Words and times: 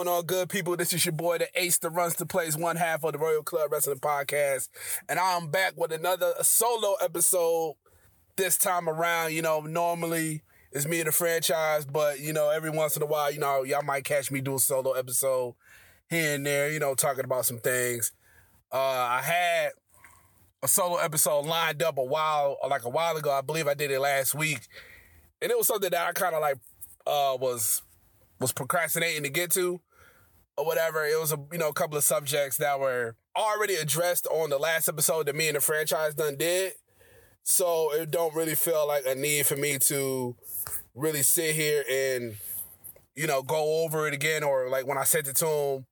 Going 0.00 0.16
on, 0.16 0.24
good 0.24 0.48
people? 0.48 0.78
This 0.78 0.94
is 0.94 1.04
your 1.04 1.12
boy, 1.12 1.36
the 1.36 1.48
ace 1.54 1.76
that 1.76 1.90
runs 1.90 2.14
the 2.14 2.24
place, 2.24 2.56
one 2.56 2.76
half 2.76 3.04
of 3.04 3.12
the 3.12 3.18
Royal 3.18 3.42
Club 3.42 3.70
Wrestling 3.70 3.98
Podcast. 3.98 4.70
And 5.10 5.18
I'm 5.18 5.50
back 5.50 5.74
with 5.76 5.92
another 5.92 6.32
solo 6.40 6.94
episode 7.02 7.74
this 8.36 8.56
time 8.56 8.88
around. 8.88 9.34
You 9.34 9.42
know, 9.42 9.60
normally 9.60 10.40
it's 10.72 10.86
me 10.86 11.00
and 11.00 11.08
the 11.08 11.12
franchise, 11.12 11.84
but, 11.84 12.18
you 12.18 12.32
know, 12.32 12.48
every 12.48 12.70
once 12.70 12.96
in 12.96 13.02
a 13.02 13.04
while, 13.04 13.30
you 13.30 13.40
know, 13.40 13.62
y'all 13.62 13.82
might 13.82 14.04
catch 14.04 14.30
me 14.30 14.40
do 14.40 14.54
a 14.54 14.58
solo 14.58 14.92
episode 14.92 15.54
here 16.08 16.34
and 16.34 16.46
there, 16.46 16.70
you 16.70 16.80
know, 16.80 16.94
talking 16.94 17.26
about 17.26 17.44
some 17.44 17.58
things. 17.58 18.12
Uh, 18.72 18.78
I 18.78 19.20
had 19.20 19.72
a 20.62 20.68
solo 20.68 20.96
episode 20.96 21.44
lined 21.44 21.82
up 21.82 21.98
a 21.98 22.02
while, 22.02 22.56
like 22.70 22.86
a 22.86 22.90
while 22.90 23.18
ago. 23.18 23.32
I 23.32 23.42
believe 23.42 23.68
I 23.68 23.74
did 23.74 23.90
it 23.90 24.00
last 24.00 24.34
week. 24.34 24.60
And 25.42 25.50
it 25.50 25.58
was 25.58 25.66
something 25.66 25.90
that 25.90 26.08
I 26.08 26.12
kind 26.12 26.34
of 26.34 26.40
like 26.40 26.56
uh, 27.06 27.36
was 27.38 27.82
was 28.40 28.52
procrastinating 28.52 29.24
to 29.24 29.28
get 29.28 29.50
to 29.50 29.82
or 30.60 30.66
whatever. 30.66 31.04
It 31.04 31.18
was 31.18 31.32
a 31.32 31.38
you 31.50 31.58
know 31.58 31.68
a 31.68 31.72
couple 31.72 31.96
of 31.96 32.04
subjects 32.04 32.58
that 32.58 32.78
were 32.78 33.16
already 33.36 33.74
addressed 33.74 34.26
on 34.26 34.50
the 34.50 34.58
last 34.58 34.88
episode 34.88 35.26
that 35.26 35.34
me 35.34 35.48
and 35.48 35.56
the 35.56 35.60
franchise 35.60 36.14
done 36.14 36.36
did. 36.36 36.74
So 37.42 37.92
it 37.94 38.10
don't 38.10 38.34
really 38.34 38.54
feel 38.54 38.86
like 38.86 39.04
a 39.06 39.14
need 39.14 39.46
for 39.46 39.56
me 39.56 39.78
to 39.78 40.36
really 40.94 41.22
sit 41.22 41.54
here 41.54 41.84
and 41.90 42.36
you 43.16 43.26
know 43.26 43.42
go 43.42 43.84
over 43.84 44.06
it 44.06 44.14
again 44.14 44.42
or 44.42 44.68
like 44.68 44.86
when 44.86 44.98
I 44.98 45.04
sent 45.04 45.28
it 45.28 45.36
to 45.36 45.46
him, 45.46 45.86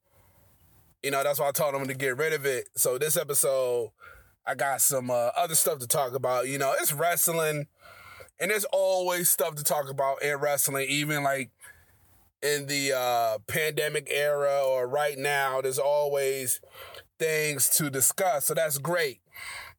you 1.03 1.11
know 1.11 1.23
that's 1.23 1.41
why 1.41 1.49
I 1.49 1.53
told 1.53 1.75
him 1.75 1.89
to 1.89 1.95
get 1.95 2.17
rid 2.19 2.35
of 2.35 2.45
it. 2.45 2.69
So 2.77 2.99
this 2.99 3.17
episode, 3.17 3.91
I 4.47 4.55
got 4.55 4.83
some 4.83 5.11
uh, 5.11 5.31
other 5.37 5.55
stuff 5.55 5.79
to 5.79 5.87
talk 5.87 6.15
about. 6.15 6.47
You 6.47 6.59
know, 6.59 6.75
it's 6.79 6.93
wrestling, 6.93 7.67
and 8.39 8.51
there's 8.51 8.67
always 8.67 9.31
stuff 9.31 9.55
to 9.55 9.65
talk 9.65 9.89
about 9.89 10.23
in 10.23 10.37
wrestling, 10.37 10.87
even 10.91 11.23
like 11.25 11.51
in 12.43 12.67
the 12.67 12.93
uh, 12.97 13.39
pandemic 13.47 14.09
era 14.11 14.63
or 14.65 14.87
right 14.87 15.19
now, 15.19 15.61
there's 15.61 15.79
always 15.79 16.61
things 17.19 17.69
to 17.71 17.91
discuss. 17.91 18.47
So 18.47 18.55
that's 18.55 18.79
great. 18.79 19.21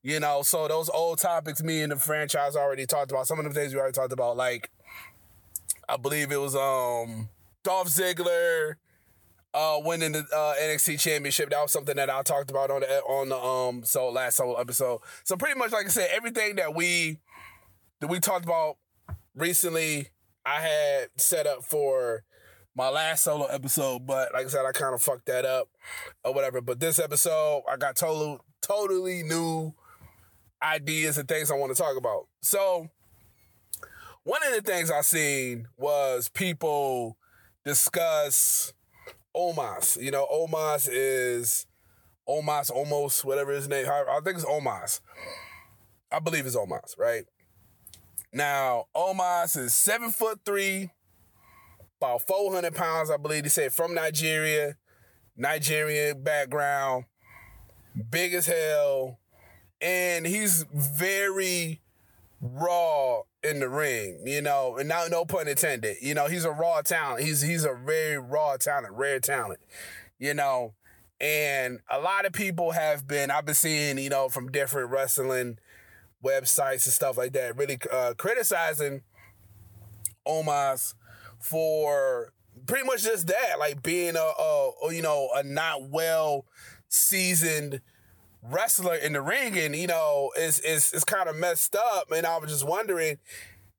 You 0.02 0.20
know, 0.20 0.42
so 0.44 0.68
those 0.68 0.90
old 0.90 1.20
topics 1.20 1.62
me 1.62 1.82
and 1.82 1.92
the 1.92 1.98
franchise 1.98 2.56
already 2.56 2.86
talked 2.86 3.12
about. 3.12 3.28
Some 3.28 3.40
of 3.40 3.46
the 3.46 3.52
things 3.52 3.74
we 3.74 3.80
already 3.80 3.94
talked 3.94 4.14
about, 4.14 4.38
like 4.38 4.70
I 5.90 5.98
believe 5.98 6.32
it 6.32 6.40
was 6.40 6.56
um 6.56 7.30
Dolph 7.64 7.90
Ziggler 7.90 8.76
uh 9.54 9.78
winning 9.82 10.14
the 10.14 10.20
uh, 10.20 10.54
NXT 10.62 11.00
championship. 11.00 11.50
That 11.50 11.62
was 11.62 11.72
something 11.74 11.98
that 11.98 12.10
I 12.10 12.22
talked 12.22 12.50
about 12.50 12.72
on 12.72 12.82
the 12.82 13.02
on 13.02 13.30
the 13.30 13.38
um 13.38 13.84
so 13.84 14.10
last 14.10 14.38
solo 14.38 14.56
episode. 14.56 15.02
So 15.26 15.36
pretty 15.36 15.60
much 15.60 15.74
like 15.74 15.86
I 15.88 15.90
said, 15.90 16.10
everything 16.14 16.56
that 16.56 16.74
we 16.74 17.18
that 18.00 18.08
we 18.08 18.22
talked 18.22 18.46
about 18.46 18.78
recently, 19.36 20.10
I 20.46 20.62
had 20.62 21.10
set 21.18 21.46
up 21.46 21.66
for 21.66 22.24
my 22.75 22.89
last 22.89 23.23
solo 23.23 23.45
episode, 23.45 24.06
but 24.06 24.34
like 24.34 24.45
I 24.45 24.50
said, 24.50 24.66
I 24.66 24.72
kind 24.72 24.94
of 24.94 25.02
fucked 25.02 25.25
that 25.25 25.45
up 25.45 25.67
or 26.23 26.34
whatever. 26.34 26.62
But 26.62 26.80
this 26.80 27.00
episode, 27.00 27.64
I 27.70 27.78
got 27.78 27.95
total, 27.95 28.44
totally 28.62 29.23
new 29.23 29.73
ideas 30.62 31.17
and 31.17 31.28
things 31.28 31.52
I 31.52 31.56
want 31.56 31.75
to 31.75 31.81
talk 31.81 31.97
about. 31.97 32.28
So, 32.42 32.90
one 34.23 34.42
of 34.47 34.53
the 34.53 34.62
things 34.62 34.92
I 34.92 35.02
seen 35.02 35.67
was 35.78 36.30
people 36.30 37.17
discuss 37.66 38.73
Omos. 39.36 40.02
You 40.02 40.12
know, 40.12 40.28
Omos 40.31 40.88
is 40.92 41.66
Omos, 42.28 42.70
almost 42.70 43.25
whatever 43.25 43.52
his 43.52 43.67
name. 43.67 43.88
I 43.88 44.19
think 44.24 44.38
it's 44.38 44.46
Omos. 44.46 45.01
I 46.12 46.19
believe 46.19 46.46
it's 46.46 46.56
Omos, 46.56 46.97
right? 46.97 47.25
Now, 48.31 48.86
Omos 48.96 49.57
is 49.57 49.74
seven 49.74 50.12
foot 50.12 50.41
three, 50.46 50.91
about 52.00 52.22
400 52.26 52.74
pounds, 52.74 53.12
I 53.12 53.18
believe 53.18 53.44
he 53.44 53.50
said, 53.50 53.74
from 53.74 53.94
Nigeria, 53.94 54.78
Nigerian 55.36 56.24
background, 56.24 57.06
big 58.10 58.34
as 58.34 58.46
hell, 58.46 59.20
and 59.82 60.26
he's 60.26 60.66
very 60.74 61.82
raw 62.42 63.22
in 63.44 63.60
the 63.60 63.68
ring, 63.68 64.22
you 64.26 64.42
know, 64.42 64.78
and 64.78 64.88
now 64.88 65.06
no 65.10 65.26
pun 65.26 65.48
intended. 65.48 65.98
You 66.02 66.14
know, 66.14 66.28
he's 66.28 66.46
a 66.46 66.52
raw 66.52 66.82
talent. 66.82 67.24
He's 67.24 67.42
he's 67.42 67.66
a 67.66 67.74
very 67.74 68.18
raw 68.18 68.56
talent, 68.58 68.94
rare 68.94 69.20
talent, 69.20 69.60
you 70.18 70.34
know. 70.34 70.74
And 71.22 71.80
a 71.90 72.00
lot 72.00 72.26
of 72.26 72.31
people 72.31 72.72
have 72.72 73.06
been, 73.06 73.30
I've 73.30 73.46
been 73.46 73.56
seeing, 73.56 73.98
you 73.98 74.10
know, 74.10 74.30
from 74.30 74.52
different 74.54 74.90
wrestling 74.90 75.60
websites 76.24 76.86
and 76.86 76.94
stuff 76.94 77.18
like 77.18 77.34
that, 77.34 77.58
really 77.58 77.78
uh, 77.92 78.14
criticizing 78.18 79.02
Omos 80.26 80.94
for 81.39 82.33
pretty 82.67 82.85
much 82.85 83.03
just 83.03 83.27
that, 83.27 83.59
like 83.59 83.81
being 83.81 84.16
a, 84.16 84.19
a, 84.19 84.72
you 84.94 85.01
know 85.01 85.29
a 85.35 85.44
not 85.44 85.89
well 85.89 86.45
seasoned 86.88 87.81
wrestler 88.44 88.95
in 88.95 89.13
the 89.13 89.22
ring, 89.22 89.57
and 89.57 89.75
you 89.75 89.88
know 89.88 90.31
it's 90.35 90.59
it's 90.59 90.94
it's 90.94 91.03
kind 91.03 91.29
of 91.29 91.35
messed 91.35 91.75
up. 91.75 92.11
And 92.11 92.25
I 92.25 92.38
was 92.38 92.51
just 92.51 92.67
wondering, 92.67 93.17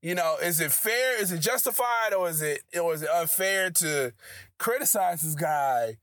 you 0.02 0.14
know, 0.14 0.36
is 0.42 0.60
it 0.60 0.72
fair? 0.72 1.20
Is 1.20 1.32
it 1.32 1.40
justified, 1.40 2.12
or 2.16 2.28
is 2.28 2.42
it 2.42 2.62
or 2.80 2.94
is 2.94 3.02
it 3.02 3.10
unfair 3.10 3.70
to 3.70 4.12
criticize 4.58 5.22
this 5.22 5.34
guy 5.34 5.96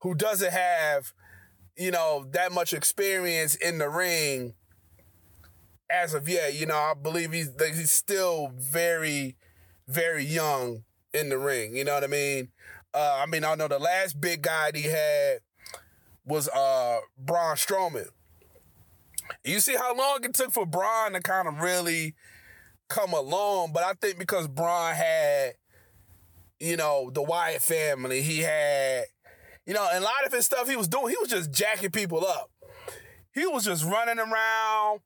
who 0.00 0.14
doesn't 0.14 0.52
have 0.52 1.12
you 1.76 1.90
know 1.90 2.26
that 2.30 2.52
much 2.52 2.72
experience 2.72 3.54
in 3.54 3.78
the 3.78 3.88
ring? 3.88 4.54
As 5.90 6.14
of 6.14 6.26
yet, 6.26 6.54
you 6.54 6.64
know, 6.64 6.74
I 6.74 6.94
believe 6.94 7.32
he's 7.32 7.50
he's 7.58 7.92
still 7.92 8.50
very, 8.56 9.36
very 9.86 10.24
young 10.24 10.84
in 11.12 11.28
the 11.28 11.38
ring. 11.38 11.76
You 11.76 11.84
know 11.84 11.94
what 11.94 12.04
I 12.04 12.08
mean? 12.08 12.48
Uh, 12.94 13.22
I 13.22 13.26
mean, 13.26 13.44
I 13.44 13.54
know 13.54 13.68
the 13.68 13.78
last 13.78 14.20
big 14.20 14.42
guy 14.42 14.70
he 14.74 14.82
had 14.82 15.38
was 16.24 16.48
uh, 16.48 17.00
Braun 17.18 17.56
Strowman. 17.56 18.08
You 19.44 19.60
see 19.60 19.76
how 19.76 19.96
long 19.96 20.18
it 20.24 20.34
took 20.34 20.52
for 20.52 20.66
Braun 20.66 21.12
to 21.12 21.20
kind 21.20 21.48
of 21.48 21.60
really 21.60 22.14
come 22.88 23.12
along, 23.12 23.72
but 23.72 23.82
I 23.82 23.94
think 23.94 24.18
because 24.18 24.46
Braun 24.46 24.94
had, 24.94 25.54
you 26.60 26.76
know, 26.76 27.10
the 27.10 27.22
Wyatt 27.22 27.62
family, 27.62 28.22
he 28.22 28.40
had, 28.40 29.04
you 29.66 29.72
know, 29.72 29.88
and 29.90 30.02
a 30.02 30.04
lot 30.04 30.26
of 30.26 30.32
his 30.32 30.44
stuff 30.44 30.68
he 30.68 30.76
was 30.76 30.88
doing, 30.88 31.08
he 31.08 31.16
was 31.18 31.30
just 31.30 31.50
jacking 31.50 31.90
people 31.90 32.24
up. 32.26 32.50
He 33.34 33.46
was 33.46 33.64
just 33.64 33.84
running 33.84 34.18
around, 34.18 35.00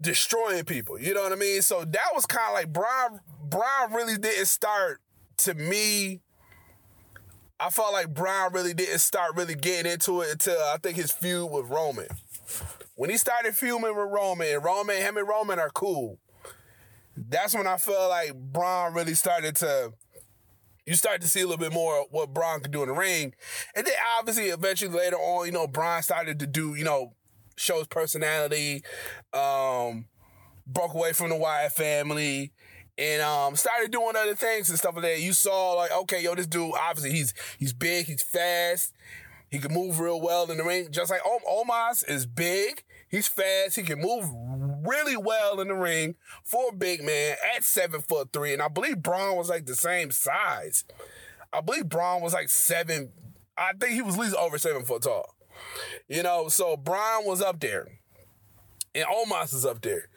destroying 0.00 0.64
people. 0.64 0.98
You 0.98 1.14
know 1.14 1.22
what 1.22 1.32
I 1.32 1.36
mean? 1.36 1.62
So 1.62 1.84
that 1.84 2.10
was 2.14 2.26
kind 2.26 2.48
of 2.48 2.54
like 2.54 2.72
Brian. 2.72 3.20
Braun 3.42 3.92
really 3.92 4.18
didn't 4.18 4.46
start 4.46 5.00
to 5.38 5.54
me. 5.54 6.20
I 7.60 7.70
felt 7.70 7.92
like 7.92 8.14
Braun 8.14 8.52
really 8.52 8.74
didn't 8.74 9.00
start 9.00 9.36
really 9.36 9.56
getting 9.56 9.90
into 9.90 10.20
it 10.20 10.30
until 10.30 10.58
I 10.58 10.76
think 10.80 10.96
his 10.96 11.10
feud 11.10 11.50
with 11.50 11.66
Roman. 11.66 12.06
When 12.94 13.10
he 13.10 13.16
started 13.16 13.56
feuding 13.56 13.82
with 13.82 13.94
Roman, 13.96 14.46
and 14.46 14.64
Roman, 14.64 14.96
him 14.96 15.16
and 15.16 15.28
Roman 15.28 15.58
are 15.58 15.70
cool. 15.70 16.18
That's 17.16 17.54
when 17.54 17.66
I 17.66 17.76
felt 17.76 18.10
like 18.10 18.34
Braun 18.34 18.94
really 18.94 19.14
started 19.14 19.56
to. 19.56 19.92
You 20.86 20.94
start 20.94 21.20
to 21.20 21.28
see 21.28 21.40
a 21.40 21.46
little 21.46 21.58
bit 21.58 21.72
more 21.72 22.06
what 22.10 22.32
Braun 22.32 22.60
could 22.60 22.70
do 22.70 22.82
in 22.82 22.88
the 22.88 22.94
ring, 22.94 23.34
and 23.76 23.86
then 23.86 23.92
obviously, 24.18 24.46
eventually 24.46 24.90
later 24.90 25.16
on, 25.16 25.44
you 25.44 25.52
know, 25.52 25.66
Braun 25.66 26.02
started 26.02 26.38
to 26.38 26.46
do, 26.46 26.74
you 26.76 26.84
know, 26.84 27.12
show 27.58 27.78
his 27.78 27.86
personality, 27.86 28.82
um, 29.32 30.06
broke 30.66 30.94
away 30.94 31.12
from 31.12 31.30
the 31.30 31.36
Wyatt 31.36 31.72
family, 31.72 32.52
and 32.96 33.22
um, 33.22 33.56
started 33.56 33.90
doing 33.90 34.14
other 34.16 34.34
things 34.34 34.68
and 34.68 34.78
stuff 34.78 34.94
like 34.94 35.04
that. 35.04 35.20
You 35.20 35.32
saw 35.32 35.74
like, 35.74 35.92
okay, 35.92 36.22
yo, 36.22 36.34
this 36.34 36.46
dude 36.46 36.72
obviously 36.74 37.12
he's 37.12 37.32
he's 37.58 37.72
big, 37.72 38.06
he's 38.06 38.22
fast, 38.22 38.94
he 39.50 39.58
can 39.58 39.72
move 39.72 40.00
real 40.00 40.20
well 40.20 40.50
in 40.50 40.58
the 40.58 40.64
ring. 40.64 40.88
Just 40.90 41.10
like 41.10 41.22
Omos 41.22 42.08
is 42.08 42.26
big, 42.26 42.84
he's 43.08 43.28
fast, 43.28 43.76
he 43.76 43.82
can 43.82 44.00
move 44.00 44.24
really 44.86 45.16
well 45.16 45.60
in 45.60 45.68
the 45.68 45.74
ring 45.74 46.16
for 46.42 46.70
a 46.70 46.74
big 46.74 47.02
man 47.02 47.36
at 47.56 47.64
seven 47.64 48.00
foot 48.00 48.32
three. 48.32 48.52
And 48.52 48.62
I 48.62 48.68
believe 48.68 49.02
Braun 49.02 49.36
was 49.36 49.48
like 49.48 49.66
the 49.66 49.76
same 49.76 50.10
size. 50.10 50.84
I 51.52 51.60
believe 51.60 51.88
Braun 51.88 52.20
was 52.20 52.34
like 52.34 52.48
seven. 52.48 53.10
I 53.56 53.72
think 53.78 53.94
he 53.94 54.02
was 54.02 54.14
at 54.14 54.20
least 54.20 54.36
over 54.36 54.58
seven 54.58 54.84
foot 54.84 55.02
tall. 55.02 55.34
You 56.08 56.22
know, 56.22 56.48
so 56.48 56.76
Braun 56.76 57.24
was 57.24 57.42
up 57.42 57.60
there. 57.60 57.86
And 58.94 59.04
Omos 59.04 59.54
is 59.54 59.66
up 59.66 59.82
there. 59.82 60.08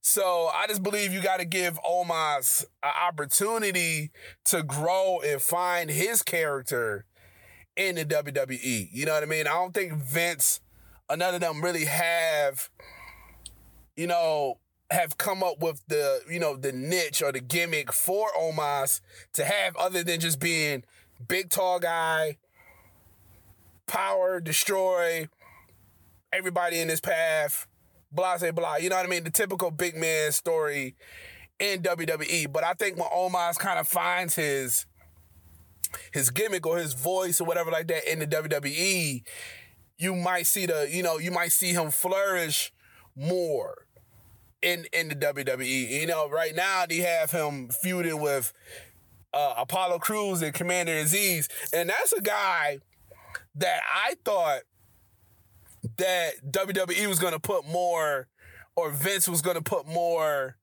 So 0.00 0.50
I 0.54 0.66
just 0.66 0.82
believe 0.82 1.12
you 1.12 1.20
got 1.20 1.38
to 1.38 1.44
give 1.44 1.80
Omos 1.82 2.64
an 2.82 2.92
opportunity 3.06 4.10
to 4.46 4.62
grow 4.62 5.20
and 5.24 5.40
find 5.40 5.90
his 5.90 6.22
character 6.22 7.04
in 7.76 7.94
the 7.94 8.04
WWE. 8.04 8.88
You 8.92 9.06
know 9.06 9.14
what 9.14 9.22
I 9.22 9.26
mean? 9.26 9.46
I 9.46 9.54
don't 9.54 9.72
think 9.72 9.94
Vince, 9.94 10.60
none 11.10 11.34
of 11.34 11.40
them 11.40 11.62
really 11.62 11.86
have, 11.86 12.68
you 13.96 14.06
know, 14.06 14.58
have 14.90 15.18
come 15.18 15.42
up 15.42 15.60
with 15.60 15.82
the, 15.88 16.20
you 16.30 16.38
know, 16.38 16.56
the 16.56 16.72
niche 16.72 17.22
or 17.22 17.32
the 17.32 17.40
gimmick 17.40 17.92
for 17.92 18.28
Omos 18.38 19.00
to 19.34 19.44
have 19.44 19.76
other 19.76 20.02
than 20.02 20.20
just 20.20 20.40
being 20.40 20.84
big 21.26 21.50
tall 21.50 21.78
guy, 21.78 22.38
power, 23.88 24.40
destroy 24.40 25.28
everybody 26.32 26.80
in 26.80 26.88
his 26.88 27.00
path, 27.00 27.66
blah, 28.12 28.36
say 28.36 28.50
blah. 28.50 28.76
You 28.76 28.90
know 28.90 28.96
what 28.96 29.06
I 29.06 29.08
mean? 29.08 29.24
The 29.24 29.30
typical 29.30 29.70
big 29.70 29.96
man 29.96 30.32
story 30.32 30.94
in 31.58 31.82
WWE. 31.82 32.52
But 32.52 32.64
I 32.64 32.74
think 32.74 32.96
when 32.96 33.08
Omos 33.08 33.58
kind 33.58 33.78
of 33.78 33.88
finds 33.88 34.34
his 34.34 34.86
his 36.12 36.28
gimmick 36.30 36.66
or 36.66 36.76
his 36.76 36.92
voice 36.92 37.40
or 37.40 37.44
whatever 37.44 37.70
like 37.70 37.88
that 37.88 38.10
in 38.10 38.18
the 38.18 38.26
WWE, 38.26 39.22
you 39.96 40.14
might 40.14 40.46
see 40.46 40.66
the, 40.66 40.86
you 40.90 41.02
know, 41.02 41.18
you 41.18 41.30
might 41.30 41.50
see 41.50 41.72
him 41.72 41.90
flourish 41.90 42.72
more 43.16 43.86
in 44.62 44.86
in 44.92 45.08
the 45.08 45.16
WWE. 45.16 46.00
You 46.00 46.06
know, 46.06 46.28
right 46.28 46.54
now 46.54 46.84
they 46.86 46.98
have 46.98 47.30
him 47.30 47.68
feuding 47.68 48.20
with 48.20 48.52
uh, 49.32 49.54
Apollo 49.56 49.98
Crews 50.00 50.42
and 50.42 50.54
Commander 50.54 50.92
Azeez, 50.92 51.48
and 51.72 51.88
that's 51.88 52.12
a 52.12 52.20
guy 52.20 52.78
that 53.58 53.80
I 53.86 54.14
thought 54.24 54.60
that 55.96 56.32
WWE 56.50 57.06
was 57.06 57.18
going 57.18 57.32
to 57.32 57.40
put 57.40 57.66
more, 57.66 58.28
or 58.76 58.90
Vince 58.90 59.28
was 59.28 59.42
going 59.42 59.56
to 59.56 59.62
put 59.62 59.86
more 59.86 60.56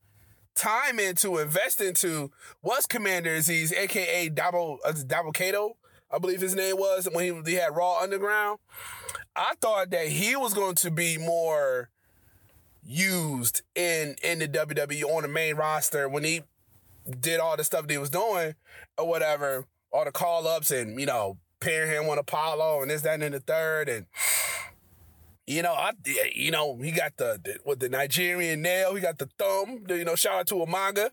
time 0.55 0.99
into, 0.99 1.37
invest 1.37 1.81
into, 1.81 2.31
was 2.61 2.85
Commander 2.85 3.37
Azeez, 3.37 3.73
aka 3.73 4.29
Double 4.29 4.79
uh, 4.85 4.91
Dabba-Kato, 4.91 5.75
I 6.11 6.19
believe 6.19 6.41
his 6.41 6.55
name 6.55 6.77
was 6.77 7.07
when 7.11 7.43
he, 7.45 7.51
he 7.51 7.57
had 7.57 7.75
Raw 7.75 7.99
Underground. 7.99 8.59
I 9.35 9.53
thought 9.59 9.89
that 9.89 10.07
he 10.07 10.35
was 10.35 10.53
going 10.53 10.75
to 10.75 10.91
be 10.91 11.17
more 11.17 11.89
used 12.87 13.63
in 13.73 14.15
in 14.23 14.39
the 14.39 14.47
WWE 14.47 15.03
on 15.03 15.23
the 15.23 15.27
main 15.27 15.55
roster 15.55 16.07
when 16.07 16.23
he 16.23 16.43
did 17.19 17.39
all 17.39 17.57
the 17.57 17.63
stuff 17.63 17.87
that 17.87 17.91
he 17.91 17.97
was 17.97 18.11
doing 18.11 18.55
or 18.97 19.07
whatever, 19.07 19.65
all 19.91 20.05
the 20.05 20.11
call 20.11 20.47
ups 20.47 20.71
and 20.71 20.99
you 20.99 21.05
know 21.05 21.37
pairing 21.65 21.91
him 21.91 22.07
with 22.07 22.19
Apollo 22.19 22.81
and 22.81 22.91
this 22.91 23.01
that 23.01 23.21
and 23.21 23.33
the 23.33 23.39
third 23.39 23.89
and 23.89 24.05
you 25.47 25.61
know 25.61 25.73
I 25.73 25.91
you 26.33 26.51
know 26.51 26.77
he 26.77 26.91
got 26.91 27.17
the, 27.17 27.39
the 27.43 27.57
with 27.65 27.79
the 27.79 27.89
Nigerian 27.89 28.61
nail 28.61 28.95
he 28.95 29.01
got 29.01 29.17
the 29.17 29.29
thumb 29.37 29.83
the, 29.87 29.97
you 29.97 30.05
know 30.05 30.15
shout 30.15 30.39
out 30.39 30.47
to 30.47 30.55
Umaga 30.55 31.09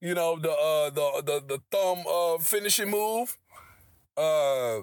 you 0.00 0.14
know 0.14 0.38
the 0.38 0.50
uh 0.50 0.90
the 0.90 1.22
the 1.24 1.42
the 1.46 1.58
thumb 1.70 2.04
uh 2.06 2.38
finishing 2.38 2.90
move 2.90 3.38
uh 4.16 4.80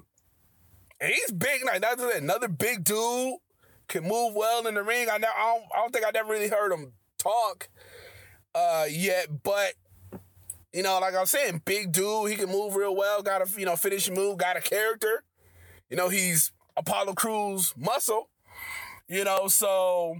he's 1.01 1.31
big 1.31 1.63
like 1.65 1.81
that's 1.81 2.01
another 2.01 2.47
big 2.47 2.83
dude 2.83 3.37
can 3.89 4.03
move 4.03 4.33
well 4.35 4.65
in 4.67 4.75
the 4.75 4.83
ring. 4.83 5.07
I, 5.11 5.17
never, 5.17 5.33
I, 5.35 5.55
don't, 5.55 5.63
I 5.75 5.77
don't 5.81 5.91
think 5.91 6.05
I 6.05 6.11
never 6.11 6.31
really 6.31 6.47
heard 6.47 6.71
him 6.71 6.93
talk 7.17 7.67
uh, 8.55 8.85
yet, 8.89 9.43
but 9.43 9.73
you 10.79 10.83
know, 10.83 10.97
like 10.99 11.13
I 11.13 11.19
was 11.19 11.29
saying, 11.29 11.63
big 11.65 11.91
dude, 11.91 12.29
he 12.29 12.37
can 12.37 12.49
move 12.49 12.73
real 12.73 12.95
well. 12.95 13.21
Got 13.21 13.41
a 13.41 13.59
you 13.59 13.65
know 13.65 13.75
finishing 13.75 14.13
move, 14.13 14.37
got 14.37 14.55
a 14.55 14.61
character. 14.61 15.25
You 15.89 15.97
know, 15.97 16.07
he's 16.07 16.53
Apollo 16.77 17.15
Crews 17.15 17.73
muscle. 17.75 18.29
You 19.09 19.25
know, 19.25 19.49
so 19.49 20.15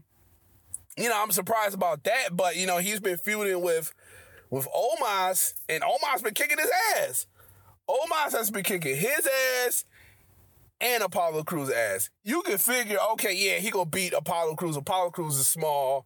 you 0.97 1.07
know 1.07 1.15
I'm 1.15 1.31
surprised 1.31 1.75
about 1.75 2.03
that, 2.03 2.35
but 2.35 2.57
you 2.57 2.67
know 2.67 2.77
he's 2.79 2.99
been 2.99 3.15
feuding 3.15 3.61
with 3.61 3.93
with 4.49 4.67
Omos, 4.67 5.53
and 5.69 5.81
Omos 5.81 6.23
been 6.23 6.33
kicking 6.33 6.57
his 6.57 6.71
ass. 6.97 7.25
Omos 7.89 8.33
has 8.33 8.51
been 8.51 8.63
kicking 8.63 8.97
his 8.97 9.29
ass 9.65 9.85
and 10.81 11.03
Apollo 11.03 11.43
Crews 11.43 11.69
ass. 11.69 12.09
You 12.25 12.41
can 12.41 12.57
figure, 12.57 12.97
okay, 13.13 13.33
yeah, 13.33 13.59
he 13.59 13.71
gonna 13.71 13.89
beat 13.89 14.11
Apollo 14.11 14.55
Crews. 14.55 14.75
Apollo 14.75 15.11
Crews 15.11 15.37
is 15.37 15.47
small. 15.47 16.05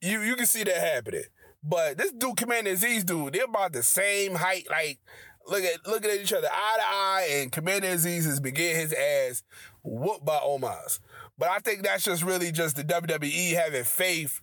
You 0.00 0.22
you 0.22 0.36
can 0.36 0.46
see 0.46 0.64
that 0.64 0.78
happening. 0.78 1.24
But 1.62 1.98
this 1.98 2.12
dude, 2.12 2.36
Commander 2.36 2.70
Azeez 2.70 3.04
dude, 3.04 3.34
they're 3.34 3.44
about 3.44 3.72
the 3.72 3.82
same 3.82 4.34
height. 4.34 4.66
Like, 4.70 4.98
look 5.46 5.62
at 5.62 5.86
looking 5.86 6.10
at 6.10 6.20
each 6.20 6.32
other 6.32 6.48
eye 6.50 6.76
to 6.78 6.84
eye, 6.84 7.28
and 7.40 7.52
Commander 7.52 7.88
Azeez 7.88 8.24
has 8.24 8.40
been 8.40 8.54
getting 8.54 8.80
his 8.80 8.92
ass 8.92 9.42
whooped 9.82 10.24
by 10.24 10.38
Omos. 10.38 11.00
But 11.38 11.50
I 11.50 11.58
think 11.58 11.82
that's 11.82 12.04
just 12.04 12.22
really 12.22 12.52
just 12.52 12.76
the 12.76 12.84
WWE 12.84 13.52
having 13.54 13.84
faith 13.84 14.40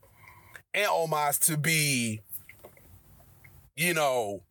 in 0.74 0.86
Omos 0.86 1.44
to 1.46 1.58
be, 1.58 2.22
you 3.76 3.94
know, 3.94 4.42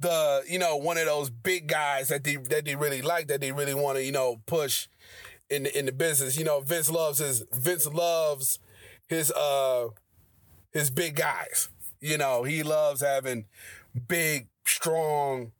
the 0.00 0.42
you 0.48 0.58
know 0.58 0.76
one 0.76 0.98
of 0.98 1.06
those 1.06 1.30
big 1.30 1.66
guys 1.68 2.08
that 2.08 2.24
they 2.24 2.36
that 2.36 2.64
they 2.64 2.76
really 2.76 3.02
like 3.02 3.28
that 3.28 3.40
they 3.40 3.52
really 3.52 3.74
want 3.74 3.96
to 3.96 4.04
you 4.04 4.12
know 4.12 4.40
push 4.46 4.88
in 5.50 5.64
the, 5.64 5.78
in 5.78 5.86
the 5.86 5.92
business. 5.92 6.36
You 6.36 6.44
know, 6.44 6.60
Vince 6.60 6.90
loves 6.90 7.18
his 7.18 7.44
Vince 7.52 7.86
loves 7.86 8.58
his 9.06 9.30
uh 9.32 9.88
his 10.72 10.90
big 10.90 11.16
guys. 11.16 11.68
You 12.04 12.18
know, 12.18 12.42
he 12.42 12.62
loves 12.62 13.00
having 13.00 13.46
big, 14.08 14.48
strong, 14.66 15.52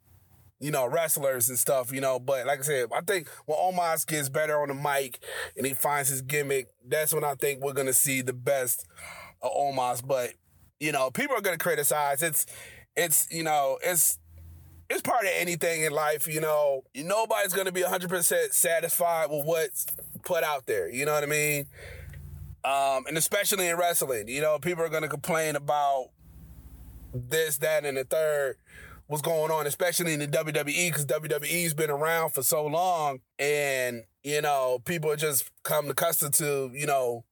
you 0.61 0.71
know, 0.71 0.87
wrestlers 0.87 1.49
and 1.49 1.59
stuff, 1.59 1.91
you 1.91 2.03
know. 2.03 2.19
But 2.19 2.45
like 2.47 2.59
I 2.59 2.63
said, 2.63 2.91
I 2.95 3.01
think 3.01 3.31
when 3.47 3.59
Omos 3.59 4.07
gets 4.07 4.29
better 4.29 4.61
on 4.61 4.69
the 4.69 4.75
mic 4.75 5.21
and 5.57 5.67
he 5.67 5.73
finds 5.73 6.11
his 6.11 6.21
gimmick, 6.21 6.69
that's 6.87 7.15
when 7.15 7.25
I 7.25 7.33
think 7.33 7.63
we're 7.63 7.73
gonna 7.73 7.95
see 7.95 8.21
the 8.21 8.35
best 8.35 8.85
of 9.41 9.53
Omos. 9.53 10.07
But, 10.07 10.35
you 10.81 10.93
know, 10.93 11.11
people 11.11 11.35
are 11.35 11.41
gonna 11.41 11.57
criticize. 11.57 12.23
It's 12.23 12.45
it's, 12.95 13.27
you 13.33 13.43
know, 13.43 13.79
it's 13.83 14.19
it's 14.91 15.01
part 15.01 15.25
of 15.25 15.31
anything 15.35 15.81
in 15.81 15.93
life, 15.93 16.29
you 16.29 16.43
know. 16.43 16.83
Nobody's 16.95 17.55
gonna 17.55 17.73
be 17.73 17.81
100% 17.81 18.53
satisfied 18.53 19.31
with 19.31 19.47
what's 19.47 19.87
put 20.25 20.45
out 20.45 20.67
there. 20.67 20.91
You 20.91 21.07
know 21.07 21.15
what 21.15 21.23
I 21.23 21.27
mean? 21.27 21.69
Um, 22.65 23.07
and 23.07 23.17
especially 23.17 23.69
in 23.69 23.79
wrestling, 23.79 24.29
you 24.29 24.43
know, 24.43 24.59
people 24.59 24.85
are 24.85 24.91
gonna 24.91 25.09
complain 25.09 25.57
about 25.57 26.11
this, 27.15 27.59
that, 27.59 27.85
and 27.85 27.97
the 27.97 28.05
third. 28.05 28.57
was 29.07 29.21
going 29.21 29.51
on, 29.51 29.67
especially 29.67 30.15
in 30.15 30.21
the 30.21 30.27
WWE, 30.27 30.89
because 30.89 31.07
WWE's 31.07 31.75
been 31.75 31.91
around 31.91 32.31
for 32.31 32.43
so 32.43 32.67
long, 32.67 33.21
and 33.39 34.05
you 34.23 34.41
know, 34.41 34.81
people 34.85 35.15
just 35.17 35.51
come 35.63 35.91
accustomed 35.91 36.35
to, 36.35 36.71
you 36.73 36.87
know, 36.87 37.25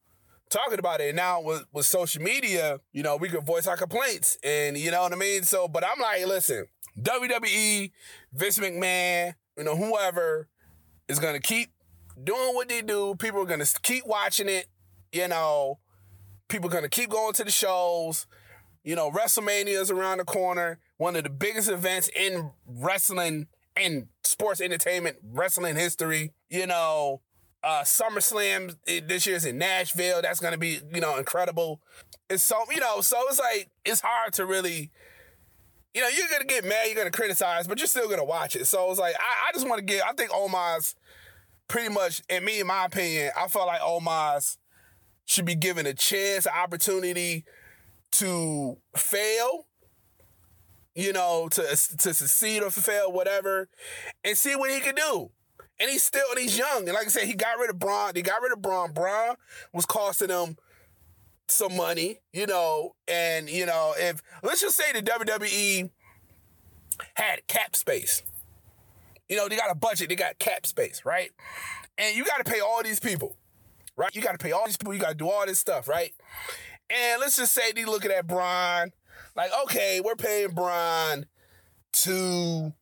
talking 0.50 0.78
about 0.78 1.00
it. 1.00 1.08
And 1.08 1.16
now 1.16 1.40
with, 1.40 1.64
with 1.72 1.86
social 1.86 2.22
media, 2.22 2.78
you 2.92 3.02
know, 3.02 3.16
we 3.16 3.30
can 3.30 3.44
voice 3.44 3.66
our 3.66 3.76
complaints 3.76 4.36
and 4.44 4.76
you 4.76 4.90
know 4.90 5.00
what 5.02 5.12
I 5.12 5.16
mean? 5.16 5.42
So, 5.42 5.66
but 5.66 5.82
I'm 5.84 5.98
like, 6.00 6.26
listen, 6.26 6.66
WWE, 7.00 7.90
Vince 8.34 8.58
McMahon, 8.58 9.34
you 9.56 9.64
know, 9.64 9.74
whoever 9.74 10.48
is 11.08 11.18
to 11.18 11.40
keep 11.40 11.70
doing 12.22 12.54
what 12.54 12.68
they 12.68 12.82
do. 12.82 13.14
People 13.18 13.40
are 13.40 13.56
to 13.56 13.80
keep 13.82 14.06
watching 14.06 14.48
it. 14.48 14.66
You 15.12 15.28
know, 15.28 15.78
people 16.48 16.74
are 16.74 16.80
to 16.80 16.88
keep 16.88 17.10
going 17.10 17.32
to 17.34 17.44
the 17.44 17.50
shows. 17.50 18.26
You 18.84 18.96
know, 18.96 19.10
WrestleMania 19.10 19.80
is 19.80 19.90
around 19.90 20.18
the 20.18 20.24
corner. 20.24 20.78
One 20.96 21.16
of 21.16 21.24
the 21.24 21.30
biggest 21.30 21.68
events 21.68 22.10
in 22.16 22.50
wrestling 22.66 23.46
and 23.76 24.08
sports 24.24 24.60
entertainment, 24.60 25.18
wrestling 25.22 25.76
history. 25.76 26.32
You 26.50 26.66
know, 26.66 27.20
uh, 27.62 27.82
SummerSlam 27.82 28.76
this 28.86 29.26
year's 29.26 29.44
in 29.44 29.58
Nashville. 29.58 30.20
That's 30.22 30.40
going 30.40 30.52
to 30.52 30.58
be, 30.58 30.80
you 30.92 31.00
know, 31.00 31.16
incredible. 31.16 31.80
It's 32.28 32.42
so, 32.42 32.64
you 32.70 32.80
know, 32.80 33.00
so 33.00 33.18
it's 33.28 33.38
like, 33.38 33.70
it's 33.84 34.00
hard 34.00 34.32
to 34.34 34.46
really 34.46 34.90
you 35.94 36.00
know, 36.00 36.08
you're 36.08 36.28
gonna 36.30 36.44
get 36.44 36.64
mad, 36.64 36.86
you're 36.86 36.96
gonna 36.96 37.10
criticize, 37.10 37.68
but 37.68 37.78
you're 37.78 37.86
still 37.86 38.08
gonna 38.08 38.24
watch 38.24 38.56
it. 38.56 38.66
So 38.66 38.90
it's 38.90 38.98
like 38.98 39.14
I, 39.18 39.48
I 39.48 39.52
just 39.52 39.68
want 39.68 39.78
to 39.78 39.84
get. 39.84 40.02
I 40.04 40.12
think 40.14 40.30
Omos, 40.30 40.94
pretty 41.68 41.92
much, 41.92 42.22
in 42.30 42.44
me, 42.44 42.60
in 42.60 42.66
my 42.66 42.86
opinion, 42.86 43.30
I 43.36 43.48
felt 43.48 43.66
like 43.66 43.80
Omos 43.80 44.56
should 45.26 45.44
be 45.44 45.54
given 45.54 45.86
a 45.86 45.94
chance, 45.94 46.46
an 46.46 46.52
opportunity 46.56 47.44
to 48.12 48.78
fail. 48.96 49.66
You 50.94 51.14
know, 51.14 51.48
to 51.52 51.62
to 51.62 52.12
succeed 52.12 52.62
or 52.62 52.70
fail, 52.70 53.10
whatever, 53.10 53.68
and 54.24 54.36
see 54.36 54.54
what 54.54 54.70
he 54.70 54.80
can 54.80 54.94
do. 54.94 55.30
And 55.80 55.90
he's 55.90 56.02
still 56.02 56.26
and 56.30 56.38
he's 56.38 56.58
young. 56.58 56.80
And 56.80 56.92
like 56.92 57.06
I 57.06 57.08
said, 57.08 57.24
he 57.24 57.32
got 57.32 57.58
rid 57.58 57.70
of 57.70 57.78
Braun. 57.78 58.12
They 58.14 58.20
got 58.20 58.42
rid 58.42 58.52
of 58.52 58.60
Braun. 58.60 58.92
Braun 58.92 59.36
was 59.72 59.86
costing 59.86 60.28
them 60.28 60.56
some 61.48 61.76
money, 61.76 62.20
you 62.32 62.46
know, 62.46 62.94
and 63.06 63.48
you 63.48 63.66
know, 63.66 63.94
if 63.96 64.22
let's 64.42 64.60
just 64.60 64.76
say 64.76 64.92
the 64.92 65.02
WWE 65.02 65.90
had 67.14 67.46
cap 67.46 67.76
space. 67.76 68.22
You 69.28 69.36
know, 69.36 69.48
they 69.48 69.56
got 69.56 69.70
a 69.70 69.74
budget, 69.74 70.08
they 70.08 70.16
got 70.16 70.38
cap 70.38 70.66
space, 70.66 71.02
right? 71.04 71.30
And 71.96 72.16
you 72.16 72.24
got 72.24 72.44
to 72.44 72.50
pay 72.50 72.60
all 72.60 72.82
these 72.82 73.00
people, 73.00 73.36
right? 73.96 74.14
You 74.14 74.22
got 74.22 74.32
to 74.32 74.38
pay 74.38 74.52
all 74.52 74.66
these 74.66 74.76
people, 74.76 74.94
you 74.94 75.00
got 75.00 75.10
to 75.10 75.14
do 75.14 75.28
all 75.28 75.46
this 75.46 75.58
stuff, 75.58 75.88
right? 75.88 76.12
And 76.92 77.20
let's 77.20 77.36
just 77.36 77.54
say 77.54 77.72
they 77.72 77.84
looking 77.84 78.10
at 78.10 78.26
Braun, 78.26 78.92
like, 79.34 79.50
okay, 79.64 80.00
we're 80.04 80.16
paying 80.16 80.50
Braun 80.50 81.26
two 81.92 82.72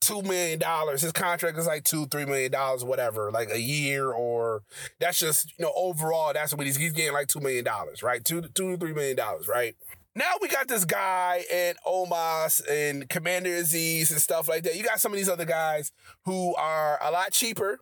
two 0.00 0.22
million 0.22 0.58
dollars. 0.58 1.02
His 1.02 1.12
contract 1.12 1.58
is 1.58 1.66
like 1.66 1.84
two, 1.84 2.06
three 2.06 2.24
million 2.24 2.52
dollars, 2.52 2.84
whatever, 2.84 3.30
like 3.30 3.50
a 3.50 3.60
year, 3.60 4.10
or 4.10 4.62
that's 5.00 5.18
just 5.18 5.52
you 5.58 5.64
know 5.64 5.72
overall. 5.74 6.32
That's 6.32 6.54
what 6.54 6.66
he's 6.66 6.76
he's 6.76 6.92
getting 6.92 7.12
like 7.12 7.28
two 7.28 7.40
million 7.40 7.64
dollars, 7.64 8.02
right? 8.02 8.24
Two, 8.24 8.42
two 8.42 8.72
to 8.72 8.76
three 8.76 8.92
million 8.92 9.16
dollars, 9.16 9.48
right? 9.48 9.74
Now 10.14 10.32
we 10.40 10.48
got 10.48 10.66
this 10.66 10.84
guy 10.84 11.44
and 11.52 11.78
Omos 11.86 12.62
and 12.68 13.08
Commander 13.08 13.50
Azeez 13.50 14.10
and 14.10 14.20
stuff 14.20 14.48
like 14.48 14.64
that. 14.64 14.76
You 14.76 14.82
got 14.82 15.00
some 15.00 15.12
of 15.12 15.16
these 15.16 15.28
other 15.28 15.44
guys 15.44 15.92
who 16.24 16.54
are 16.56 16.98
a 17.02 17.10
lot 17.10 17.32
cheaper, 17.32 17.78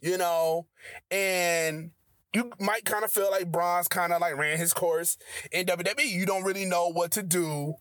you 0.00 0.16
know, 0.16 0.66
and 1.10 1.90
you 2.36 2.52
might 2.60 2.84
kind 2.84 3.02
of 3.02 3.10
feel 3.10 3.30
like 3.30 3.50
Braun's 3.50 3.88
kind 3.88 4.12
of 4.12 4.20
like 4.20 4.36
ran 4.36 4.58
his 4.58 4.74
course 4.74 5.16
in 5.50 5.64
WWE. 5.64 6.06
You 6.06 6.26
don't 6.26 6.44
really 6.44 6.66
know 6.66 6.88
what 6.88 7.12
to 7.12 7.22
do 7.22 7.76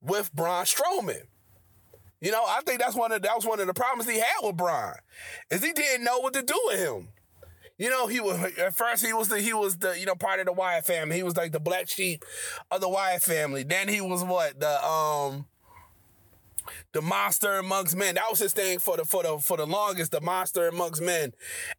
with 0.00 0.32
Braun 0.32 0.64
Strowman. 0.64 1.22
You 2.20 2.30
know, 2.30 2.44
I 2.46 2.60
think 2.64 2.78
that's 2.78 2.94
one 2.94 3.10
of 3.10 3.22
that 3.22 3.34
was 3.34 3.44
one 3.44 3.58
of 3.58 3.66
the 3.66 3.74
problems 3.74 4.08
he 4.08 4.20
had 4.20 4.40
with 4.44 4.56
Braun, 4.56 4.94
is 5.50 5.64
he 5.64 5.72
didn't 5.72 6.04
know 6.04 6.20
what 6.20 6.32
to 6.34 6.42
do 6.42 6.60
with 6.66 6.78
him. 6.78 7.08
You 7.76 7.90
know, 7.90 8.06
he 8.06 8.20
was 8.20 8.40
at 8.56 8.76
first 8.76 9.04
he 9.04 9.12
was 9.12 9.28
the 9.28 9.40
he 9.40 9.52
was 9.52 9.78
the 9.78 9.98
you 9.98 10.06
know 10.06 10.14
part 10.14 10.38
of 10.38 10.46
the 10.46 10.52
Wyatt 10.52 10.86
family. 10.86 11.16
He 11.16 11.24
was 11.24 11.36
like 11.36 11.50
the 11.50 11.60
black 11.60 11.88
sheep 11.88 12.24
of 12.70 12.80
the 12.80 12.88
Wyatt 12.88 13.22
family. 13.22 13.64
Then 13.64 13.88
he 13.88 14.00
was 14.00 14.22
what 14.22 14.60
the 14.60 14.84
um 14.84 15.46
the 16.92 17.02
monster 17.02 17.54
amongst 17.54 17.96
men. 17.96 18.14
That 18.16 18.24
was 18.30 18.38
his 18.38 18.52
thing 18.52 18.78
for 18.78 18.96
the 18.96 19.04
for 19.04 19.22
the 19.22 19.38
for 19.38 19.56
the 19.56 19.66
longest, 19.66 20.12
the 20.12 20.20
monster 20.20 20.68
amongst 20.68 21.02
men. 21.02 21.32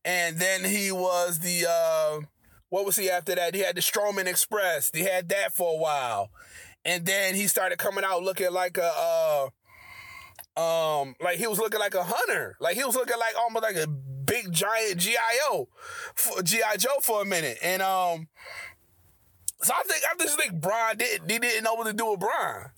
And 0.05 0.37
then 0.37 0.63
he 0.63 0.91
was 0.91 1.39
the 1.39 1.65
uh 1.69 2.25
what 2.69 2.85
was 2.85 2.95
he 2.95 3.09
after 3.09 3.35
that? 3.35 3.55
He 3.55 3.61
had 3.61 3.75
the 3.75 3.81
Strowman 3.81 4.27
Express. 4.27 4.91
He 4.93 5.01
had 5.01 5.29
that 5.29 5.55
for 5.55 5.73
a 5.73 5.77
while. 5.77 6.29
And 6.85 7.05
then 7.05 7.35
he 7.35 7.47
started 7.47 7.77
coming 7.77 8.03
out 8.05 8.23
looking 8.23 8.51
like 8.51 8.77
a 8.77 8.91
uh 8.97 9.49
um 10.59 11.15
like 11.21 11.37
he 11.37 11.47
was 11.47 11.59
looking 11.59 11.79
like 11.79 11.95
a 11.95 12.03
hunter. 12.03 12.55
Like 12.59 12.75
he 12.75 12.83
was 12.83 12.95
looking 12.95 13.17
like 13.17 13.33
almost 13.39 13.63
like 13.63 13.75
a 13.75 13.87
big 13.87 14.51
giant 14.51 14.97
GIO 14.97 15.69
GI 16.43 16.77
Joe 16.77 16.99
for 17.01 17.21
a 17.21 17.25
minute. 17.25 17.57
And 17.61 17.81
um 17.81 18.27
so 19.61 19.73
I 19.73 19.83
think 19.83 20.03
I 20.09 20.23
just 20.23 20.39
think 20.39 20.61
Braun 20.61 20.97
did 20.97 21.21
he 21.29 21.39
didn't 21.39 21.63
know 21.63 21.73
what 21.73 21.87
to 21.87 21.93
do 21.93 22.11
with 22.11 22.19
Braun. 22.19 22.71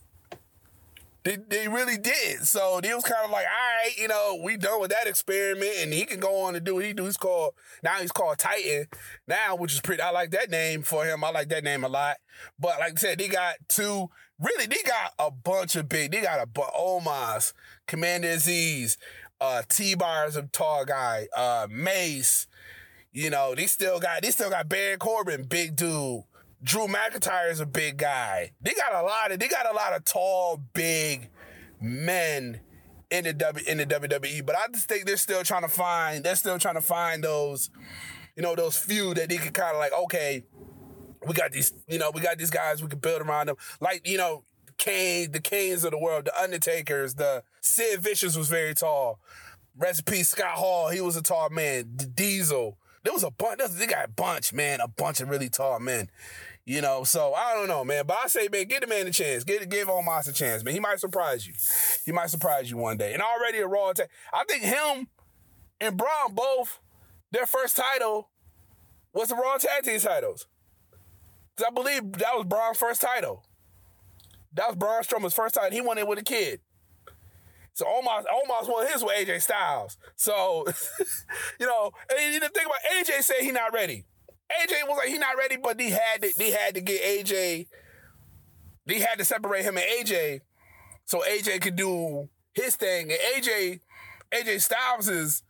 They, 1.23 1.37
they 1.37 1.67
really 1.67 1.97
did. 1.97 2.47
So 2.47 2.79
they 2.81 2.93
was 2.93 3.03
kind 3.03 3.23
of 3.23 3.31
like, 3.31 3.45
all 3.45 3.85
right, 3.85 3.97
you 3.97 4.07
know, 4.07 4.41
we 4.43 4.57
done 4.57 4.81
with 4.81 4.89
that 4.89 5.05
experiment, 5.07 5.75
and 5.79 5.93
he 5.93 6.05
can 6.05 6.19
go 6.19 6.41
on 6.41 6.53
to 6.53 6.59
do 6.59 6.75
what 6.75 6.85
he 6.85 6.93
do. 6.93 7.05
He's 7.05 7.17
called 7.17 7.53
now 7.83 7.97
he's 7.99 8.11
called 8.11 8.39
Titan 8.39 8.87
now, 9.27 9.55
which 9.55 9.73
is 9.73 9.81
pretty. 9.81 10.01
I 10.01 10.09
like 10.09 10.31
that 10.31 10.49
name 10.49 10.81
for 10.81 11.05
him. 11.05 11.23
I 11.23 11.29
like 11.29 11.49
that 11.49 11.63
name 11.63 11.83
a 11.83 11.87
lot. 11.89 12.17
But 12.59 12.79
like 12.79 12.93
I 12.93 12.95
said, 12.95 13.19
they 13.19 13.27
got 13.27 13.55
two. 13.67 14.09
Really, 14.39 14.65
they 14.65 14.81
got 14.83 15.13
a 15.19 15.29
bunch 15.29 15.75
of 15.75 15.87
big. 15.87 16.11
They 16.11 16.21
got 16.21 16.41
a 16.41 16.47
bu- 16.47 16.61
Omos, 16.75 17.53
Commander 17.85 18.29
Azeez, 18.29 18.97
uh, 19.39 19.61
T 19.69 19.93
Bar 19.93 20.25
is 20.27 20.35
a 20.35 20.43
tall 20.43 20.85
guy, 20.85 21.27
uh, 21.37 21.67
Mace. 21.69 22.47
You 23.11 23.29
know, 23.29 23.53
they 23.53 23.67
still 23.67 23.99
got 23.99 24.23
they 24.23 24.31
still 24.31 24.49
got 24.49 24.69
Baron 24.69 24.97
Corbin, 24.97 25.43
big 25.43 25.75
dude. 25.75 26.23
Drew 26.63 26.87
McIntyre 26.87 27.51
is 27.51 27.59
a 27.59 27.65
big 27.65 27.97
guy. 27.97 28.51
They 28.61 28.73
got 28.73 28.93
a 28.93 29.01
lot 29.01 29.31
of 29.31 29.39
they 29.39 29.47
got 29.47 29.69
a 29.69 29.73
lot 29.73 29.93
of 29.93 30.03
tall, 30.03 30.61
big 30.73 31.29
men 31.81 32.61
in 33.09 33.23
the 33.23 33.33
W 33.33 33.65
in 33.67 33.77
the 33.77 33.85
WWE. 33.85 34.45
But 34.45 34.55
I 34.55 34.67
just 34.71 34.87
think 34.87 35.05
they're 35.05 35.17
still 35.17 35.43
trying 35.43 35.63
to 35.63 35.67
find 35.67 36.23
they're 36.23 36.35
still 36.35 36.59
trying 36.59 36.75
to 36.75 36.81
find 36.81 37.23
those, 37.23 37.69
you 38.35 38.43
know, 38.43 38.55
those 38.55 38.77
few 38.77 39.13
that 39.15 39.29
they 39.29 39.37
can 39.37 39.51
kind 39.53 39.75
of 39.75 39.79
like, 39.79 39.93
okay, 39.93 40.43
we 41.27 41.33
got 41.33 41.51
these, 41.51 41.73
you 41.87 41.99
know, 41.99 42.11
we 42.13 42.21
got 42.21 42.37
these 42.37 42.49
guys 42.49 42.81
we 42.81 42.89
can 42.89 42.99
build 42.99 43.21
around 43.21 43.47
them. 43.47 43.55
Like, 43.79 44.07
you 44.07 44.17
know, 44.17 44.43
Kane, 44.77 45.31
the 45.31 45.39
Kanes 45.39 45.83
of 45.83 45.91
the 45.91 45.97
world, 45.97 46.25
the 46.25 46.41
Undertakers, 46.41 47.15
the 47.15 47.43
Sid 47.61 47.99
Vicious 47.99 48.35
was 48.35 48.49
very 48.49 48.73
tall. 48.73 49.19
Recipe 49.77 50.23
Scott 50.23 50.57
Hall, 50.57 50.89
he 50.89 51.01
was 51.01 51.15
a 51.15 51.21
tall 51.21 51.49
man. 51.49 51.91
The 51.95 52.05
Diesel. 52.05 52.77
There 53.03 53.13
was 53.13 53.23
a 53.23 53.31
bunch, 53.31 53.59
they 53.71 53.87
got 53.87 54.05
a 54.05 54.09
bunch, 54.09 54.53
man, 54.53 54.79
a 54.79 54.87
bunch 54.87 55.21
of 55.21 55.29
really 55.29 55.49
tall 55.49 55.79
men. 55.79 56.09
You 56.65 56.81
know, 56.81 57.03
so 57.03 57.33
I 57.33 57.53
don't 57.53 57.67
know, 57.67 57.83
man. 57.83 58.05
But 58.05 58.17
I 58.23 58.27
say, 58.27 58.47
man, 58.51 58.65
give 58.65 58.81
the 58.81 58.87
man 58.87 59.07
a 59.07 59.11
chance. 59.11 59.43
Give 59.43 59.67
give 59.67 59.87
Omos 59.87 60.29
a 60.29 60.33
chance, 60.33 60.63
man. 60.63 60.73
He 60.73 60.79
might 60.79 60.99
surprise 60.99 61.47
you. 61.47 61.53
He 62.05 62.11
might 62.11 62.29
surprise 62.29 62.69
you 62.69 62.77
one 62.77 62.97
day. 62.97 63.13
And 63.13 63.21
already 63.21 63.57
a 63.59 63.67
Raw 63.67 63.89
attack. 63.89 64.09
I 64.31 64.43
think 64.47 64.63
him 64.63 65.07
and 65.79 65.97
Braun 65.97 66.33
both, 66.33 66.79
their 67.31 67.47
first 67.47 67.75
title 67.75 68.29
was 69.13 69.29
the 69.29 69.35
Raw 69.35 69.57
Tag 69.57 69.83
Team 69.83 69.99
titles. 69.99 70.47
Because 71.55 71.71
I 71.71 71.73
believe 71.73 72.13
that 72.13 72.35
was 72.35 72.45
Braun's 72.45 72.77
first 72.77 73.01
title. 73.01 73.43
That 74.53 74.67
was 74.67 74.75
Braun 74.75 75.01
Strowman's 75.03 75.33
first 75.33 75.55
title. 75.55 75.71
He 75.71 75.81
won 75.81 75.97
it 75.97 76.07
with 76.07 76.19
a 76.19 76.23
kid. 76.23 76.61
So 77.73 77.85
Omos, 77.85 78.25
Omos 78.25 78.69
won 78.69 78.87
his 78.87 79.03
with 79.03 79.15
AJ 79.15 79.41
Styles. 79.41 79.97
So, 80.15 80.65
you 81.59 81.65
know, 81.65 81.91
and 82.09 82.41
the 82.41 82.49
thing 82.49 82.65
about 82.65 82.79
AJ 82.95 83.23
said 83.23 83.37
he 83.41 83.51
not 83.51 83.73
ready. 83.73 84.05
AJ 84.61 84.87
was 84.87 84.97
like 84.97 85.09
he 85.09 85.17
not 85.17 85.37
ready, 85.37 85.57
but 85.57 85.77
they 85.77 85.89
had 85.89 86.21
to 86.21 86.27
he 86.37 86.51
had 86.51 86.75
to 86.75 86.81
get 86.81 87.01
AJ. 87.03 87.67
They 88.85 88.99
had 88.99 89.19
to 89.19 89.25
separate 89.25 89.63
him 89.63 89.77
and 89.77 89.85
AJ, 89.85 90.41
so 91.05 91.21
AJ 91.21 91.61
could 91.61 91.75
do 91.75 92.29
his 92.53 92.75
thing. 92.75 93.11
And 93.11 93.19
AJ, 93.35 93.79
AJ 94.31 94.61
Styles 94.61 95.07
is 95.07 95.43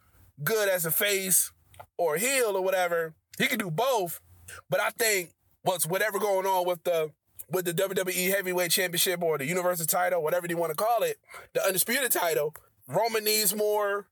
good 0.44 0.70
as 0.70 0.86
a 0.86 0.92
face 0.92 1.52
or 1.98 2.18
heel 2.18 2.56
or 2.56 2.62
whatever. 2.62 3.14
He 3.38 3.48
can 3.48 3.60
do 3.60 3.72
both, 3.72 4.20
but 4.70 4.80
I 4.80 4.90
think 4.90 5.32
what's 5.64 5.86
whatever 5.86 6.20
going 6.20 6.46
on 6.46 6.68
with 6.68 6.84
the 6.84 7.12
with 7.50 7.66
the 7.66 7.74
WWE 7.74 8.30
Heavyweight 8.34 8.72
Championship 8.72 9.22
or 9.22 9.38
the 9.38 9.46
Universal 9.46 9.86
title, 9.88 10.24
whatever 10.24 10.48
you 10.48 10.58
want 10.58 10.72
to 10.72 10.76
call 10.76 11.04
it, 11.04 11.18
the 11.54 11.66
undisputed 11.66 12.12
title, 12.12 12.54
Roman 12.88 13.24
needs 13.24 13.54
more 13.56 14.08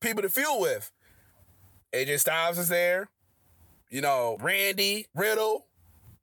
people 0.00 0.22
to 0.22 0.28
fuel 0.28 0.60
with. 0.60 0.90
AJ 1.94 2.20
Styles 2.20 2.58
is 2.58 2.68
there. 2.68 3.08
You 3.92 4.00
know, 4.00 4.38
Randy, 4.40 5.06
Riddle. 5.14 5.66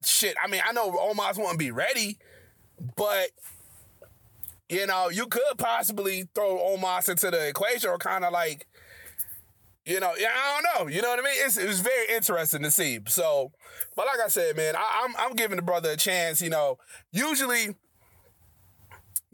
Shit, 0.04 0.36
I 0.44 0.48
mean, 0.48 0.62
I 0.68 0.72
know 0.72 0.92
Omos 0.92 1.38
won't 1.38 1.60
be 1.60 1.70
ready, 1.70 2.18
but 2.98 3.30
you 4.70 4.88
know, 4.88 5.10
you 5.10 5.28
could 5.28 5.58
possibly 5.58 6.28
throw 6.34 6.58
Omos 6.58 7.10
into 7.10 7.30
the 7.30 7.48
equation 7.48 7.92
or 7.92 8.00
kind 8.00 8.26
of 8.26 8.34
like, 8.34 8.66
you 9.86 10.00
know, 10.00 10.14
yeah, 10.18 10.30
I 10.34 10.62
don't 10.62 10.88
know. 10.88 10.92
You 10.92 11.02
know 11.02 11.10
what 11.10 11.20
I 11.20 11.22
mean? 11.22 11.34
It's, 11.38 11.58
it 11.58 11.68
was 11.68 11.82
very 11.82 12.08
interesting 12.16 12.64
to 12.64 12.72
see. 12.72 13.00
So, 13.08 13.52
but 13.96 14.08
like 14.08 14.20
I 14.24 14.30
said, 14.30 14.58
man, 14.58 14.76
I, 14.76 15.06
I'm 15.06 15.14
I'm 15.20 15.36
giving 15.36 15.58
the 15.58 15.62
brother 15.62 15.92
a 15.92 15.98
chance. 15.98 16.42
You 16.42 16.50
know, 16.50 16.80
usually, 17.12 17.76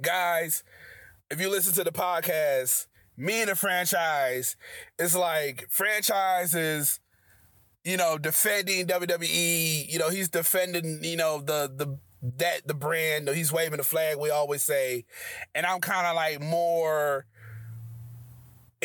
guys, 0.01 0.61
if 1.31 1.39
you 1.39 1.49
listen 1.49 1.73
to 1.75 1.85
the 1.85 1.91
podcast, 1.91 2.87
me 3.15 3.41
and 3.41 3.49
the 3.49 3.55
franchise, 3.55 4.57
it's 4.99 5.15
like 5.15 5.67
franchises 5.69 6.99
you 7.85 7.97
know, 7.97 8.17
defending 8.17 8.87
WWE. 8.87 9.89
You 9.89 9.99
know, 9.99 10.09
he's 10.09 10.27
defending, 10.27 11.03
you 11.03 11.15
know, 11.15 11.39
the 11.39 11.71
the 11.73 11.97
that 12.37 12.67
the 12.67 12.73
brand. 12.73 13.29
He's 13.29 13.53
waving 13.53 13.77
the 13.77 13.83
flag. 13.83 14.17
We 14.17 14.31
always 14.31 14.63
say, 14.63 15.05
and 15.53 15.65
I'm 15.65 15.79
kind 15.79 16.07
of 16.07 16.15
like 16.15 16.41
more 16.41 17.27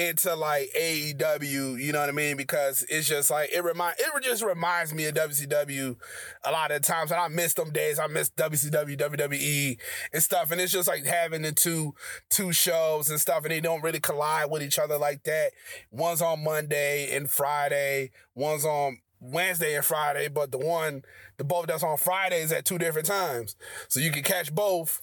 into 0.01 0.35
like 0.35 0.71
AEW, 0.79 1.79
you 1.79 1.93
know 1.93 2.01
what 2.01 2.09
I 2.09 2.13
mean? 2.13 2.37
Because 2.37 2.85
it's 2.89 3.07
just 3.07 3.31
like 3.31 3.51
it 3.53 3.63
remind 3.63 3.97
it 3.99 4.23
just 4.23 4.43
reminds 4.43 4.95
me 4.95 5.05
of 5.05 5.15
WCW 5.15 5.97
a 6.45 6.51
lot 6.51 6.71
of 6.71 6.81
times, 6.83 7.11
and 7.11 7.21
I 7.21 7.29
miss 7.29 7.53
them 7.55 7.71
days. 7.71 7.99
I 7.99 8.07
miss 8.07 8.31
WCW, 8.31 8.99
WWE, 8.99 9.79
and 10.13 10.23
stuff. 10.23 10.51
And 10.51 10.61
it's 10.61 10.73
just 10.73 10.89
like 10.89 11.05
having 11.05 11.43
the 11.43 11.53
two 11.53 11.95
two 12.31 12.53
shows 12.53 13.11
and 13.11 13.21
stuff, 13.21 13.45
and 13.45 13.51
they 13.51 13.61
don't 13.61 13.83
really 13.83 14.01
collide 14.01 14.51
with 14.51 14.63
each 14.63 14.79
other 14.79 14.97
like 14.97 15.25
that. 15.25 15.53
One's 15.91 16.23
on 16.23 16.43
Monday 16.43 17.15
and 17.15 17.31
Friday. 17.31 18.11
One's 18.35 18.65
on 18.65 18.99
Wednesday 19.21 19.75
and 19.75 19.85
Friday, 19.85 20.29
but 20.29 20.51
the 20.51 20.59
one, 20.59 21.03
the 21.37 21.45
both 21.45 21.67
that's 21.67 21.83
on 21.83 21.99
Fridays 21.99 22.53
at 22.53 22.65
two 22.65 22.79
different 22.79 23.07
times, 23.07 23.55
so 23.89 24.01
you 24.01 24.11
can 24.11 24.23
catch 24.23 24.55
both 24.55 25.03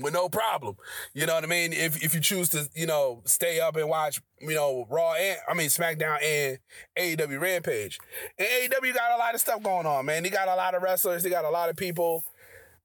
with 0.00 0.12
no 0.12 0.28
problem. 0.28 0.76
You 1.12 1.26
know 1.26 1.34
what 1.34 1.44
I 1.44 1.46
mean? 1.46 1.72
If 1.72 2.02
if 2.02 2.14
you 2.14 2.20
choose 2.20 2.48
to, 2.50 2.68
you 2.74 2.86
know, 2.86 3.22
stay 3.24 3.60
up 3.60 3.76
and 3.76 3.88
watch, 3.88 4.20
you 4.40 4.54
know, 4.54 4.86
Raw 4.88 5.14
and 5.14 5.38
I 5.48 5.54
mean 5.54 5.68
SmackDown 5.68 6.22
and 6.22 6.58
AEW 6.98 7.40
Rampage. 7.40 7.98
And 8.38 8.48
AEW 8.48 8.94
got 8.94 9.12
a 9.12 9.18
lot 9.18 9.34
of 9.34 9.40
stuff 9.40 9.62
going 9.62 9.86
on, 9.86 10.06
man. 10.06 10.22
They 10.22 10.30
got 10.30 10.48
a 10.48 10.56
lot 10.56 10.74
of 10.74 10.82
wrestlers, 10.82 11.22
they 11.22 11.30
got 11.30 11.44
a 11.44 11.50
lot 11.50 11.70
of 11.70 11.76
people 11.76 12.24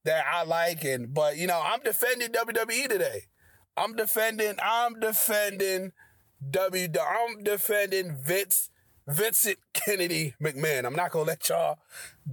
that 0.05 0.23
I 0.31 0.43
like 0.43 0.83
and 0.83 1.13
but 1.13 1.37
you 1.37 1.47
know, 1.47 1.61
I'm 1.63 1.79
defending 1.81 2.29
WWE 2.29 2.87
today. 2.87 3.25
I'm 3.75 3.95
defending 3.95 4.55
I'm 4.63 4.99
defending 4.99 5.93
W 6.49 6.87
I'm 6.97 7.43
defending 7.43 8.15
Vince 8.15 8.69
Vincent 9.09 9.57
Kennedy 9.73 10.35
McMahon. 10.41 10.85
I'm 10.85 10.95
not 10.95 11.11
gonna 11.11 11.25
let 11.25 11.49
y'all 11.49 11.79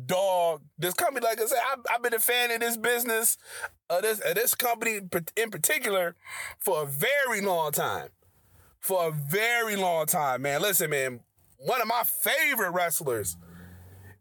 dog 0.04 0.61
this 0.78 0.92
company. 0.92 1.25
Like 1.25 1.40
I 1.40 1.47
said, 1.47 1.59
I've, 1.73 1.78
I've 1.90 2.02
been 2.02 2.12
a 2.12 2.18
fan 2.18 2.50
of 2.50 2.61
this 2.61 2.76
business, 2.76 3.38
of 3.88 4.02
this 4.02 4.21
of 4.21 4.35
this 4.35 4.54
company 4.54 5.00
in 5.37 5.50
particular, 5.50 6.16
for 6.59 6.83
a 6.83 6.87
very 6.87 7.40
long 7.40 7.73
time. 7.73 8.09
For 8.80 9.09
a 9.09 9.11
very 9.11 9.75
long 9.75 10.06
time, 10.06 10.42
man. 10.42 10.61
Listen, 10.61 10.90
man. 10.90 11.21
One 11.59 11.80
of 11.80 11.88
my 11.88 12.02
favorite 12.04 12.71
wrestlers 12.71 13.37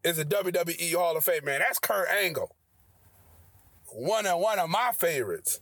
is 0.04 0.18
a 0.18 0.26
WWE 0.26 0.96
Hall 0.96 1.18
of 1.18 1.26
Fame 1.26 1.44
man. 1.44 1.60
That's 1.60 1.78
Kurt 1.78 2.08
Angle. 2.08 2.56
One 3.94 4.26
of 4.26 4.40
one 4.40 4.60
of 4.60 4.70
my 4.70 4.92
favorites. 4.94 5.60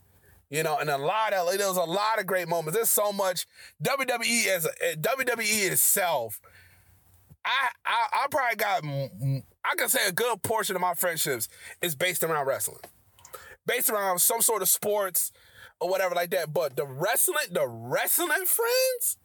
You 0.48 0.62
know, 0.62 0.78
and 0.78 0.88
a 0.88 0.98
lot 0.98 1.32
of 1.32 1.58
there 1.58 1.66
was 1.66 1.76
a 1.76 1.82
lot 1.82 2.20
of 2.20 2.26
great 2.26 2.46
moments. 2.46 2.76
There's 2.76 2.90
so 2.90 3.12
much 3.12 3.46
WWE 3.82 4.46
as 4.46 4.66
a, 4.66 4.92
eh, 4.92 4.94
WWE 4.94 5.72
itself 5.72 6.40
I, 7.44 7.68
I 7.84 8.06
I 8.24 8.26
probably 8.30 8.56
got 8.56 8.84
I 9.64 9.74
can 9.76 9.88
say 9.88 10.00
a 10.08 10.12
good 10.12 10.42
portion 10.42 10.76
of 10.76 10.82
my 10.82 10.94
friendships 10.94 11.48
is 11.82 11.94
based 11.94 12.22
around 12.24 12.46
wrestling, 12.46 12.80
based 13.66 13.90
around 13.90 14.20
some 14.20 14.42
sort 14.42 14.62
of 14.62 14.68
sports 14.68 15.32
or 15.80 15.90
whatever 15.90 16.14
like 16.14 16.30
that. 16.30 16.52
But 16.52 16.76
the 16.76 16.86
wrestling, 16.86 17.36
the 17.52 17.66
wrestling 17.66 18.46
friends 18.46 19.18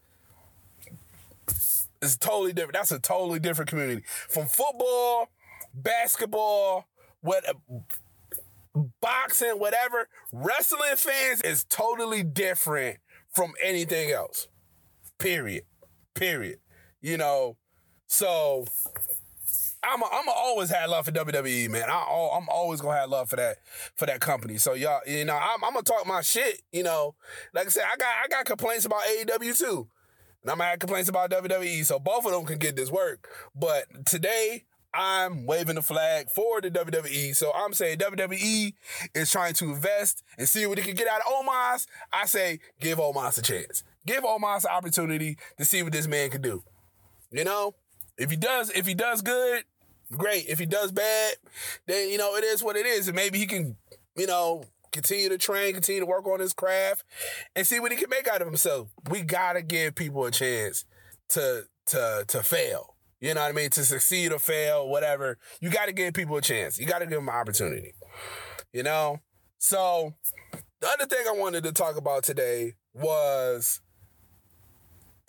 is 2.02 2.18
totally 2.18 2.54
different. 2.54 2.74
That's 2.74 2.92
a 2.92 3.00
totally 3.00 3.40
different 3.40 3.70
community 3.70 4.04
from 4.06 4.48
football, 4.48 5.30
basketball, 5.74 6.88
what 7.22 7.44
boxing, 9.02 9.52
whatever. 9.60 10.08
Wrestling 10.32 10.96
fans 10.96 11.42
is 11.42 11.64
totally 11.66 12.24
different 12.24 12.98
from 13.32 13.54
anything 13.64 14.12
else. 14.12 14.48
Period. 15.18 15.64
Period. 16.16 16.60
You 17.02 17.18
know, 17.18 17.58
so 18.10 18.66
I'm 19.84 20.02
a, 20.02 20.06
I'm 20.12 20.28
a 20.28 20.32
always 20.32 20.70
had 20.70 20.90
love 20.90 21.06
for 21.06 21.12
WWE, 21.12 21.70
man. 21.70 21.90
I, 21.90 22.32
I'm 22.36 22.50
always 22.50 22.82
gonna 22.82 22.98
have 22.98 23.10
love 23.10 23.30
for 23.30 23.38
that 23.38 23.58
for 23.96 24.06
that 24.08 24.20
company. 24.20 24.58
So 24.58 24.74
y'all, 24.74 25.00
you 25.08 25.24
know, 25.24 25.36
I'm, 25.36 25.64
I'm 25.64 25.74
gonna 25.74 25.84
talk 25.84 26.06
my 26.06 26.22
shit. 26.22 26.62
You 26.74 26.84
know, 26.84 27.16
like 27.54 27.68
I 27.68 27.70
said, 27.70 27.84
I 27.86 27.96
got 27.96 28.14
I 28.24 28.28
got 28.28 28.46
complaints 28.46 28.86
about 28.86 29.02
AEW 29.04 29.58
too, 29.58 29.88
and 30.42 30.52
I'm 30.52 30.58
gonna 30.58 30.72
have 30.72 30.80
complaints 30.80 31.08
about 31.08 31.30
WWE. 31.30 31.86
So 31.86 32.00
both 32.00 32.26
of 32.26 32.32
them 32.32 32.46
can 32.46 32.58
get 32.58 32.76
this 32.76 32.92
work. 32.92 33.30
But 33.56 33.86
today, 34.06 34.66
I'm 34.94 35.46
waving 35.46 35.76
the 35.76 35.84
flag 35.84 36.30
for 36.32 36.62
the 36.62 36.72
WWE. 36.72 37.36
So 37.36 37.52
I'm 37.54 37.74
saying 37.74 38.00
WWE 38.00 38.74
is 39.14 39.32
trying 39.32 39.54
to 39.54 39.66
invest 39.66 40.24
and 40.38 40.50
see 40.50 40.66
what 40.66 40.78
they 40.78 40.84
can 40.84 40.96
get 40.96 41.08
out 41.08 41.22
of 41.22 41.46
Omos. 41.46 41.86
I 42.12 42.26
say 42.26 42.60
give 42.82 42.98
Omos 42.98 43.38
a 43.38 43.42
chance. 43.44 43.84
Give 44.06 44.24
Omos 44.24 44.66
an 44.66 44.72
opportunity 44.72 45.38
to 45.60 45.66
see 45.66 45.84
what 45.84 45.94
this 45.94 46.08
man 46.08 46.32
can 46.32 46.42
do. 46.42 46.64
You 47.32 47.44
know, 47.44 47.76
if 48.20 48.30
he 48.30 48.38
does, 48.38 48.70
if 48.72 48.86
he 48.86 48.94
does 48.94 49.22
good, 49.22 49.64
great. 50.12 50.46
If 50.48 50.60
he 50.60 50.66
does 50.66 50.92
bad, 50.92 51.36
then 51.88 52.10
you 52.10 52.18
know 52.18 52.36
it 52.36 52.44
is 52.44 52.64
what 52.64 52.76
it 52.76 52.86
is, 52.86 53.08
and 53.08 53.16
maybe 53.16 53.40
he 53.40 53.48
can, 53.48 53.78
you 54.16 54.28
know, 54.28 54.66
continue 54.92 55.30
to 55.30 55.38
train, 55.38 55.74
continue 55.74 56.02
to 56.02 56.06
work 56.06 56.28
on 56.28 56.40
his 56.40 56.54
craft, 56.54 57.04
and 57.56 57.66
see 57.66 57.80
what 57.80 57.92
he 57.92 57.98
can 57.98 58.10
make 58.10 58.28
out 58.28 58.42
of 58.42 58.48
himself. 58.48 58.90
We 59.10 59.22
gotta 59.22 59.62
give 59.62 59.96
people 59.96 60.26
a 60.26 60.32
chance 60.32 60.86
to 61.30 61.64
to 61.88 62.26
to 62.28 62.44
fail. 62.44 62.96
You 63.22 63.34
know 63.34 63.42
what 63.42 63.50
I 63.50 63.52
mean? 63.52 63.70
To 63.72 63.84
succeed 63.84 64.32
or 64.32 64.40
fail, 64.40 64.88
whatever. 64.88 65.38
You 65.60 65.70
got 65.70 65.88
to 65.88 65.92
give 65.92 66.14
people 66.14 66.38
a 66.38 66.42
chance. 66.42 66.80
You 66.80 66.86
got 66.86 67.00
to 67.00 67.06
give 67.06 67.18
them 67.18 67.28
an 67.28 67.36
opportunity. 67.36 67.94
You 68.72 68.84
know? 68.84 69.20
So, 69.58 70.14
the 70.80 70.88
other 70.88 71.06
thing 71.06 71.26
I 71.28 71.38
wanted 71.38 71.64
to 71.66 71.74
talk 71.74 71.98
about 71.98 72.24
today 72.24 72.76
was 72.94 73.82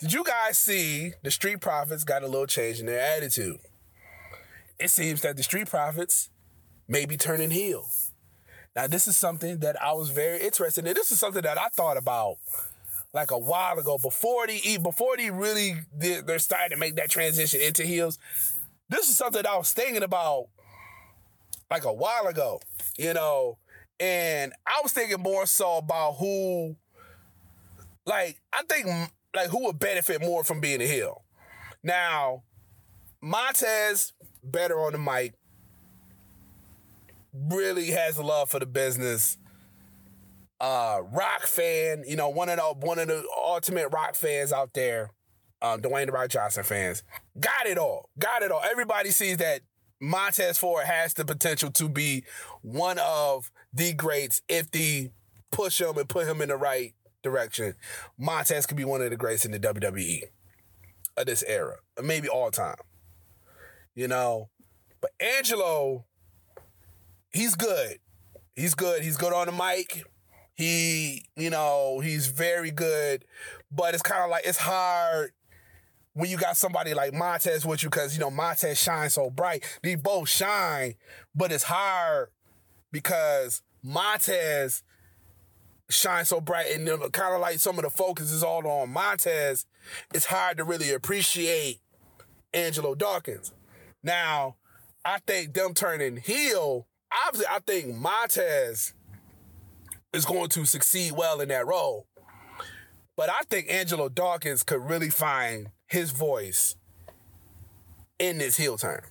did 0.01 0.13
you 0.13 0.23
guys 0.23 0.57
see 0.57 1.13
the 1.21 1.29
Street 1.29 1.61
Profits 1.61 2.03
got 2.03 2.23
a 2.23 2.27
little 2.27 2.47
change 2.47 2.79
in 2.79 2.87
their 2.87 2.99
attitude? 2.99 3.59
It 4.79 4.89
seems 4.89 5.21
that 5.21 5.37
the 5.37 5.43
Street 5.43 5.69
Profits 5.69 6.31
may 6.87 7.05
be 7.05 7.17
turning 7.17 7.51
heel. 7.51 7.85
Now, 8.75 8.87
this 8.87 9.07
is 9.07 9.15
something 9.15 9.59
that 9.59 9.79
I 9.79 9.93
was 9.93 10.09
very 10.09 10.41
interested 10.41 10.87
in. 10.87 10.95
This 10.95 11.11
is 11.11 11.19
something 11.19 11.43
that 11.43 11.59
I 11.59 11.67
thought 11.67 11.97
about 11.97 12.37
like 13.13 13.29
a 13.29 13.37
while 13.37 13.77
ago 13.77 13.99
before 13.99 14.47
they 14.47 14.77
before 14.77 15.17
they 15.17 15.29
really 15.29 15.75
did, 15.97 16.25
they're 16.25 16.39
starting 16.39 16.71
to 16.71 16.77
make 16.77 16.95
that 16.95 17.11
transition 17.11 17.61
into 17.61 17.83
heels. 17.83 18.17
This 18.89 19.07
is 19.07 19.17
something 19.17 19.45
I 19.45 19.57
was 19.57 19.71
thinking 19.71 20.01
about 20.01 20.47
like 21.69 21.85
a 21.85 21.93
while 21.93 22.25
ago, 22.25 22.59
you 22.97 23.13
know, 23.13 23.59
and 23.99 24.51
I 24.65 24.79
was 24.81 24.93
thinking 24.93 25.21
more 25.21 25.45
so 25.45 25.77
about 25.77 26.13
who, 26.13 26.75
like 28.05 28.41
I 28.51 28.63
think 28.63 29.11
like 29.35 29.49
who 29.49 29.65
would 29.65 29.79
benefit 29.79 30.21
more 30.21 30.43
from 30.43 30.59
being 30.59 30.81
a 30.81 30.85
heel. 30.85 31.23
Now, 31.83 32.43
Montez 33.21 34.13
better 34.43 34.79
on 34.79 34.93
the 34.93 34.99
mic, 34.99 35.33
really 37.33 37.91
has 37.91 38.17
a 38.17 38.23
love 38.23 38.49
for 38.49 38.59
the 38.59 38.65
business 38.65 39.37
uh, 40.61 41.01
rock 41.11 41.47
fan, 41.47 42.03
you 42.07 42.15
know, 42.15 42.29
one 42.29 42.47
of 42.47 42.57
the 42.57 42.87
one 42.87 42.99
of 42.99 43.07
the 43.07 43.25
ultimate 43.35 43.89
rock 43.91 44.15
fans 44.15 44.53
out 44.53 44.73
there, 44.73 45.09
um, 45.61 45.81
Dwayne 45.81 46.05
the 46.05 46.11
Rock 46.11 46.29
Johnson 46.29 46.63
fans, 46.63 47.03
got 47.39 47.65
it 47.65 47.79
all, 47.79 48.09
got 48.19 48.43
it 48.43 48.51
all. 48.51 48.61
Everybody 48.63 49.09
sees 49.09 49.37
that 49.37 49.61
Montez 49.99 50.59
Ford 50.59 50.85
has 50.85 51.15
the 51.15 51.25
potential 51.25 51.71
to 51.71 51.89
be 51.89 52.23
one 52.61 52.99
of 52.99 53.51
the 53.73 53.93
greats 53.93 54.43
if 54.47 54.69
they 54.69 55.11
push 55.51 55.81
him 55.81 55.97
and 55.97 56.07
put 56.07 56.27
him 56.27 56.41
in 56.41 56.49
the 56.49 56.57
right 56.57 56.93
direction. 57.21 57.75
Montez 58.17 58.65
could 58.65 58.77
be 58.77 58.85
one 58.85 59.01
of 59.01 59.09
the 59.09 59.17
greats 59.17 59.45
in 59.45 59.51
the 59.51 59.59
WWE 59.59 60.23
of 61.17 61.25
this 61.25 61.43
era, 61.47 61.77
maybe 62.01 62.27
all 62.27 62.51
time. 62.51 62.75
You 63.95 64.07
know, 64.07 64.49
but 65.01 65.11
Angelo, 65.19 66.05
he's 67.31 67.55
good. 67.55 67.97
He's 68.55 68.75
good. 68.75 69.03
He's 69.03 69.17
good 69.17 69.33
on 69.33 69.47
the 69.47 69.51
mic. 69.51 70.03
He, 70.53 71.25
you 71.35 71.49
know, 71.49 71.99
he's 71.99 72.27
very 72.27 72.71
good, 72.71 73.25
but 73.71 73.93
it's 73.93 74.03
kind 74.03 74.23
of 74.23 74.29
like 74.29 74.45
it's 74.45 74.59
hard 74.59 75.31
when 76.13 76.29
you 76.29 76.37
got 76.37 76.57
somebody 76.57 76.93
like 76.93 77.13
Montez 77.13 77.65
with 77.65 77.83
you 77.83 77.89
because 77.89 78.13
you 78.13 78.19
know 78.19 78.29
Montez 78.29 78.77
shines 78.77 79.13
so 79.13 79.29
bright. 79.29 79.63
They 79.81 79.95
both 79.95 80.29
shine, 80.29 80.95
but 81.33 81.51
it's 81.51 81.63
hard 81.63 82.29
because 82.91 83.61
Montez 83.83 84.83
shines 85.91 86.29
so 86.29 86.41
bright 86.41 86.71
and 86.71 86.87
kind 87.11 87.35
of 87.35 87.41
like 87.41 87.59
some 87.59 87.77
of 87.77 87.83
the 87.83 87.89
focus 87.89 88.31
is 88.31 88.43
all 88.43 88.65
on 88.67 88.91
Montez. 88.91 89.65
It's 90.13 90.25
hard 90.25 90.57
to 90.57 90.63
really 90.63 90.91
appreciate 90.91 91.79
Angelo 92.53 92.95
Dawkins. 92.95 93.53
Now, 94.03 94.55
I 95.05 95.19
think 95.19 95.53
them 95.53 95.73
turning 95.73 96.17
heel. 96.17 96.87
Obviously, 97.27 97.47
I 97.49 97.59
think 97.59 97.95
Montez 97.95 98.93
is 100.13 100.25
going 100.25 100.49
to 100.49 100.65
succeed 100.65 101.13
well 101.13 101.41
in 101.41 101.49
that 101.49 101.67
role. 101.67 102.07
But 103.17 103.29
I 103.29 103.41
think 103.49 103.69
Angelo 103.69 104.09
Dawkins 104.09 104.63
could 104.63 104.81
really 104.81 105.09
find 105.09 105.69
his 105.87 106.11
voice 106.11 106.75
in 108.17 108.37
this 108.37 108.57
heel 108.57 108.77
turn. 108.77 109.01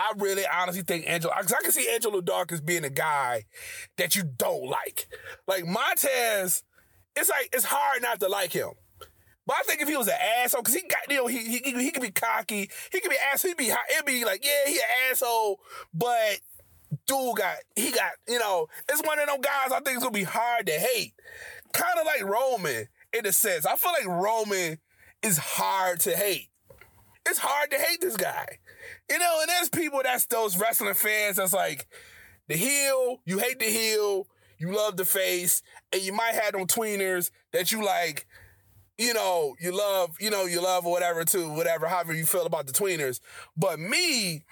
I 0.00 0.12
really 0.16 0.44
honestly 0.46 0.82
think 0.82 1.04
Angelo, 1.06 1.34
because 1.36 1.52
I 1.52 1.62
can 1.62 1.72
see 1.72 1.92
Angelo 1.92 2.20
Dawkins 2.22 2.62
being 2.62 2.84
a 2.84 2.90
guy 2.90 3.44
that 3.98 4.16
you 4.16 4.22
don't 4.22 4.64
like. 4.64 5.08
Like 5.46 5.66
Montez, 5.66 6.62
it's 7.14 7.28
like, 7.28 7.50
it's 7.52 7.64
hard 7.64 8.00
not 8.00 8.18
to 8.20 8.28
like 8.28 8.52
him. 8.52 8.70
But 9.46 9.56
I 9.58 9.62
think 9.64 9.82
if 9.82 9.88
he 9.88 9.96
was 9.96 10.08
an 10.08 10.14
asshole, 10.42 10.62
because 10.62 10.74
he 10.74 10.82
got, 10.82 11.00
you 11.08 11.16
know, 11.16 11.26
he, 11.26 11.58
he, 11.58 11.72
he 11.72 11.90
could 11.90 12.02
be 12.02 12.10
cocky, 12.10 12.70
he 12.92 13.00
could 13.00 13.10
be 13.10 13.16
ass, 13.32 13.42
he'd 13.42 13.56
be, 13.56 13.68
it'd 13.92 14.06
be 14.06 14.24
like, 14.24 14.44
yeah, 14.44 14.70
he 14.70 14.76
an 14.76 15.10
asshole, 15.10 15.60
but 15.92 16.40
dude 17.06 17.36
got 17.36 17.56
he 17.76 17.92
got 17.92 18.12
you 18.26 18.38
know 18.38 18.66
it's 18.88 19.00
one 19.06 19.18
of 19.20 19.28
them 19.28 19.40
guys 19.40 19.70
I 19.70 19.78
think 19.80 19.96
it's 19.96 20.02
gonna 20.02 20.10
be 20.10 20.24
hard 20.24 20.66
to 20.66 20.72
hate, 20.72 21.14
kind 21.72 21.98
of 21.98 22.06
like 22.06 22.24
Roman 22.24 22.88
in 23.12 23.26
a 23.26 23.32
sense. 23.32 23.66
I 23.66 23.76
feel 23.76 23.92
like 23.92 24.06
Roman 24.06 24.78
is 25.22 25.38
hard 25.38 26.00
to 26.00 26.16
hate. 26.16 26.49
It's 27.30 27.38
hard 27.38 27.70
to 27.70 27.78
hate 27.78 28.00
this 28.00 28.16
guy, 28.16 28.58
you 29.08 29.18
know. 29.18 29.38
And 29.40 29.48
there's 29.48 29.68
people 29.68 30.00
that's 30.02 30.26
those 30.26 30.58
wrestling 30.58 30.94
fans 30.94 31.36
that's 31.36 31.52
like 31.52 31.86
the 32.48 32.56
heel, 32.56 33.20
you 33.24 33.38
hate 33.38 33.58
the 33.58 33.66
heel, 33.66 34.26
you 34.58 34.74
love 34.74 34.96
the 34.96 35.04
face, 35.04 35.62
and 35.92 36.02
you 36.02 36.12
might 36.12 36.34
have 36.34 36.52
them 36.52 36.66
tweeners 36.66 37.30
that 37.52 37.72
you 37.72 37.84
like 37.84 38.26
you 39.00 39.14
know, 39.14 39.56
you 39.58 39.74
love, 39.74 40.14
you 40.20 40.28
know, 40.28 40.44
you 40.44 40.60
love 40.62 40.84
or 40.84 40.92
whatever 40.92 41.24
too, 41.24 41.50
whatever, 41.54 41.86
however 41.86 42.12
you 42.12 42.26
feel 42.26 42.44
about 42.44 42.66
the 42.66 42.72
tweeners. 42.72 43.18
But 43.56 43.80
me, 43.80 44.44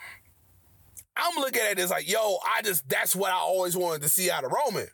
I'm 1.15 1.37
looking 1.37 1.61
at 1.61 1.73
it 1.73 1.79
as 1.81 1.91
like, 1.91 2.11
yo, 2.11 2.39
I 2.43 2.63
just 2.63 2.89
that's 2.89 3.15
what 3.15 3.31
I 3.31 3.37
always 3.37 3.77
wanted 3.77 4.01
to 4.03 4.09
see 4.09 4.31
out 4.31 4.45
of 4.45 4.53
Roman. 4.53 4.89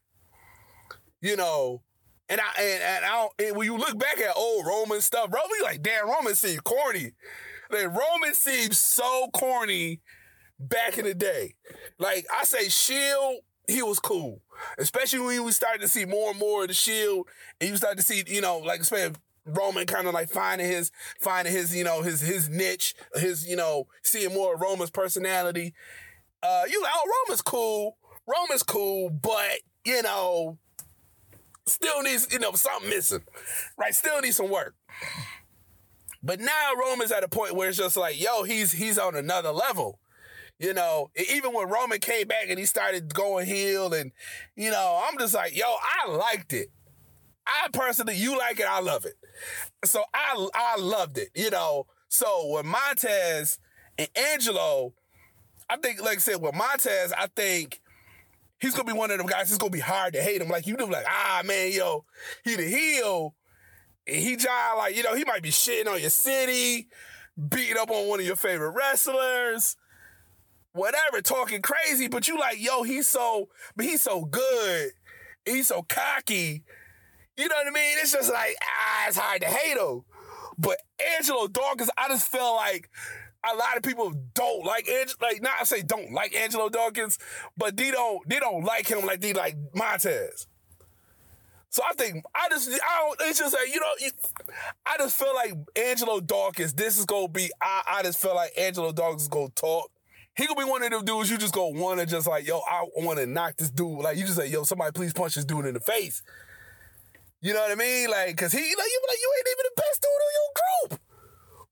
You 1.20 1.36
know, 1.36 1.82
and 2.28 2.40
I 2.40 2.60
and, 2.60 2.82
and 2.82 3.04
I 3.04 3.28
and 3.38 3.56
when 3.56 3.66
you 3.66 3.76
look 3.76 3.96
back 3.96 4.18
at 4.18 4.36
old 4.36 4.66
Roman 4.66 5.00
stuff, 5.00 5.32
Roman 5.32 5.62
like, 5.62 5.82
damn, 5.82 6.08
Roman 6.08 6.34
seems 6.34 6.60
corny. 6.60 7.12
Like 7.70 7.86
Roman 7.86 8.34
seems 8.34 8.78
so 8.78 9.28
corny 9.32 10.00
back 10.58 10.98
in 10.98 11.04
the 11.04 11.14
day. 11.14 11.54
Like 11.98 12.26
I 12.34 12.44
say, 12.44 12.68
Shield, 12.68 13.36
he 13.68 13.82
was 13.82 13.98
cool, 13.98 14.42
especially 14.78 15.20
when 15.20 15.44
we 15.44 15.52
started 15.52 15.80
to 15.80 15.88
see 15.88 16.04
more 16.04 16.30
and 16.30 16.38
more 16.38 16.62
of 16.62 16.68
the 16.68 16.74
Shield, 16.74 17.28
and 17.60 17.70
you 17.70 17.76
started 17.76 17.96
to 17.96 18.02
see, 18.02 18.22
you 18.26 18.40
know, 18.40 18.58
like 18.58 18.80
especially 18.80 19.16
Roman 19.46 19.86
kind 19.86 20.06
of 20.06 20.14
like 20.14 20.30
finding 20.30 20.66
his 20.66 20.90
finding 21.20 21.52
his 21.52 21.74
you 21.74 21.84
know 21.84 22.02
his 22.02 22.20
his 22.20 22.48
niche, 22.48 22.94
his 23.14 23.46
you 23.46 23.56
know 23.56 23.86
seeing 24.02 24.32
more 24.34 24.54
of 24.54 24.60
Roman's 24.60 24.90
personality, 24.90 25.74
uh, 26.42 26.62
you 26.70 26.82
like, 26.82 26.92
oh, 26.94 27.24
Roman's 27.26 27.42
cool. 27.42 27.96
Roman's 28.26 28.62
cool, 28.62 29.10
but 29.10 29.60
you 29.84 30.02
know, 30.02 30.58
still 31.66 32.02
needs, 32.02 32.28
you 32.32 32.38
know, 32.38 32.52
something 32.52 32.88
missing. 32.88 33.22
Right? 33.78 33.94
Still 33.94 34.20
needs 34.20 34.36
some 34.36 34.50
work. 34.50 34.74
But 36.24 36.40
now 36.40 36.72
Roman's 36.80 37.12
at 37.12 37.22
a 37.22 37.28
point 37.28 37.54
where 37.54 37.68
it's 37.68 37.78
just 37.78 37.96
like, 37.96 38.20
yo, 38.20 38.44
he's 38.44 38.72
he's 38.72 38.98
on 38.98 39.14
another 39.14 39.50
level. 39.50 40.00
You 40.58 40.72
know, 40.72 41.10
even 41.30 41.52
when 41.52 41.68
Roman 41.68 41.98
came 41.98 42.28
back 42.28 42.46
and 42.48 42.58
he 42.58 42.64
started 42.64 43.12
going 43.12 43.46
heel, 43.46 43.92
and 43.92 44.12
you 44.56 44.70
know, 44.70 45.04
I'm 45.06 45.18
just 45.18 45.34
like, 45.34 45.56
yo, 45.56 45.66
I 45.66 46.10
liked 46.10 46.52
it. 46.52 46.70
I 47.46 47.68
personally, 47.72 48.16
you 48.16 48.38
like 48.38 48.58
it, 48.58 48.66
I 48.68 48.80
love 48.80 49.04
it. 49.04 49.14
So 49.84 50.02
I 50.14 50.48
I 50.54 50.80
loved 50.80 51.18
it. 51.18 51.28
You 51.34 51.50
know, 51.50 51.86
so 52.08 52.54
with 52.54 52.64
Montez 52.64 53.58
and 53.98 54.08
Angelo 54.16 54.94
I 55.68 55.76
think, 55.76 56.00
like 56.00 56.16
I 56.16 56.20
said, 56.20 56.40
with 56.40 56.54
Montez, 56.54 57.12
I 57.12 57.28
think 57.34 57.80
he's 58.60 58.74
gonna 58.74 58.92
be 58.92 58.98
one 58.98 59.10
of 59.10 59.18
them 59.18 59.26
guys. 59.26 59.48
It's 59.48 59.58
gonna 59.58 59.70
be 59.70 59.80
hard 59.80 60.12
to 60.14 60.22
hate 60.22 60.40
him. 60.40 60.48
Like 60.48 60.66
you 60.66 60.76
do, 60.76 60.86
like 60.86 61.06
ah 61.08 61.42
man, 61.44 61.72
yo, 61.72 62.04
he 62.44 62.54
the 62.56 62.64
heel, 62.64 63.34
and 64.06 64.16
he 64.16 64.36
try 64.36 64.74
like 64.76 64.96
you 64.96 65.02
know 65.02 65.14
he 65.14 65.24
might 65.24 65.42
be 65.42 65.50
shitting 65.50 65.88
on 65.88 66.00
your 66.00 66.10
city, 66.10 66.88
beating 67.48 67.76
up 67.78 67.90
on 67.90 68.08
one 68.08 68.20
of 68.20 68.26
your 68.26 68.36
favorite 68.36 68.70
wrestlers, 68.72 69.76
whatever, 70.72 71.20
talking 71.20 71.62
crazy. 71.62 72.08
But 72.08 72.28
you 72.28 72.38
like 72.38 72.60
yo, 72.60 72.82
he's 72.82 73.08
so, 73.08 73.48
but 73.76 73.86
he's 73.86 74.02
so 74.02 74.24
good, 74.24 74.90
he's 75.44 75.68
so 75.68 75.82
cocky. 75.82 76.64
You 77.36 77.48
know 77.48 77.56
what 77.56 77.66
I 77.66 77.70
mean? 77.70 77.98
It's 78.00 78.12
just 78.12 78.32
like 78.32 78.56
ah, 78.62 79.08
it's 79.08 79.16
hard 79.16 79.40
to 79.42 79.48
hate 79.48 79.76
him. 79.76 80.02
But 80.56 80.78
Angelo 81.16 81.48
Dawkins, 81.48 81.90
I 81.98 82.08
just 82.08 82.30
feel 82.30 82.54
like 82.54 82.88
a 83.52 83.56
lot 83.56 83.76
of 83.76 83.82
people 83.82 84.12
don't 84.34 84.64
like 84.64 84.88
Ang- 84.88 85.08
like 85.20 85.42
not 85.42 85.54
I 85.60 85.64
say 85.64 85.82
don't 85.82 86.12
like 86.12 86.34
Angelo 86.34 86.68
Dawkins, 86.68 87.18
but 87.56 87.76
they 87.76 87.90
don't 87.90 88.26
they 88.28 88.38
don't 88.38 88.64
like 88.64 88.88
him 88.88 89.04
like 89.04 89.20
they 89.20 89.32
like 89.32 89.56
Montez. 89.74 90.46
So 91.74 91.82
I 91.82 91.92
think 91.94 92.24
I 92.32 92.48
just 92.50 92.70
I 92.70 93.00
don't. 93.00 93.28
It's 93.28 93.40
just 93.40 93.52
like 93.52 93.66
you 93.74 93.80
know, 93.80 93.86
you, 93.98 94.10
I 94.86 94.96
just 94.96 95.18
feel 95.18 95.34
like 95.34 95.54
Angelo 95.74 96.20
Dawkins. 96.20 96.72
This 96.72 96.96
is 96.96 97.04
gonna 97.04 97.26
be. 97.26 97.50
I, 97.60 97.82
I 97.98 98.02
just 98.04 98.22
feel 98.22 98.32
like 98.32 98.52
Angelo 98.56 98.92
Dawkins 98.92 99.22
is 99.22 99.28
gonna 99.28 99.48
talk. 99.56 99.90
He 100.36 100.46
gonna 100.46 100.64
be 100.64 100.70
one 100.70 100.84
of 100.84 100.92
them 100.92 101.04
dudes 101.04 101.28
you 101.32 101.36
just 101.36 101.52
go 101.52 101.66
want 101.70 101.98
to 101.98 102.06
just 102.06 102.28
like 102.28 102.46
yo. 102.46 102.58
I 102.58 102.84
want 102.94 103.18
to 103.18 103.26
knock 103.26 103.56
this 103.56 103.72
dude. 103.72 103.98
Like 103.98 104.16
you 104.16 104.22
just 104.22 104.36
say 104.36 104.46
yo, 104.46 104.62
somebody 104.62 104.92
please 104.92 105.12
punch 105.12 105.34
this 105.34 105.44
dude 105.44 105.66
in 105.66 105.74
the 105.74 105.80
face. 105.80 106.22
You 107.40 107.54
know 107.54 107.60
what 107.62 107.72
I 107.72 107.74
mean? 107.74 108.08
Like, 108.08 108.36
cause 108.36 108.52
he 108.52 108.60
like 108.60 108.68
you 108.68 109.00
like 109.08 109.18
you 109.20 109.32
ain't 109.36 109.48
even 109.48 109.64
the 109.64 109.82
best 109.82 110.00
dude 110.00 110.10
on 110.22 110.32
your 110.38 110.90
group, 110.90 111.00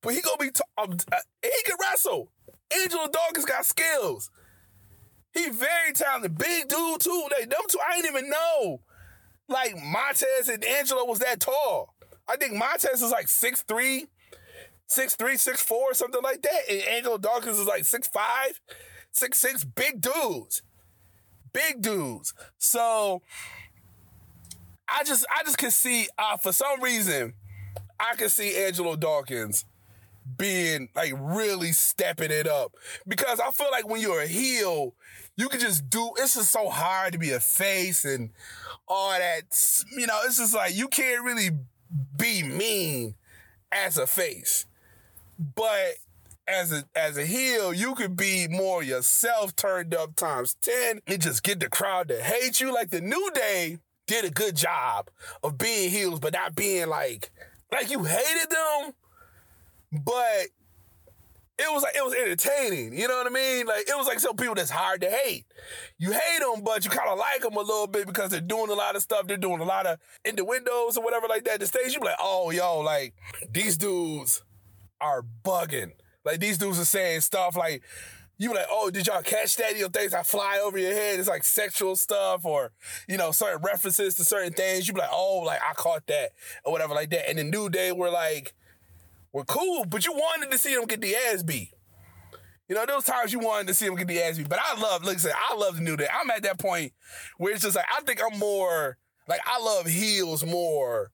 but 0.03 0.15
he 0.15 0.21
gonna 0.21 0.37
be. 0.37 0.51
T- 0.51 0.63
um, 0.79 0.97
uh, 1.13 1.17
he 1.45 1.63
can 1.65 1.77
wrestle. 1.81 2.33
Angelo 2.83 3.07
Dawkins 3.07 3.45
got 3.45 3.65
skills. 3.65 4.33
He 5.33 5.49
very 5.51 5.93
talented, 5.95 6.37
big 6.37 6.67
dude 6.67 7.01
too. 7.01 7.29
Like 7.39 7.49
them 7.49 7.61
two, 7.69 7.79
I 7.89 8.03
didn't 8.03 8.17
even 8.17 8.31
know 8.31 8.81
like 9.49 9.75
Montez 9.77 10.49
and 10.49 10.65
Angelo 10.65 11.05
was 11.05 11.19
that 11.21 11.41
tall. 11.41 11.95
I 12.29 12.37
think 12.37 12.55
Montez 12.55 13.03
is 13.03 13.11
like 13.11 13.27
6'3, 13.27 14.07
6'3, 14.89 15.17
6'4, 15.19 15.95
something 15.95 16.23
like 16.23 16.43
that. 16.43 16.61
And 16.71 16.83
Angelo 16.83 17.19
Dawkins 17.19 17.59
is 17.59 17.67
like 17.67 17.83
6'5, 17.83 18.11
6'6, 19.15 19.67
big 19.75 20.01
dudes. 20.01 20.63
Big 21.53 21.83
dudes. 21.83 22.33
So 22.59 23.21
I 24.89 25.05
just 25.05 25.27
I 25.35 25.43
just 25.45 25.59
can 25.59 25.71
see 25.71 26.09
uh, 26.19 26.37
for 26.39 26.53
some 26.53 26.81
reason 26.83 27.35
I 28.01 28.15
can 28.17 28.31
see 28.31 28.57
Angelo 28.57 28.97
Dawkins 28.97 29.67
being 30.37 30.89
like 30.95 31.13
really 31.19 31.73
stepping 31.73 32.31
it 32.31 32.47
up 32.47 32.75
because 33.07 33.41
I 33.41 33.51
feel 33.51 33.71
like 33.71 33.89
when 33.89 34.01
you're 34.01 34.23
a 34.23 34.27
heel, 34.27 34.95
you 35.37 35.49
can 35.49 35.61
just 35.61 35.89
do. 35.89 36.13
It's 36.19 36.35
just 36.35 36.53
so 36.53 36.69
hard 36.69 37.13
to 37.13 37.19
be 37.19 37.31
a 37.31 37.41
face 37.41 38.05
and 38.05 38.31
all 38.87 39.11
that. 39.11 39.43
You 39.97 40.07
know, 40.07 40.21
it's 40.25 40.39
just 40.39 40.55
like 40.55 40.75
you 40.77 40.89
can't 40.89 41.25
really 41.25 41.51
be 42.17 42.43
mean 42.43 43.15
as 43.71 43.97
a 43.97 44.07
face, 44.07 44.67
but 45.39 45.95
as 46.47 46.73
a 46.73 46.85
as 46.95 47.17
a 47.17 47.25
heel, 47.25 47.73
you 47.73 47.95
could 47.95 48.17
be 48.17 48.47
more 48.49 48.83
yourself, 48.83 49.57
turned 49.57 49.95
up 49.95 50.17
times 50.17 50.57
ten, 50.61 51.01
and 51.07 51.23
just 51.23 51.43
get 51.43 51.61
the 51.61 51.69
crowd 51.69 52.09
to 52.09 52.23
hate 52.23 52.61
you. 52.61 52.73
Like 52.73 52.91
the 52.91 53.01
New 53.01 53.31
Day 53.35 53.79
did 54.07 54.25
a 54.25 54.31
good 54.31 54.57
job 54.57 55.09
of 55.43 55.57
being 55.59 55.91
heels, 55.91 56.21
but 56.21 56.35
not 56.35 56.55
being 56.55 56.89
like 56.89 57.31
like 57.71 57.91
you 57.91 58.05
hated 58.05 58.51
them, 58.51 58.93
but 60.05 60.49
it 61.59 61.71
was 61.73 61.83
like 61.83 61.95
it 61.95 62.05
was 62.05 62.15
entertaining. 62.15 62.99
You 62.99 63.09
know 63.09 63.17
what 63.17 63.27
I 63.27 63.31
mean? 63.31 63.67
Like 63.67 63.89
it 63.89 63.97
was 63.97 64.07
like 64.07 64.21
some 64.21 64.37
people 64.37 64.55
that's 64.55 64.71
hard 64.71 65.01
to 65.03 65.11
hate. 65.11 65.45
You 65.99 66.13
hate 66.13 66.41
them, 66.41 66.65
but 66.65 66.85
you 66.85 66.91
kind 66.91 67.09
of 67.09 67.19
like 67.19 67.43
them 67.43 67.57
a 67.57 67.61
little 67.61 67.87
bit 67.87 68.07
because 68.07 68.31
they're 68.31 68.41
doing 68.41 68.71
a 68.71 68.75
lot 68.75 68.97
of 68.97 69.03
stuff. 69.03 69.27
They're 69.27 69.37
doing 69.37 69.61
a 69.61 69.65
lot 69.65 69.87
of 69.87 69.99
in 70.25 70.37
the 70.37 70.45
windows 70.45 70.97
or 70.97 71.05
whatever 71.05 71.29
like 71.29 71.45
that. 71.45 71.61
The 71.61 71.67
stage, 71.67 71.95
you 71.95 72.01
be 72.01 72.07
like, 72.07 72.17
oh 72.21 72.51
yo, 72.51 72.81
like 72.81 73.15
these 73.51 73.77
dudes 73.77 74.43
are 75.01 75.23
bugging. 75.45 75.93
Like 76.25 76.41
these 76.41 76.59
dudes 76.59 76.81
are 76.81 76.85
saying 76.85 77.21
stuff 77.21 77.57
like. 77.57 77.83
You 78.39 78.49
be 78.49 78.57
like, 78.57 78.67
oh, 78.73 78.91
did 78.91 79.07
y'all 79.07 79.23
catch 79.23 79.55
that? 79.57 79.77
You 79.77 79.83
know, 79.83 79.89
things 79.89 80.11
that 80.13 80.27
fly 80.27 80.61
over 80.65 80.77
your 80.77 80.93
head. 80.93 81.21
It's 81.21 81.29
like 81.29 81.45
sexual 81.45 81.95
stuff 81.95 82.45
or, 82.45 82.73
you 83.07 83.17
know, 83.17 83.31
certain 83.31 83.63
references 83.63 84.17
to 84.17 84.25
certain 84.25 84.53
things. 84.53 84.89
You 84.89 84.95
be 84.95 85.01
like, 85.01 85.11
oh, 85.13 85.43
like 85.47 85.61
I 85.61 85.75
caught 85.75 86.05
that 86.09 86.31
or 86.65 86.73
whatever 86.73 86.93
like 86.93 87.11
that. 87.11 87.31
And 87.31 87.39
the 87.39 87.45
New 87.45 87.69
Day 87.69 87.93
were 87.93 88.11
like, 88.11 88.53
were 89.33 89.45
cool, 89.45 89.85
but 89.85 90.05
you 90.07 90.13
wanted 90.13 90.51
to 90.51 90.59
see 90.59 90.75
them 90.75 90.87
get 90.87 91.01
the 91.01 91.15
ass 91.15 91.43
beat. 91.43 91.73
You 92.69 92.77
know, 92.77 92.87
those 92.87 93.05
times 93.05 93.33
you 93.33 93.39
wanted 93.39 93.67
to 93.69 93.75
see 93.75 93.87
them 93.87 93.97
get 93.97 94.09
the 94.09 94.23
ass 94.23 94.39
beat. 94.39 94.49
But 94.49 94.61
I 94.63 94.81
love, 94.81 95.05
like 95.05 95.17
I 95.17 95.21
said, 95.21 95.35
I 95.51 95.55
love 95.57 95.77
the 95.77 95.83
New 95.83 95.97
Day. 95.97 96.09
I'm 96.13 96.31
at 96.31 96.43
that 96.45 96.59
point 96.59 96.93
where 97.37 97.53
it's 97.53 97.63
just 97.63 97.77
like, 97.77 97.87
I 97.95 98.03
think 98.03 98.21
I'm 98.23 98.39
more, 98.39 98.99
like, 99.29 99.41
I 99.47 99.61
love 99.61 99.87
heels 99.87 100.45
more 100.45 101.11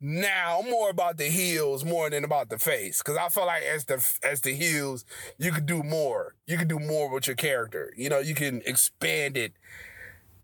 now. 0.00 0.62
More 0.68 0.90
about 0.90 1.16
the 1.16 1.26
heels 1.26 1.84
more 1.84 2.10
than 2.10 2.24
about 2.24 2.48
the 2.48 2.58
face. 2.58 3.02
Cause 3.02 3.16
I 3.16 3.28
feel 3.28 3.46
like 3.46 3.62
as 3.62 3.84
the, 3.84 4.04
as 4.22 4.40
the 4.40 4.52
heels, 4.52 5.04
you 5.38 5.52
could 5.52 5.66
do 5.66 5.82
more. 5.82 6.34
You 6.46 6.56
can 6.56 6.68
do 6.68 6.78
more 6.78 7.10
with 7.10 7.26
your 7.26 7.36
character. 7.36 7.92
You 7.96 8.08
know, 8.08 8.18
you 8.18 8.34
can 8.34 8.62
expand 8.64 9.36
it. 9.36 9.52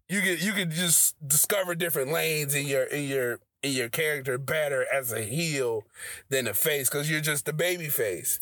You 0.09 0.21
can, 0.21 0.37
you 0.39 0.53
can 0.53 0.71
just 0.71 1.17
discover 1.27 1.75
different 1.75 2.13
lanes 2.13 2.55
in 2.55 2.67
your, 2.67 2.85
in 2.85 3.05
your, 3.09 3.41
in 3.62 3.72
your 3.72 3.88
character 3.88 4.38
better 4.38 4.87
as 4.92 5.12
a 5.12 5.22
heel 5.22 5.85
than 6.29 6.46
a 6.46 6.55
face 6.55 6.88
because 6.88 7.11
you're 7.11 7.20
just 7.20 7.48
a 7.48 7.53
baby 7.53 7.88
face. 7.88 8.40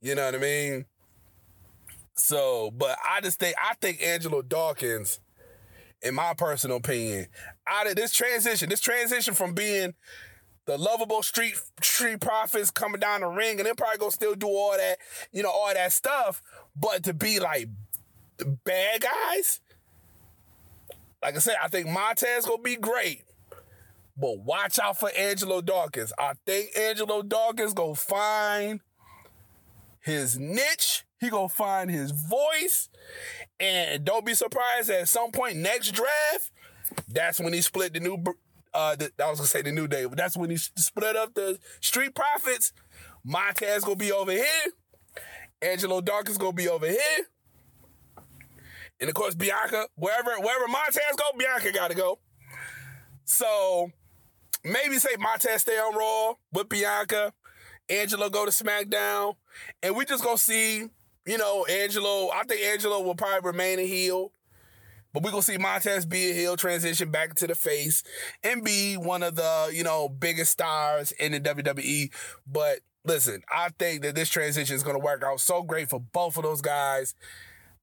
You 0.00 0.14
know 0.14 0.26
what 0.26 0.34
I 0.34 0.38
mean? 0.38 0.84
So, 2.14 2.70
but 2.70 2.98
I 3.08 3.20
just 3.20 3.38
think 3.38 3.56
I 3.58 3.74
think 3.80 4.02
Angelo 4.02 4.42
Dawkins, 4.42 5.20
in 6.02 6.14
my 6.14 6.34
personal 6.34 6.76
opinion, 6.76 7.26
out 7.66 7.86
of 7.86 7.96
this 7.96 8.12
transition, 8.12 8.68
this 8.68 8.80
transition 8.80 9.34
from 9.34 9.54
being 9.54 9.94
the 10.66 10.76
lovable 10.76 11.22
street 11.22 11.54
street 11.82 12.20
profits 12.20 12.70
coming 12.70 13.00
down 13.00 13.22
the 13.22 13.28
ring, 13.28 13.58
and 13.58 13.66
then 13.66 13.74
probably 13.74 13.98
gonna 13.98 14.12
still 14.12 14.34
do 14.34 14.48
all 14.48 14.76
that, 14.76 14.98
you 15.32 15.42
know, 15.42 15.50
all 15.50 15.72
that 15.72 15.92
stuff, 15.92 16.42
but 16.76 17.02
to 17.04 17.14
be 17.14 17.40
like 17.40 17.68
bad 18.64 19.00
guys. 19.00 19.60
Like 21.22 21.36
I 21.36 21.38
said, 21.38 21.56
I 21.62 21.68
think 21.68 21.88
Montez 21.88 22.44
gonna 22.44 22.62
be 22.62 22.76
great. 22.76 23.22
But 24.16 24.40
watch 24.40 24.78
out 24.78 24.98
for 24.98 25.10
Angelo 25.16 25.60
Dawkins. 25.60 26.12
I 26.18 26.34
think 26.44 26.76
Angelo 26.78 27.22
Dawkins 27.22 27.72
gonna 27.72 27.94
find 27.94 28.80
his 30.00 30.38
niche. 30.38 31.04
He 31.18 31.30
gonna 31.30 31.48
find 31.48 31.90
his 31.90 32.10
voice. 32.10 32.88
And 33.58 34.04
don't 34.04 34.26
be 34.26 34.34
surprised 34.34 34.90
at 34.90 35.08
some 35.08 35.30
point 35.30 35.56
next 35.56 35.92
draft, 35.92 36.50
that's 37.08 37.40
when 37.40 37.52
he 37.52 37.62
split 37.62 37.94
the 37.94 38.00
new 38.00 38.22
uh 38.74 38.96
the, 38.96 39.10
I 39.22 39.30
was 39.30 39.38
gonna 39.38 39.48
say 39.48 39.62
the 39.62 39.72
new 39.72 39.86
day, 39.88 40.04
but 40.04 40.18
that's 40.18 40.36
when 40.36 40.50
he 40.50 40.56
split 40.56 41.16
up 41.16 41.34
the 41.34 41.58
street 41.80 42.14
profits. 42.14 42.72
Montez 43.24 43.84
gonna 43.84 43.96
be 43.96 44.12
over 44.12 44.32
here. 44.32 44.44
Angelo 45.62 46.00
Dawkins 46.00 46.38
gonna 46.38 46.52
be 46.52 46.68
over 46.68 46.86
here. 46.86 46.98
And 49.00 49.08
of 49.08 49.14
course, 49.14 49.34
Bianca, 49.34 49.86
wherever 49.94 50.30
wherever 50.40 50.68
Montez 50.68 51.16
go, 51.16 51.24
Bianca 51.38 51.72
gotta 51.72 51.94
go. 51.94 52.18
So 53.24 53.90
maybe 54.64 54.98
say 54.98 55.10
Montez 55.18 55.62
stay 55.62 55.76
on 55.78 55.96
Raw 55.96 56.34
with 56.52 56.68
Bianca, 56.68 57.32
Angelo 57.88 58.28
go 58.30 58.44
to 58.44 58.50
SmackDown, 58.50 59.36
and 59.82 59.96
we 59.96 60.04
just 60.04 60.24
gonna 60.24 60.38
see, 60.38 60.88
you 61.26 61.38
know, 61.38 61.64
Angelo. 61.66 62.30
I 62.32 62.44
think 62.44 62.62
Angelo 62.62 63.00
will 63.00 63.14
probably 63.14 63.46
remain 63.50 63.78
a 63.78 63.86
heel, 63.86 64.32
but 65.12 65.22
we 65.22 65.30
gonna 65.30 65.42
see 65.42 65.58
Montez 65.58 66.06
be 66.06 66.30
a 66.30 66.34
heel, 66.34 66.56
transition 66.56 67.10
back 67.10 67.34
to 67.36 67.46
the 67.46 67.54
face, 67.54 68.02
and 68.42 68.64
be 68.64 68.96
one 68.96 69.22
of 69.22 69.34
the 69.34 69.70
you 69.72 69.82
know 69.82 70.08
biggest 70.08 70.52
stars 70.52 71.12
in 71.12 71.32
the 71.32 71.40
WWE. 71.40 72.10
But 72.46 72.80
listen, 73.04 73.42
I 73.52 73.70
think 73.78 74.02
that 74.02 74.14
this 74.14 74.28
transition 74.28 74.76
is 74.76 74.82
gonna 74.82 74.98
work 74.98 75.22
out 75.24 75.40
so 75.40 75.62
great 75.62 75.90
for 75.90 76.00
both 76.00 76.36
of 76.36 76.44
those 76.44 76.62
guys. 76.62 77.14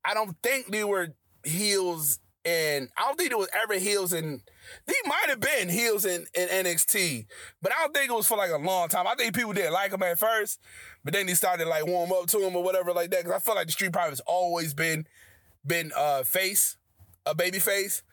I 0.04 0.14
don't 0.14 0.36
think 0.42 0.72
they 0.72 0.84
were 0.84 1.10
heels 1.44 2.20
and 2.46 2.90
I 2.98 3.02
don't 3.02 3.18
think 3.18 3.32
it 3.32 3.38
was 3.38 3.50
ever 3.64 3.76
heels 3.76 4.14
in. 4.14 4.42
He 4.88 4.96
might 5.06 5.26
have 5.28 5.40
been 5.40 5.70
heels 5.70 6.06
in, 6.06 6.26
in 6.34 6.48
NXT, 6.48 7.26
but 7.62 7.72
I 7.72 7.82
don't 7.82 7.94
think 7.94 8.10
it 8.10 8.14
was 8.14 8.28
for 8.28 8.38
like 8.38 8.52
a 8.52 8.58
long 8.58 8.88
time. 8.88 9.08
I 9.08 9.16
think 9.16 9.36
people 9.36 9.54
didn't 9.54 9.74
like 9.74 9.92
him 9.92 10.04
at 10.04 10.20
first, 10.20 10.60
but 11.04 11.14
then 11.14 11.28
he 11.28 11.36
started 11.36 11.68
like 11.68 11.86
warm 11.86 12.12
up 12.12 12.28
to 12.28 12.40
him 12.40 12.56
or 12.56 12.64
whatever 12.64 12.94
like 12.94 13.10
that. 13.12 13.24
Because 13.24 13.34
I 13.34 13.40
feel 13.40 13.56
like 13.56 13.68
the 13.68 13.74
Street 13.74 13.92
Profits 13.94 14.22
always 14.26 14.74
been 14.74 15.06
been 15.66 15.92
uh 15.96 16.24
face, 16.24 16.78
a 17.26 17.36
baby 17.36 17.60
face. 17.60 18.04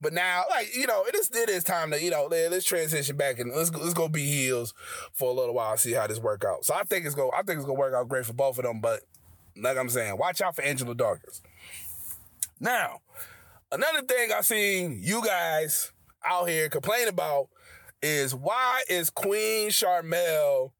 But 0.00 0.12
now, 0.12 0.44
like 0.50 0.74
you 0.74 0.86
know, 0.86 1.04
it 1.04 1.14
is 1.14 1.30
it 1.30 1.48
is 1.48 1.64
time 1.64 1.90
to 1.92 2.02
you 2.02 2.10
know 2.10 2.26
let's 2.26 2.66
transition 2.66 3.16
back 3.16 3.38
and 3.38 3.52
let's 3.54 3.72
let's 3.72 3.94
go 3.94 4.08
be 4.08 4.26
heels 4.26 4.74
for 5.12 5.30
a 5.30 5.32
little 5.32 5.54
while, 5.54 5.76
see 5.76 5.92
how 5.92 6.06
this 6.06 6.18
work 6.18 6.44
out. 6.44 6.64
So 6.64 6.74
I 6.74 6.82
think 6.82 7.06
it's 7.06 7.14
go 7.14 7.30
I 7.32 7.42
think 7.42 7.58
it's 7.58 7.66
gonna 7.66 7.78
work 7.78 7.94
out 7.94 8.08
great 8.08 8.26
for 8.26 8.34
both 8.34 8.58
of 8.58 8.64
them. 8.64 8.80
But 8.80 9.00
like 9.56 9.78
I'm 9.78 9.88
saying, 9.88 10.18
watch 10.18 10.40
out 10.40 10.56
for 10.56 10.62
Angelo 10.62 10.92
Dawkins. 10.92 11.40
Now, 12.60 13.00
Another 13.72 14.02
thing 14.02 14.30
I 14.32 14.42
seen 14.42 15.00
you 15.02 15.24
guys 15.24 15.90
out 16.24 16.48
here 16.48 16.68
complain 16.68 17.08
about 17.08 17.48
is 18.00 18.32
why 18.32 18.82
is 18.88 19.10
Queen 19.10 19.70
Sharmell 19.70 20.70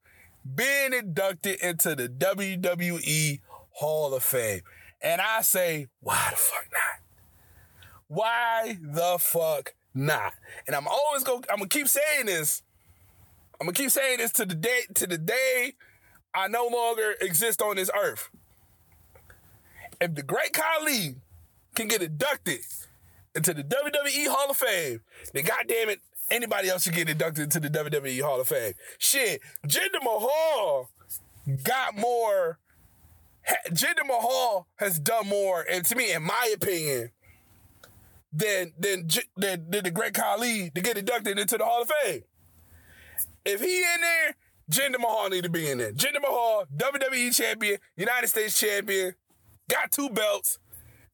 being 0.55 0.93
inducted 0.93 1.59
into 1.61 1.97
the 1.97 2.09
WWE 2.09 3.41
Hall 3.71 4.15
of 4.15 4.23
Fame? 4.23 4.61
And 5.03 5.21
I 5.21 5.43
say, 5.43 5.89
why 6.01 6.29
the 6.31 6.37
fuck 6.37 6.69
not? 6.73 7.01
Why 8.07 8.79
the 8.81 9.17
fuck 9.19 9.75
not? 9.93 10.35
And 10.69 10.77
I'm 10.77 10.87
always 10.87 11.25
going 11.25 11.43
I'm 11.51 11.59
gonna 11.59 11.69
keep 11.69 11.89
saying 11.89 12.27
this. 12.27 12.63
I'm 13.61 13.67
gonna 13.67 13.75
keep 13.75 13.91
saying 13.91 14.19
this 14.19 14.31
to 14.33 14.47
the 14.47 14.55
day 14.55 14.83
to 14.95 15.09
the 15.09 15.19
day 15.19 15.75
I 16.33 16.47
no 16.47 16.69
longer 16.69 17.17
exist 17.21 17.61
on 17.61 17.77
this 17.77 17.91
earth. 18.01 18.31
If 20.01 20.15
the 20.15 20.23
great 20.23 20.53
Khali 20.53 21.17
can 21.77 21.87
get 21.87 22.03
inducted 22.03 22.61
into 23.35 23.55
the 23.55 23.63
WWE 23.63 24.27
Hall 24.29 24.51
of 24.51 24.57
Fame, 24.57 25.01
then 25.33 25.45
goddamn 25.45 25.91
it, 25.91 26.01
anybody 26.31 26.69
else 26.69 26.83
should 26.83 26.95
get 26.95 27.09
inducted 27.09 27.45
into 27.45 27.61
the 27.61 27.69
WWE 27.69 28.23
Hall 28.23 28.41
of 28.41 28.49
Fame. 28.49 28.73
Shit, 28.99 29.41
Jinder 29.67 30.03
Mahal 30.03 30.91
got 31.63 31.97
more 31.97 32.59
Jinder 33.71 34.07
Mahal 34.07 34.67
has 34.77 34.99
done 34.99 35.29
more, 35.29 35.65
and 35.71 35.85
to 35.85 35.95
me, 35.95 36.13
in 36.13 36.23
my 36.23 36.53
opinion, 36.55 37.11
than 38.33 38.73
than 38.79 39.09
than, 39.37 39.71
than 39.71 39.85
the 39.85 39.91
great 39.91 40.15
Khali 40.15 40.71
to 40.71 40.81
get 40.81 40.99
inducted 40.99 41.39
into 41.39 41.57
the 41.57 41.65
Hall 41.65 41.83
of 41.83 41.91
Fame. 42.03 42.23
If 43.45 43.61
he 43.61 43.79
in 43.79 44.01
there, 44.01 44.37
Jinder 44.71 45.01
Mahal 45.01 45.29
need 45.29 45.45
to 45.45 45.51
be 45.51 45.71
in 45.71 45.79
there. 45.79 45.93
Jinder 45.93 46.21
Mahal, 46.21 46.67
WWE 46.77 47.35
champion, 47.35 47.79
United 47.97 48.27
States 48.27 48.59
champion, 48.59 49.15
got 49.71 49.93
two 49.93 50.11
belts, 50.11 50.59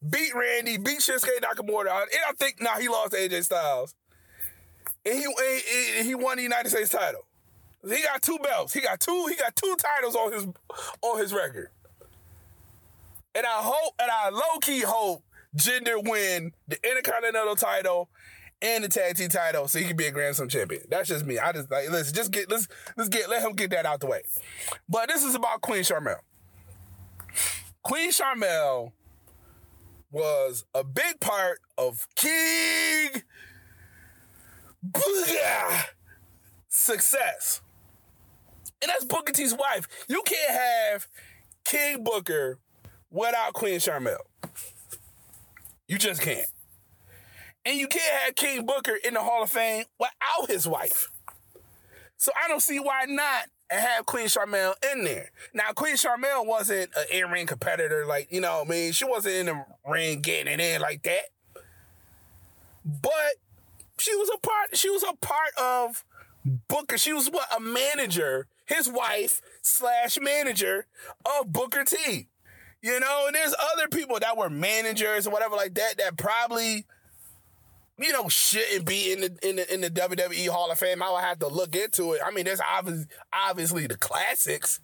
beat 0.09 0.35
Randy, 0.35 0.79
beat 0.79 1.01
Shinsuke 1.01 1.41
Nakamura, 1.41 2.03
and 2.03 2.21
I 2.29 2.33
think 2.39 2.61
now 2.61 2.75
nah, 2.75 2.81
he 2.81 2.89
lost 2.89 3.13
to 3.13 3.19
AJ 3.19 3.45
Styles, 3.45 3.95
and 5.05 5.15
he, 5.15 5.25
and 5.97 6.07
he 6.07 6.15
won 6.15 6.37
the 6.37 6.43
United 6.43 6.71
States 6.71 6.91
title. 6.91 7.27
He 7.89 8.03
got 8.03 8.23
two 8.23 8.39
belts. 8.39 8.73
He 8.73 8.81
got 8.81 9.01
two. 9.01 9.27
He 9.29 9.35
got 9.35 9.57
two 9.57 9.77
titles 9.77 10.15
on 10.15 10.33
his 10.33 10.47
on 11.03 11.19
his 11.19 11.33
record. 11.33 11.71
And 13.35 13.45
I 13.47 13.61
hope, 13.63 13.95
and 14.01 14.11
I 14.11 14.29
low 14.29 14.59
key 14.61 14.81
hope 14.81 15.23
Jinder 15.57 16.03
win 16.03 16.53
the 16.69 16.79
Intercontinental 16.89 17.57
title 17.57 18.09
and 18.61 18.85
the 18.85 18.89
tag 18.89 19.17
team 19.17 19.29
title 19.29 19.67
so 19.67 19.79
he 19.79 19.87
can 19.87 19.97
be 19.97 20.07
a 20.07 20.13
Grand 20.13 20.37
Slam 20.37 20.49
champion. 20.49 20.83
That's 20.89 21.09
just 21.09 21.27
me. 21.27 21.39
I 21.39 21.53
just 21.53 21.71
like 21.71 21.91
let's 21.91 22.13
just 22.13 22.31
get 22.31 22.51
let's 22.51 22.69
let's 22.97 23.09
get 23.09 23.29
let 23.29 23.43
him 23.43 23.55
get 23.55 23.71
that 23.71 23.85
out 23.85 24.01
the 24.01 24.07
way. 24.07 24.23
But 24.89 25.09
this 25.09 25.25
is 25.25 25.35
about 25.35 25.61
Queen 25.61 25.83
Sharmell. 25.83 26.21
Queen 27.83 28.13
Sharmell 28.13 28.93
was 30.13 30.65
a 30.75 30.85
big 30.85 31.19
part 31.21 31.59
of 31.77 32.07
King 32.15 33.23
Booker 34.83 35.87
success. 36.69 37.63
And 38.81 38.91
that's 38.91 39.05
Booker 39.05 39.33
T's 39.33 39.55
wife. 39.55 39.89
You 40.09 40.23
can't 40.25 40.51
have 40.51 41.09
King 41.65 42.05
Booker 42.05 42.59
without 43.11 43.55
Queen 43.55 43.79
Sharmell. 43.79 44.19
You 45.89 45.99
just 45.99 46.21
can't. 46.21 46.49
And 47.65 47.79
you 47.79 47.89
can't 47.89 48.23
have 48.25 48.35
King 48.35 48.67
Booker 48.67 48.95
in 49.05 49.15
the 49.15 49.21
Hall 49.21 49.43
of 49.43 49.51
Fame 49.51 49.85
without 49.99 50.51
his 50.51 50.67
wife. 50.67 51.09
So 52.17 52.33
I 52.37 52.49
don't 52.49 52.63
see 52.63 52.79
why 52.79 53.05
not 53.09 53.47
have 53.81 54.07
Queen 54.07 54.27
Sharmell 54.27 54.75
in 54.93 55.05
there. 55.05 55.31
Now, 55.55 55.73
Queen 55.75 55.97
Sharmell 55.97 56.47
wasn't 56.47 56.91
an 56.97 57.05
in-ring 57.11 57.47
competitor, 57.47 58.05
like, 58.07 58.31
you 58.31 58.41
know 58.41 58.59
what 58.59 58.67
I 58.67 58.71
mean? 58.71 58.93
She 58.93 59.05
wasn't 59.05 59.35
in 59.35 59.47
the 59.47 59.65
ring 59.89 60.21
getting 60.21 60.53
it 60.53 60.61
in 60.61 60.81
like 60.81 61.03
that. 61.03 61.31
But 62.85 63.35
she 63.99 64.15
was 64.17 64.31
a 64.35 64.39
part, 64.39 64.77
she 64.77 64.91
was 64.91 65.05
a 65.05 65.15
part 65.17 65.53
of 65.61 66.05
Booker. 66.69 66.99
She 66.99 67.13
was 67.13 67.29
what? 67.29 67.47
A 67.57 67.61
manager, 67.61 68.49
his 68.67 68.89
wife 68.91 69.41
slash 69.63 70.19
manager 70.21 70.87
of 71.25 71.53
Booker 71.53 71.85
T. 71.85 72.29
You 72.81 72.99
know, 72.99 73.25
and 73.27 73.35
there's 73.37 73.55
other 73.75 73.87
people 73.87 74.19
that 74.19 74.37
were 74.37 74.51
managers 74.51 75.27
or 75.27 75.31
whatever 75.31 75.55
like 75.55 75.75
that 75.75 75.99
that 75.99 76.17
probably 76.17 76.85
you 78.03 78.13
know, 78.13 78.29
shouldn't 78.29 78.85
be 78.85 79.13
in 79.13 79.21
the 79.21 79.39
in 79.49 79.57
the 79.57 79.75
in 79.75 79.81
the 79.81 79.91
WWE 79.91 80.49
Hall 80.49 80.71
of 80.71 80.79
Fame. 80.79 81.03
I 81.03 81.11
would 81.11 81.23
have 81.23 81.39
to 81.41 81.49
look 81.49 81.77
into 81.77 82.13
it. 82.13 82.21
I 82.25 82.31
mean, 82.31 82.45
there's 82.45 82.61
obviously 82.61 83.07
obviously 83.33 83.87
the 83.87 83.97
classics, 83.97 84.81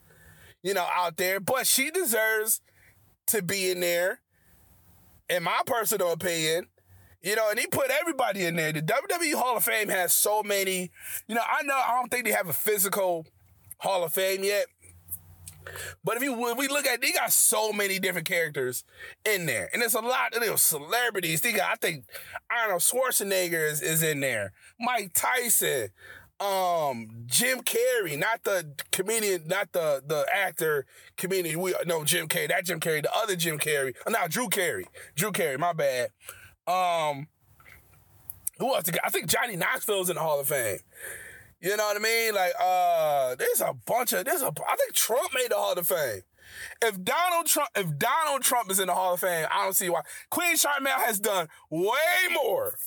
you 0.63 0.73
know, 0.73 0.87
out 0.95 1.17
there, 1.17 1.39
but 1.39 1.67
she 1.67 1.91
deserves 1.91 2.61
to 3.27 3.41
be 3.41 3.71
in 3.71 3.79
there. 3.79 4.21
In 5.29 5.43
my 5.43 5.61
personal 5.67 6.11
opinion, 6.11 6.65
you 7.21 7.35
know, 7.35 7.49
and 7.51 7.59
he 7.59 7.67
put 7.67 7.91
everybody 7.91 8.45
in 8.45 8.55
there. 8.55 8.71
The 8.71 8.81
WWE 8.81 9.33
Hall 9.35 9.57
of 9.57 9.63
Fame 9.63 9.89
has 9.89 10.11
so 10.11 10.41
many. 10.41 10.89
You 11.27 11.35
know, 11.35 11.41
I 11.45 11.61
know 11.63 11.75
I 11.75 11.99
don't 11.99 12.09
think 12.09 12.25
they 12.25 12.31
have 12.31 12.49
a 12.49 12.53
physical 12.53 13.27
Hall 13.79 14.03
of 14.03 14.13
Fame 14.13 14.43
yet, 14.43 14.65
but 16.03 16.17
if 16.17 16.23
you 16.23 16.33
when 16.33 16.57
we 16.57 16.67
look 16.67 16.85
at, 16.85 17.01
they 17.01 17.11
got 17.11 17.31
so 17.31 17.71
many 17.71 17.99
different 17.99 18.27
characters 18.27 18.83
in 19.25 19.45
there, 19.45 19.69
and 19.73 19.81
there's 19.81 19.93
a 19.93 20.01
lot 20.01 20.33
of 20.33 20.41
little 20.41 20.57
celebrities. 20.57 21.41
They 21.41 21.51
got, 21.51 21.71
I 21.71 21.75
think, 21.75 22.05
Arnold 22.51 22.81
Schwarzenegger 22.81 23.69
is, 23.71 23.81
is 23.81 24.03
in 24.03 24.19
there, 24.19 24.53
Mike 24.79 25.11
Tyson, 25.13 25.89
um, 26.39 27.07
Jim 27.25 27.59
Carrey, 27.61 28.17
not 28.17 28.43
the 28.43 28.73
comedian, 28.91 29.47
not 29.47 29.71
the 29.73 30.01
the 30.05 30.25
actor 30.33 30.85
comedian. 31.17 31.59
We 31.59 31.73
no 31.85 32.03
Jim 32.03 32.27
Carrey, 32.27 32.47
that 32.47 32.65
Jim 32.65 32.79
Carrey, 32.79 33.03
the 33.03 33.13
other 33.13 33.35
Jim 33.35 33.59
Carrey. 33.59 33.95
Oh, 34.07 34.11
now 34.11 34.27
Drew 34.27 34.47
Carey, 34.47 34.85
Drew 35.15 35.31
Carey. 35.31 35.57
My 35.57 35.73
bad. 35.73 36.09
Um, 36.65 37.27
who 38.57 38.73
else? 38.73 38.89
I 39.03 39.09
think 39.09 39.27
Johnny 39.27 39.55
Knoxville's 39.55 40.09
in 40.09 40.15
the 40.15 40.21
Hall 40.21 40.39
of 40.39 40.47
Fame. 40.47 40.79
You 41.61 41.75
know 41.75 41.85
what 41.85 41.97
I 41.97 41.99
mean? 41.99 42.33
Like, 42.33 42.53
uh, 42.59 43.35
there's 43.35 43.61
a 43.61 43.73
bunch 43.85 44.13
of 44.13 44.25
there's 44.25 44.41
a 44.41 44.47
I 44.47 44.75
think 44.77 44.93
Trump 44.93 45.31
made 45.33 45.51
the 45.51 45.55
Hall 45.55 45.73
of 45.73 45.87
Fame. 45.87 46.21
If 46.81 47.03
Donald 47.03 47.47
Trump, 47.47 47.69
if 47.75 47.97
Donald 47.97 48.41
Trump 48.41 48.71
is 48.71 48.79
in 48.79 48.87
the 48.87 48.93
Hall 48.93 49.13
of 49.13 49.19
Fame, 49.19 49.47
I 49.51 49.63
don't 49.65 49.75
see 49.75 49.89
why. 49.89 50.01
Queen 50.29 50.55
Sharmell 50.55 50.87
has 51.05 51.19
done 51.19 51.47
way 51.69 51.95
more, 52.33 52.77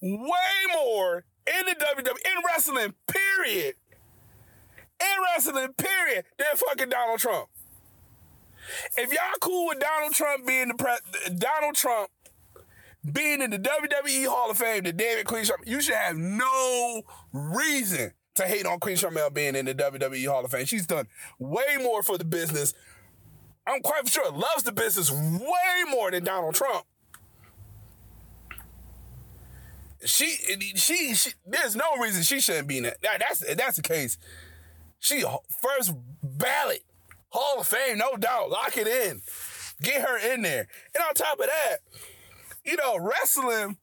way 0.00 0.72
more 0.72 1.24
in 1.46 1.66
the 1.66 1.74
WWE, 1.74 2.08
in 2.08 2.42
wrestling, 2.46 2.94
period. 3.06 3.74
In 5.00 5.22
wrestling, 5.22 5.72
period, 5.74 6.24
than 6.38 6.46
fucking 6.54 6.88
Donald 6.88 7.20
Trump. 7.20 7.48
If 8.96 9.12
y'all 9.12 9.20
cool 9.40 9.68
with 9.68 9.80
Donald 9.80 10.14
Trump 10.14 10.46
being 10.46 10.68
the 10.68 10.74
pre- 10.74 11.34
Donald 11.36 11.74
Trump 11.74 12.10
being 13.12 13.42
in 13.42 13.50
the 13.50 13.58
WWE 13.58 14.26
Hall 14.26 14.50
of 14.50 14.58
Fame, 14.58 14.84
the 14.84 14.92
David 14.92 15.26
Queen 15.26 15.44
Sharmell, 15.44 15.66
you 15.66 15.80
should 15.80 15.94
have 15.94 16.16
no 16.16 17.02
reason 17.32 18.12
to 18.34 18.44
hate 18.44 18.66
on 18.66 18.80
Queen 18.80 18.96
Sharmell 18.96 19.32
being 19.32 19.54
in 19.54 19.66
the 19.66 19.74
WWE 19.74 20.26
Hall 20.28 20.44
of 20.44 20.50
Fame. 20.50 20.66
She's 20.66 20.86
done 20.86 21.06
way 21.38 21.76
more 21.80 22.02
for 22.02 22.18
the 22.18 22.24
business. 22.24 22.74
I'm 23.66 23.80
quite 23.80 24.08
sure 24.08 24.30
loves 24.30 24.62
the 24.62 24.72
business 24.72 25.10
way 25.10 25.90
more 25.90 26.10
than 26.10 26.24
Donald 26.24 26.54
Trump. 26.54 26.84
She, 30.04 30.36
she, 30.76 31.14
she, 31.14 31.30
there's 31.44 31.74
no 31.74 31.96
reason 32.00 32.22
she 32.22 32.40
shouldn't 32.40 32.68
be 32.68 32.78
in 32.78 32.84
that. 32.84 32.98
That's 33.02 33.40
that's 33.56 33.76
the 33.76 33.82
case. 33.82 34.16
She 35.00 35.24
first 35.60 35.92
ballot 36.22 36.84
Hall 37.30 37.60
of 37.60 37.66
Fame, 37.66 37.98
no 37.98 38.16
doubt. 38.16 38.50
Lock 38.50 38.76
it 38.76 38.86
in. 38.86 39.20
Get 39.82 40.02
her 40.02 40.18
in 40.32 40.42
there. 40.42 40.66
And 40.94 41.04
on 41.06 41.14
top 41.14 41.38
of 41.40 41.46
that, 41.46 41.78
you 42.68 42.76
know, 42.76 42.98
wrestling 42.98 43.78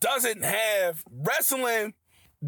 doesn't 0.00 0.44
have 0.44 1.02
wrestling 1.10 1.94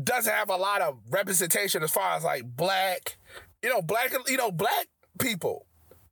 doesn't 0.05 0.33
have 0.33 0.49
a 0.49 0.57
lot 0.57 0.81
of 0.81 0.99
representation 1.11 1.83
as 1.83 1.91
far 1.91 2.17
as 2.17 2.23
like 2.23 2.45
black, 2.45 3.19
you 3.63 3.69
know, 3.69 3.83
black, 3.83 4.15
you 4.29 4.37
know, 4.37 4.53
black 4.53 4.87
people. 5.19 5.67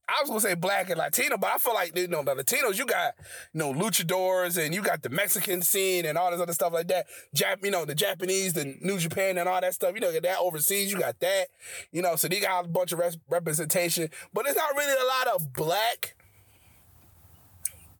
I 0.08 0.20
was 0.20 0.28
gonna 0.28 0.40
say 0.40 0.54
black 0.54 0.88
and 0.88 0.98
Latino, 0.98 1.36
but 1.36 1.50
I 1.50 1.58
feel 1.58 1.74
like 1.74 1.96
you 1.96 2.06
know 2.06 2.22
the 2.22 2.34
Latinos. 2.36 2.78
You 2.78 2.86
got 2.86 3.14
you 3.52 3.58
know 3.58 3.72
luchadors, 3.72 4.56
and 4.56 4.72
you 4.72 4.80
got 4.80 5.02
the 5.02 5.08
Mexican 5.08 5.62
scene, 5.62 6.04
and 6.06 6.16
all 6.16 6.30
this 6.30 6.40
other 6.40 6.52
stuff 6.52 6.72
like 6.72 6.86
that. 6.88 7.06
Jap, 7.34 7.64
you 7.64 7.72
know 7.72 7.84
the 7.84 7.94
Japanese, 7.94 8.52
the 8.52 8.76
New 8.80 8.98
Japan, 8.98 9.36
and 9.36 9.48
all 9.48 9.60
that 9.60 9.74
stuff. 9.74 9.94
You 9.96 10.00
know, 10.00 10.12
that 10.12 10.38
overseas. 10.38 10.92
You 10.92 11.00
got 11.00 11.18
that. 11.18 11.48
You 11.90 12.02
know, 12.02 12.14
so 12.14 12.28
they 12.28 12.38
got 12.38 12.66
a 12.66 12.68
bunch 12.68 12.92
of 12.92 13.00
res- 13.00 13.18
representation, 13.28 14.08
but 14.32 14.46
it's 14.46 14.56
not 14.56 14.76
really 14.76 14.92
a 14.92 15.06
lot 15.06 15.34
of 15.34 15.52
black 15.52 16.14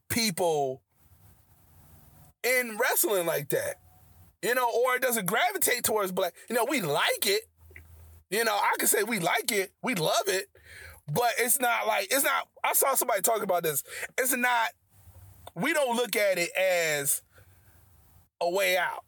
people 0.07 0.81
in 2.47 2.77
wrestling 2.77 3.25
like 3.25 3.49
that. 3.49 3.75
You 4.41 4.53
know, 4.55 4.69
or 4.69 4.95
it 4.95 5.01
doesn't 5.01 5.25
gravitate 5.25 5.83
towards 5.83 6.11
black. 6.11 6.33
You 6.49 6.55
know, 6.55 6.65
we 6.69 6.81
like 6.81 7.25
it. 7.25 7.41
You 8.29 8.43
know, 8.43 8.53
I 8.53 8.73
can 8.77 8.87
say 8.87 9.03
we 9.03 9.19
like 9.19 9.51
it, 9.51 9.71
we 9.81 9.95
love 9.95 10.27
it, 10.27 10.47
but 11.11 11.31
it's 11.39 11.59
not 11.59 11.87
like 11.87 12.07
it's 12.11 12.23
not. 12.23 12.47
I 12.63 12.73
saw 12.73 12.93
somebody 12.95 13.21
talk 13.21 13.41
about 13.41 13.63
this. 13.63 13.83
It's 14.17 14.35
not. 14.35 14.69
We 15.55 15.73
don't 15.73 15.95
look 15.95 16.15
at 16.15 16.37
it 16.37 16.49
as 16.55 17.21
a 18.41 18.49
way 18.49 18.77
out. 18.77 19.03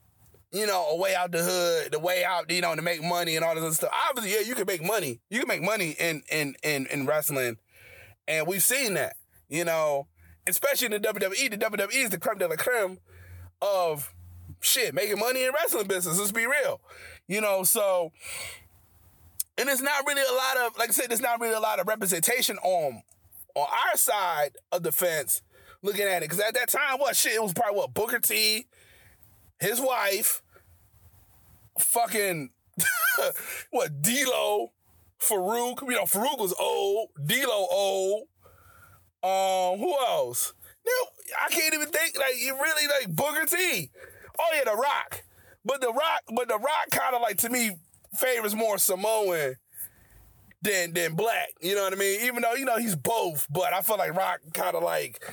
You 0.52 0.66
know, 0.66 0.88
a 0.90 0.96
way 0.96 1.14
out 1.14 1.32
the 1.32 1.44
hood, 1.44 1.92
the 1.92 2.00
way 2.00 2.24
out, 2.24 2.50
you 2.50 2.62
know, 2.62 2.76
to 2.76 2.82
make 2.82 3.04
money 3.04 3.36
and 3.36 3.46
all 3.46 3.54
this 3.54 3.64
other 3.64 3.74
stuff. 3.74 3.92
Obviously, 4.10 4.34
yeah, 4.34 4.48
you 4.48 4.56
can 4.56 4.66
make 4.66 4.82
money. 4.82 5.20
You 5.30 5.40
can 5.40 5.48
make 5.48 5.62
money 5.62 5.96
in 6.00 6.24
in 6.32 6.56
in 6.64 6.88
in 6.88 7.06
wrestling, 7.06 7.58
and 8.28 8.48
we've 8.48 8.64
seen 8.64 8.96
that. 8.96 9.18
You 9.48 9.66
know, 9.66 10.08
especially 10.48 10.88
in 10.88 10.94
the 10.94 11.00
WWE. 11.00 11.52
The 11.52 11.58
WWE 11.58 12.04
is 12.04 12.10
the 12.10 12.20
creme 12.20 12.38
de 12.38 12.48
la 12.48 12.56
creme 12.56 13.00
of 13.62 14.14
shit, 14.62 14.94
making 14.94 15.20
money 15.20 15.44
in 15.44 15.52
wrestling 15.54 15.88
business. 15.88 16.20
Let's 16.20 16.32
be 16.32 16.46
real. 16.46 16.82
You 17.28 17.42
know, 17.42 17.64
so 17.64 18.12
and 19.60 19.68
it's 19.68 19.82
not 19.82 20.06
really 20.08 20.22
a 20.22 20.34
lot 20.34 20.68
of, 20.68 20.78
like 20.78 20.90
I 20.90 20.92
said, 20.94 21.10
there's 21.10 21.22
not 21.22 21.42
really 21.42 21.54
a 21.54 21.60
lot 21.60 21.80
of 21.80 21.88
representation 21.88 22.58
on 22.60 23.02
on 23.56 23.68
our 23.68 23.98
side 23.98 24.52
of 24.72 24.84
the 24.84 24.92
fence 24.92 25.42
looking 25.82 26.06
at 26.06 26.24
it. 26.24 26.30
Cause 26.30 26.40
at 26.40 26.54
that 26.54 26.70
time, 26.70 26.98
what 26.98 27.16
shit, 27.16 27.34
it 27.34 27.44
was 27.44 27.54
probably 27.54 27.78
what, 27.78 27.94
Booker 27.94 28.20
T, 28.20 28.68
his 29.60 29.82
wife, 29.82 30.42
fucking 31.78 32.52
what, 33.72 34.02
D'Lo, 34.02 34.72
Faarooq, 35.20 35.82
you 35.82 35.96
know, 35.96 36.04
Faarooq 36.04 36.40
was 36.40 36.54
old, 36.60 37.10
D'Lo 37.26 37.68
old. 37.70 38.24
Um, 39.22 39.80
who 39.80 39.94
else? 40.08 40.54
I 41.46 41.50
can't 41.50 41.74
even 41.74 41.90
think 41.90 42.18
like 42.18 42.36
you 42.40 42.54
really 42.56 42.88
like 42.88 43.16
Booker 43.16 43.46
T. 43.46 43.90
Oh 44.40 44.48
yeah, 44.56 44.64
The 44.66 44.76
Rock. 44.76 45.24
But 45.66 45.82
The 45.82 45.92
Rock, 45.92 46.22
but 46.36 46.48
The 46.48 46.58
Rock 46.58 46.90
kind 46.92 47.16
of 47.16 47.22
like 47.22 47.38
to 47.40 47.50
me 47.50 47.78
favors 48.16 48.56
more 48.56 48.78
Samoan 48.78 49.56
than 50.62 50.94
than 50.94 51.16
black. 51.16 51.50
You 51.62 51.76
know 51.76 51.84
what 51.84 51.94
I 51.94 51.96
mean? 51.96 52.22
Even 52.26 52.42
though 52.42 52.54
you 52.54 52.66
know 52.66 52.78
he's 52.78 52.96
both, 52.96 53.48
but 53.50 53.74
I 53.74 53.82
feel 53.82 53.98
like 53.98 54.14
Rock 54.14 54.40
kind 54.54 54.76
of 54.76 54.84
like 54.84 55.24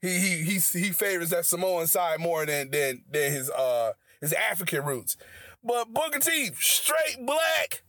he 0.00 0.18
he 0.18 0.42
he 0.42 0.52
he 0.78 0.90
favors 0.90 1.30
that 1.30 1.46
Samoan 1.46 1.86
side 1.86 2.20
more 2.20 2.46
than 2.46 2.70
than 2.70 3.02
than 3.10 3.32
his 3.32 3.50
uh 3.50 3.92
his 4.20 4.32
African 4.32 4.84
roots. 4.84 5.16
But 5.64 5.92
Booker 5.92 6.20
T, 6.20 6.50
straight 6.60 7.26
black, 7.26 7.82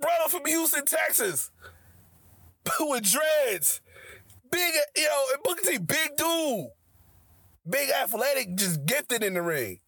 brother 0.00 0.28
from 0.28 0.46
Houston, 0.46 0.84
Texas, 0.84 1.50
with 2.80 3.10
dreads, 3.10 3.80
big 4.50 4.74
you 4.96 5.04
know, 5.04 5.24
and 5.32 5.42
Booker 5.42 5.62
T, 5.62 5.78
big 5.78 6.16
dude, 6.16 6.68
big 7.68 7.90
athletic, 7.90 8.56
just 8.56 8.84
gifted 8.86 9.22
in 9.22 9.34
the 9.34 9.42
ring. 9.42 9.80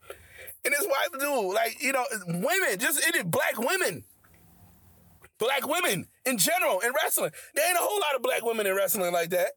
And 0.64 0.72
his 0.72 0.86
wife, 0.86 1.20
dude, 1.20 1.54
like, 1.54 1.82
you 1.82 1.92
know, 1.92 2.04
women, 2.26 2.78
just 2.78 3.00
is 3.14 3.24
black 3.24 3.58
women 3.58 4.04
black 5.42 5.66
women 5.66 6.06
in 6.24 6.38
general 6.38 6.78
in 6.80 6.92
wrestling. 7.02 7.32
There 7.54 7.66
ain't 7.66 7.76
a 7.76 7.80
whole 7.80 8.00
lot 8.00 8.14
of 8.14 8.22
black 8.22 8.44
women 8.44 8.66
in 8.66 8.76
wrestling 8.76 9.12
like 9.12 9.30
that. 9.30 9.52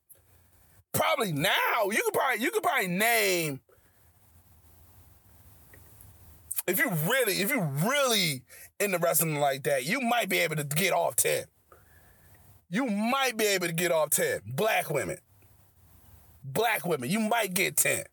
Probably 0.93 1.31
now 1.31 1.89
you 1.91 2.01
could 2.03 2.13
probably 2.13 2.41
you 2.41 2.51
could 2.51 2.63
probably 2.63 2.87
name 2.87 3.59
if 6.67 6.79
you 6.79 6.89
really 7.07 7.33
if 7.41 7.51
you 7.51 7.61
really 7.61 8.43
into 8.79 8.97
wrestling 8.97 9.39
like 9.39 9.63
that, 9.63 9.85
you 9.85 10.01
might 10.01 10.29
be 10.29 10.39
able 10.39 10.55
to 10.55 10.63
get 10.63 10.93
off 10.93 11.15
ten. 11.15 11.43
You 12.69 12.85
might 12.85 13.37
be 13.37 13.45
able 13.45 13.67
to 13.67 13.73
get 13.73 13.91
off 13.91 14.09
ten. 14.09 14.41
Black 14.45 14.89
women, 14.89 15.17
black 16.43 16.85
women, 16.85 17.09
you 17.09 17.19
might 17.19 17.53
get 17.53 17.77
ten. 17.77 18.03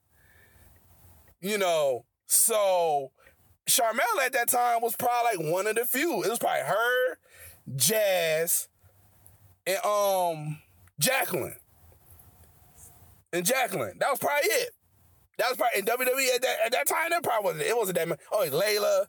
You 1.40 1.58
know, 1.58 2.04
so 2.26 3.10
Sharmell 3.68 4.24
at 4.24 4.32
that 4.34 4.48
time 4.48 4.80
was 4.82 4.94
probably 4.96 5.44
like 5.44 5.52
one 5.52 5.66
of 5.66 5.76
the 5.76 5.84
few. 5.84 6.22
It 6.22 6.30
was 6.30 6.38
probably 6.38 6.62
her 6.62 7.18
Jazz, 7.76 8.68
and 9.66 9.84
um 9.84 10.58
Jacqueline. 10.98 11.56
And 13.32 13.46
Jacqueline. 13.46 13.96
That 13.98 14.10
was 14.10 14.18
probably 14.18 14.48
it. 14.50 14.70
That 15.38 15.48
was 15.48 15.56
probably 15.56 15.80
in 15.80 15.86
WWE 15.86 16.34
at 16.34 16.42
that 16.42 16.56
at 16.66 16.72
that 16.72 16.86
time. 16.86 17.10
That 17.10 17.22
probably 17.22 17.44
wasn't 17.44 17.66
it. 17.66 17.76
wasn't 17.76 17.98
that 17.98 18.08
many. 18.08 18.20
Oh, 18.30 18.46
Layla. 18.50 19.06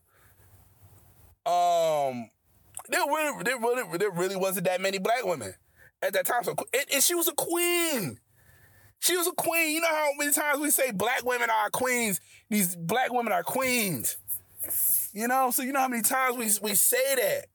Um, 1.46 2.30
there 2.94 3.06
really, 3.08 3.44
there 3.44 3.58
really, 3.58 3.98
there 3.98 4.12
really 4.12 4.36
wasn't 4.36 4.66
that 4.68 4.82
many 4.82 5.00
black 5.00 5.26
women 5.26 5.54
at 6.02 6.14
that 6.14 6.26
time. 6.26 6.44
So, 6.44 6.56
and, 6.74 6.86
and 6.94 7.04
she 7.04 7.16
was 7.16 7.28
a 7.28 7.34
queen. 7.34 8.20
She 9.00 9.18
was 9.18 9.28
a 9.28 9.32
queen. 9.32 9.76
You 9.76 9.82
know 9.82 9.88
how 9.88 10.12
many 10.18 10.32
times 10.32 10.60
we 10.60 10.70
say 10.72 10.92
black 10.92 11.26
women 11.26 11.50
are 11.50 11.70
queens. 11.70 12.22
These 12.50 12.76
black 12.76 13.12
women 13.12 13.34
are 13.34 13.44
queens. 13.44 14.18
You 15.14 15.28
know, 15.28 15.52
so 15.52 15.64
you 15.64 15.74
know 15.74 15.82
how 15.82 15.88
many 15.88 16.04
times 16.04 16.38
we 16.38 16.70
we 16.70 16.76
say 16.76 17.16
that 17.16 17.46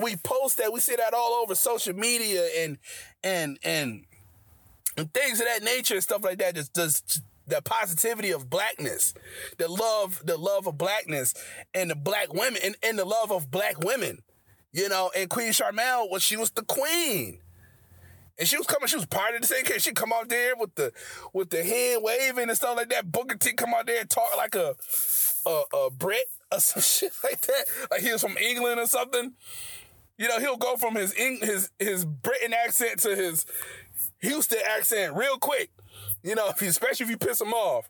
we 0.00 0.16
post 0.16 0.58
that. 0.58 0.72
We 0.72 0.80
see 0.80 0.96
that 0.96 1.14
all 1.14 1.42
over 1.42 1.54
social 1.54 1.94
media 1.94 2.46
and 2.58 2.78
and 3.22 3.58
and, 3.64 4.04
and 4.96 5.12
things 5.12 5.40
of 5.40 5.46
that 5.46 5.62
nature 5.62 5.94
and 5.94 6.02
stuff 6.02 6.22
like 6.22 6.38
that. 6.38 6.54
Just 6.54 6.74
just 6.74 7.22
the 7.46 7.60
positivity 7.62 8.30
of 8.30 8.48
blackness, 8.48 9.14
the 9.58 9.68
love, 9.68 10.22
the 10.24 10.36
love 10.36 10.66
of 10.66 10.78
blackness, 10.78 11.34
and 11.74 11.90
the 11.90 11.96
black 11.96 12.32
women, 12.32 12.60
and, 12.64 12.76
and 12.82 12.98
the 12.98 13.04
love 13.04 13.30
of 13.30 13.50
black 13.50 13.78
women. 13.80 14.22
You 14.74 14.88
know, 14.88 15.08
and 15.16 15.30
Queen 15.30 15.52
Sharmell 15.52 16.10
was 16.10 16.24
she 16.24 16.36
was 16.36 16.50
the 16.50 16.64
queen. 16.64 17.38
And 18.36 18.48
she 18.48 18.56
was 18.56 18.66
coming, 18.66 18.88
she 18.88 18.96
was 18.96 19.06
part 19.06 19.36
of 19.36 19.42
the 19.42 19.46
same 19.46 19.64
case. 19.64 19.82
She 19.82 19.92
come 19.92 20.12
out 20.12 20.28
there 20.28 20.56
with 20.56 20.74
the 20.74 20.92
with 21.32 21.50
the 21.50 21.62
hand 21.62 22.02
waving 22.02 22.48
and 22.48 22.56
stuff 22.56 22.76
like 22.76 22.88
that. 22.88 23.12
Booker 23.12 23.36
T 23.36 23.52
come 23.52 23.72
out 23.72 23.86
there 23.86 24.00
and 24.00 24.10
talk 24.10 24.36
like 24.36 24.56
a 24.56 24.74
a, 25.46 25.62
a 25.72 25.90
Brit 25.92 26.26
or 26.50 26.58
some 26.58 26.82
shit 27.06 27.12
like 27.22 27.40
that. 27.42 27.64
Like 27.92 28.00
he 28.00 28.10
was 28.10 28.20
from 28.20 28.36
England 28.36 28.80
or 28.80 28.88
something. 28.88 29.34
You 30.18 30.26
know, 30.26 30.40
he'll 30.40 30.56
go 30.56 30.76
from 30.76 30.96
his 30.96 31.12
his 31.12 31.70
his 31.78 32.04
Britain 32.04 32.52
accent 32.52 32.98
to 33.02 33.14
his 33.14 33.46
Houston 34.22 34.58
accent 34.76 35.14
real 35.14 35.38
quick. 35.38 35.70
You 36.24 36.34
know, 36.34 36.48
if 36.48 36.60
you, 36.60 36.68
especially 36.68 37.04
if 37.04 37.10
you 37.10 37.16
piss 37.16 37.40
him 37.40 37.52
off. 37.52 37.88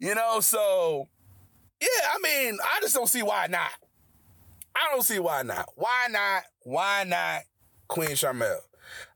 You 0.00 0.16
know, 0.16 0.40
so 0.40 1.06
yeah, 1.80 2.08
I 2.12 2.18
mean, 2.20 2.58
I 2.60 2.80
just 2.80 2.96
don't 2.96 3.08
see 3.08 3.22
why 3.22 3.46
not. 3.46 3.70
I 4.76 4.90
don't 4.90 5.02
see 5.02 5.18
why 5.18 5.42
not. 5.42 5.68
Why 5.76 6.08
not? 6.10 6.42
Why 6.62 7.04
not 7.04 7.42
Queen 7.88 8.10
Sharmell? 8.10 8.58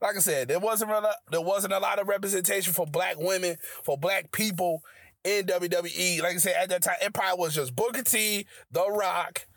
Like 0.01 0.15
I 0.15 0.19
said, 0.19 0.47
there 0.47 0.59
wasn't 0.59 0.91
a, 0.91 1.15
there 1.31 1.41
wasn't 1.41 1.73
a 1.73 1.79
lot 1.79 1.99
of 1.99 2.07
representation 2.07 2.73
for 2.73 2.85
black 2.85 3.15
women, 3.17 3.57
for 3.83 3.97
black 3.97 4.31
people 4.31 4.83
in 5.23 5.45
WWE. 5.45 6.21
Like 6.21 6.35
I 6.35 6.37
said, 6.37 6.55
at 6.55 6.69
that 6.69 6.83
time, 6.83 6.95
it 7.01 7.13
probably 7.13 7.39
was 7.39 7.55
just 7.55 7.75
Booker 7.75 8.03
T, 8.03 8.45
The 8.71 8.89
Rock, 8.89 9.47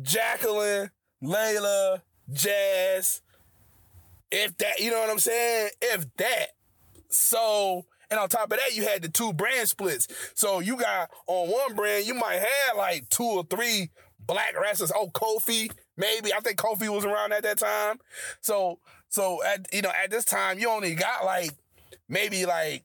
Jacqueline, 0.00 0.90
Layla, 1.22 2.02
Jazz. 2.32 3.22
If 4.30 4.56
that, 4.58 4.80
you 4.80 4.90
know 4.90 5.00
what 5.00 5.10
I'm 5.10 5.18
saying? 5.18 5.70
If 5.80 6.06
that. 6.16 6.46
So, 7.10 7.84
and 8.12 8.20
on 8.20 8.28
top 8.28 8.52
of 8.52 8.58
that, 8.58 8.76
you 8.76 8.86
had 8.86 9.00
the 9.00 9.08
two 9.08 9.32
brand 9.32 9.66
splits. 9.66 10.06
So 10.34 10.60
you 10.60 10.76
got 10.76 11.08
on 11.26 11.48
one 11.48 11.74
brand, 11.74 12.06
you 12.06 12.12
might 12.12 12.40
have 12.40 12.76
like 12.76 13.08
two 13.08 13.24
or 13.24 13.42
three 13.42 13.88
black 14.26 14.52
wrestlers. 14.60 14.92
Oh, 14.94 15.08
Kofi, 15.08 15.72
maybe. 15.96 16.30
I 16.34 16.40
think 16.40 16.58
Kofi 16.58 16.90
was 16.90 17.06
around 17.06 17.32
at 17.32 17.42
that 17.44 17.56
time. 17.56 18.00
So, 18.42 18.80
so 19.08 19.42
at 19.42 19.66
you 19.72 19.80
know, 19.80 19.90
at 19.90 20.10
this 20.10 20.26
time, 20.26 20.58
you 20.58 20.68
only 20.68 20.94
got 20.94 21.24
like 21.24 21.52
maybe 22.06 22.44
like 22.44 22.84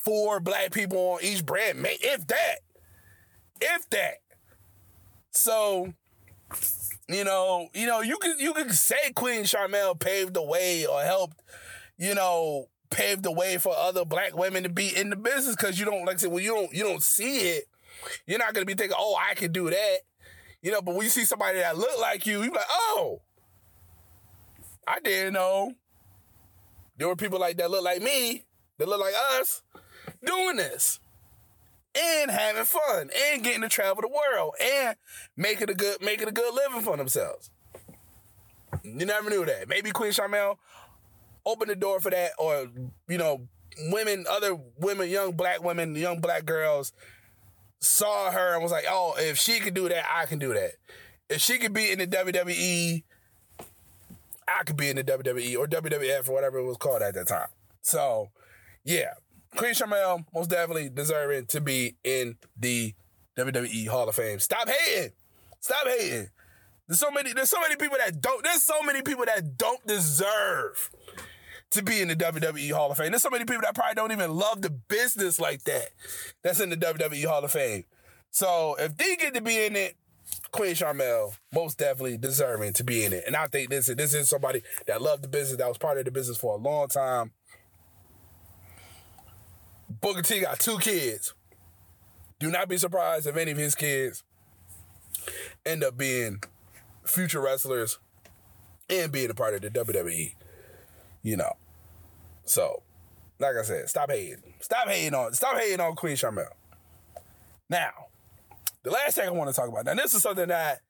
four 0.00 0.38
black 0.38 0.70
people 0.70 0.98
on 0.98 1.20
each 1.22 1.46
brand, 1.46 1.78
if 1.82 2.26
that. 2.26 2.56
If 3.58 3.88
that. 3.88 4.16
So, 5.30 5.94
you 7.08 7.24
know, 7.24 7.70
you 7.72 7.86
know, 7.86 8.02
you 8.02 8.18
could 8.18 8.38
you 8.38 8.52
could 8.52 8.72
say 8.72 9.12
Queen 9.14 9.44
Sharmell 9.44 9.98
paved 9.98 10.34
the 10.34 10.42
way 10.42 10.84
or 10.84 11.00
helped, 11.00 11.40
you 11.96 12.14
know, 12.14 12.68
paved 12.90 13.22
the 13.22 13.32
way 13.32 13.58
for 13.58 13.74
other 13.76 14.04
black 14.04 14.36
women 14.36 14.62
to 14.62 14.68
be 14.68 14.94
in 14.96 15.10
the 15.10 15.16
business 15.16 15.56
because 15.56 15.78
you 15.78 15.84
don't 15.84 16.04
like 16.04 16.16
I 16.16 16.18
said, 16.18 16.30
well, 16.30 16.42
you 16.42 16.54
don't 16.54 16.72
you 16.72 16.82
don't 16.82 17.02
see 17.02 17.38
it, 17.50 17.64
you're 18.26 18.38
not 18.38 18.54
gonna 18.54 18.66
be 18.66 18.74
thinking, 18.74 18.96
oh, 18.98 19.16
I 19.18 19.34
can 19.34 19.52
do 19.52 19.70
that. 19.70 19.98
You 20.62 20.72
know, 20.72 20.82
but 20.82 20.94
when 20.94 21.04
you 21.04 21.10
see 21.10 21.24
somebody 21.24 21.58
that 21.58 21.76
look 21.76 22.00
like 22.00 22.26
you, 22.26 22.42
you're 22.42 22.52
like, 22.52 22.64
oh, 22.70 23.20
I 24.86 25.00
didn't 25.00 25.34
know. 25.34 25.72
There 26.96 27.08
were 27.08 27.16
people 27.16 27.38
like 27.38 27.56
that 27.58 27.70
look 27.70 27.84
like 27.84 28.00
me, 28.00 28.44
that 28.78 28.88
look 28.88 29.00
like 29.00 29.14
us, 29.38 29.62
doing 30.24 30.56
this 30.56 30.98
and 31.96 32.30
having 32.30 32.64
fun 32.64 33.10
and 33.32 33.42
getting 33.42 33.62
to 33.62 33.68
travel 33.68 34.02
the 34.02 34.08
world 34.08 34.54
and 34.62 34.96
making 35.36 35.70
a 35.70 35.74
good 35.74 36.02
making 36.02 36.28
a 36.28 36.32
good 36.32 36.54
living 36.54 36.82
for 36.82 36.96
themselves. 36.96 37.50
You 38.82 39.06
never 39.06 39.30
knew 39.30 39.44
that. 39.46 39.68
Maybe 39.68 39.90
Queen 39.90 40.12
Sharmell 40.12 40.58
opened 41.46 41.70
the 41.70 41.76
door 41.76 42.00
for 42.00 42.10
that, 42.10 42.32
or 42.38 42.68
you 43.08 43.16
know, 43.16 43.48
women, 43.90 44.26
other 44.28 44.58
women, 44.78 45.08
young 45.08 45.32
black 45.32 45.62
women, 45.62 45.94
young 45.94 46.20
black 46.20 46.44
girls 46.44 46.92
saw 47.80 48.30
her 48.30 48.54
and 48.54 48.62
was 48.62 48.72
like, 48.72 48.84
"Oh, 48.88 49.14
if 49.18 49.38
she 49.38 49.60
can 49.60 49.72
do 49.72 49.88
that, 49.88 50.04
I 50.12 50.26
can 50.26 50.38
do 50.38 50.52
that. 50.52 50.72
If 51.30 51.40
she 51.40 51.58
could 51.58 51.72
be 51.72 51.90
in 51.90 51.98
the 51.98 52.06
WWE, 52.06 53.04
I 54.48 54.64
could 54.64 54.76
be 54.76 54.90
in 54.90 54.96
the 54.96 55.04
WWE 55.04 55.56
or 55.56 55.66
WWF 55.66 56.28
or 56.28 56.32
whatever 56.32 56.58
it 56.58 56.64
was 56.64 56.76
called 56.76 57.02
at 57.02 57.14
that 57.14 57.28
time." 57.28 57.48
So, 57.82 58.30
yeah, 58.84 59.14
Queen 59.54 59.72
Sharmell 59.72 60.24
most 60.34 60.50
definitely 60.50 60.88
deserving 60.88 61.46
to 61.46 61.60
be 61.60 61.96
in 62.04 62.36
the 62.58 62.94
WWE 63.36 63.88
Hall 63.88 64.08
of 64.08 64.14
Fame. 64.14 64.40
Stop 64.40 64.68
hating. 64.68 65.12
Stop 65.60 65.86
hating. 65.86 66.30
There's 66.88 67.00
so 67.00 67.10
many. 67.10 67.32
There's 67.32 67.50
so 67.50 67.60
many 67.60 67.76
people 67.76 67.98
that 67.98 68.20
don't. 68.20 68.42
There's 68.42 68.62
so 68.62 68.82
many 68.82 69.02
people 69.02 69.24
that 69.26 69.58
don't 69.58 69.84
deserve 69.86 70.90
to 71.70 71.82
be 71.82 72.00
in 72.00 72.08
the 72.08 72.16
WWE 72.16 72.72
Hall 72.72 72.90
of 72.90 72.98
Fame. 72.98 73.10
There's 73.10 73.22
so 73.22 73.30
many 73.30 73.44
people 73.44 73.62
that 73.62 73.74
probably 73.74 73.94
don't 73.94 74.12
even 74.12 74.34
love 74.34 74.62
the 74.62 74.70
business 74.70 75.40
like 75.40 75.64
that. 75.64 75.88
That's 76.42 76.60
in 76.60 76.70
the 76.70 76.76
WWE 76.76 77.24
Hall 77.26 77.44
of 77.44 77.52
Fame. 77.52 77.84
So 78.30 78.76
if 78.78 78.96
they 78.96 79.16
get 79.16 79.34
to 79.34 79.40
be 79.40 79.64
in 79.64 79.76
it, 79.76 79.96
Queen 80.50 80.74
Sharmell 80.74 81.36
most 81.54 81.78
definitely 81.78 82.18
deserving 82.18 82.74
to 82.74 82.84
be 82.84 83.04
in 83.04 83.12
it. 83.12 83.24
And 83.26 83.36
I 83.36 83.46
think 83.46 83.70
this 83.70 83.88
is 83.88 83.96
this 83.96 84.14
is 84.14 84.28
somebody 84.28 84.62
that 84.86 85.02
loved 85.02 85.22
the 85.22 85.28
business, 85.28 85.58
that 85.58 85.68
was 85.68 85.78
part 85.78 85.98
of 85.98 86.04
the 86.04 86.10
business 86.10 86.36
for 86.36 86.54
a 86.54 86.58
long 86.58 86.88
time, 86.88 87.32
Booker 89.88 90.22
T 90.22 90.40
got 90.40 90.58
two 90.58 90.78
kids. 90.78 91.34
Do 92.38 92.50
not 92.50 92.68
be 92.68 92.76
surprised 92.76 93.26
if 93.26 93.36
any 93.36 93.50
of 93.50 93.58
his 93.58 93.74
kids 93.74 94.22
end 95.64 95.82
up 95.82 95.96
being 95.96 96.42
future 97.04 97.40
wrestlers 97.40 97.98
and 98.90 99.10
being 99.10 99.30
a 99.30 99.34
part 99.34 99.54
of 99.54 99.62
the 99.62 99.70
WWE. 99.70 100.34
You 101.26 101.36
know. 101.36 101.56
So, 102.44 102.84
like 103.40 103.56
I 103.56 103.62
said, 103.62 103.88
stop 103.88 104.12
hating. 104.12 104.44
Stop 104.60 104.86
hating 104.86 105.12
on 105.12 105.32
stop 105.32 105.58
hating 105.58 105.80
on 105.80 105.96
Queen 105.96 106.14
Sharmell. 106.14 106.52
Now, 107.68 107.90
the 108.84 108.92
last 108.92 109.16
thing 109.16 109.26
I 109.26 109.32
want 109.32 109.50
to 109.50 109.56
talk 109.56 109.68
about. 109.68 109.86
Now, 109.86 109.94
this 109.94 110.14
is 110.14 110.22
something 110.22 110.46
that 110.46 110.82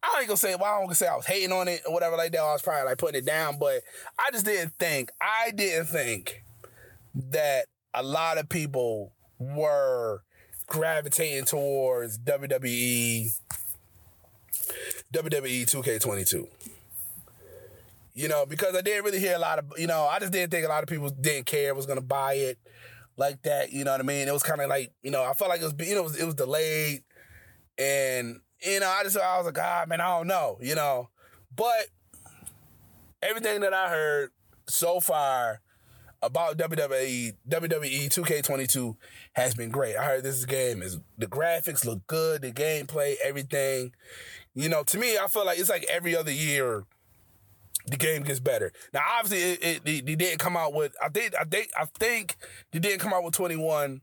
I 0.00 0.18
ain't 0.20 0.28
gonna 0.28 0.36
say. 0.36 0.54
Well, 0.54 0.72
I 0.72 0.78
don't 0.78 0.84
gonna 0.84 0.94
say 0.94 1.08
I 1.08 1.16
was 1.16 1.26
hating 1.26 1.50
on 1.50 1.66
it 1.66 1.80
or 1.84 1.92
whatever 1.92 2.16
like 2.16 2.30
that. 2.30 2.38
I 2.42 2.52
was 2.52 2.62
probably 2.62 2.90
like 2.90 2.98
putting 2.98 3.22
it 3.22 3.26
down, 3.26 3.58
but 3.58 3.82
I 4.16 4.30
just 4.30 4.44
didn't 4.44 4.74
think. 4.78 5.10
I 5.20 5.50
didn't 5.50 5.86
think 5.86 6.44
that 7.32 7.66
a 7.92 8.04
lot 8.04 8.38
of 8.38 8.48
people 8.48 9.12
were 9.40 10.22
gravitating 10.68 11.46
towards 11.46 12.20
WWE 12.20 13.32
WWE 15.12 15.64
2K22. 15.64 16.46
You 18.14 18.28
know, 18.28 18.44
because 18.44 18.76
I 18.76 18.82
didn't 18.82 19.04
really 19.04 19.20
hear 19.20 19.36
a 19.36 19.38
lot 19.38 19.58
of, 19.58 19.72
you 19.78 19.86
know, 19.86 20.04
I 20.04 20.18
just 20.18 20.32
didn't 20.32 20.50
think 20.50 20.66
a 20.66 20.68
lot 20.68 20.82
of 20.82 20.88
people 20.88 21.08
didn't 21.08 21.46
care 21.46 21.74
was 21.74 21.86
gonna 21.86 22.02
buy 22.02 22.34
it 22.34 22.58
like 23.16 23.42
that. 23.42 23.72
You 23.72 23.84
know 23.84 23.92
what 23.92 24.00
I 24.00 24.04
mean? 24.04 24.28
It 24.28 24.32
was 24.32 24.42
kind 24.42 24.60
of 24.60 24.68
like, 24.68 24.92
you 25.02 25.10
know, 25.10 25.22
I 25.22 25.32
felt 25.32 25.48
like 25.48 25.60
it 25.60 25.64
was, 25.64 25.74
you 25.88 25.94
know, 25.94 26.00
it 26.02 26.04
was, 26.04 26.16
it 26.18 26.24
was 26.24 26.34
delayed, 26.34 27.04
and 27.78 28.40
you 28.62 28.80
know, 28.80 28.88
I 28.88 29.02
just 29.02 29.16
I 29.16 29.38
was 29.38 29.46
like, 29.46 29.54
God, 29.54 29.88
man, 29.88 30.00
I 30.00 30.18
don't 30.18 30.26
know, 30.26 30.58
you 30.60 30.74
know, 30.74 31.08
but 31.54 31.88
everything 33.22 33.60
that 33.60 33.72
I 33.72 33.88
heard 33.88 34.30
so 34.68 35.00
far 35.00 35.60
about 36.22 36.56
WWE 36.56 37.34
WWE 37.48 38.08
2K22 38.08 38.96
has 39.32 39.54
been 39.54 39.70
great. 39.70 39.96
I 39.96 40.04
heard 40.04 40.22
this 40.22 40.44
game 40.44 40.82
is 40.82 40.98
the 41.18 41.26
graphics 41.26 41.84
look 41.84 42.06
good, 42.06 42.42
the 42.42 42.52
gameplay, 42.52 43.16
everything. 43.24 43.92
You 44.54 44.68
know, 44.68 44.84
to 44.84 44.98
me, 44.98 45.18
I 45.18 45.26
feel 45.26 45.44
like 45.44 45.58
it's 45.58 45.70
like 45.70 45.84
every 45.90 46.14
other 46.14 46.30
year 46.30 46.84
the 47.86 47.96
game 47.96 48.22
gets 48.22 48.40
better. 48.40 48.72
Now, 48.92 49.02
obviously, 49.18 49.52
it, 49.52 49.62
it, 49.62 49.88
it, 49.88 50.08
it 50.08 50.18
didn't 50.18 50.38
come 50.38 50.56
out 50.56 50.72
with. 50.72 50.94
I 51.02 51.08
think. 51.08 51.34
I 51.38 51.44
think. 51.44 51.70
I 51.76 51.84
think 51.98 52.36
they 52.72 52.78
didn't 52.78 53.00
come 53.00 53.12
out 53.12 53.24
with 53.24 53.34
21. 53.34 54.00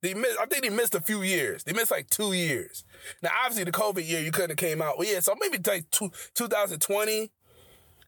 They 0.00 0.14
missed. 0.14 0.38
I 0.40 0.46
think 0.46 0.62
they 0.62 0.70
missed 0.70 0.94
a 0.94 1.00
few 1.00 1.22
years. 1.22 1.64
They 1.64 1.72
missed 1.72 1.90
like 1.90 2.08
two 2.10 2.32
years. 2.32 2.84
Now, 3.22 3.30
obviously, 3.44 3.64
the 3.64 3.72
COVID 3.72 4.08
year 4.08 4.20
you 4.20 4.30
couldn't 4.30 4.50
have 4.50 4.58
came 4.58 4.80
out. 4.80 4.98
Well, 4.98 5.08
yeah, 5.08 5.20
so 5.20 5.34
maybe 5.40 5.58
like 5.66 5.90
two, 5.90 6.10
2020 6.34 7.30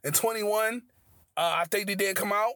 and 0.04 0.14
21. 0.14 0.82
Uh, 1.36 1.54
I 1.56 1.64
think 1.70 1.86
they 1.86 1.94
didn't 1.94 2.16
come 2.16 2.32
out. 2.32 2.52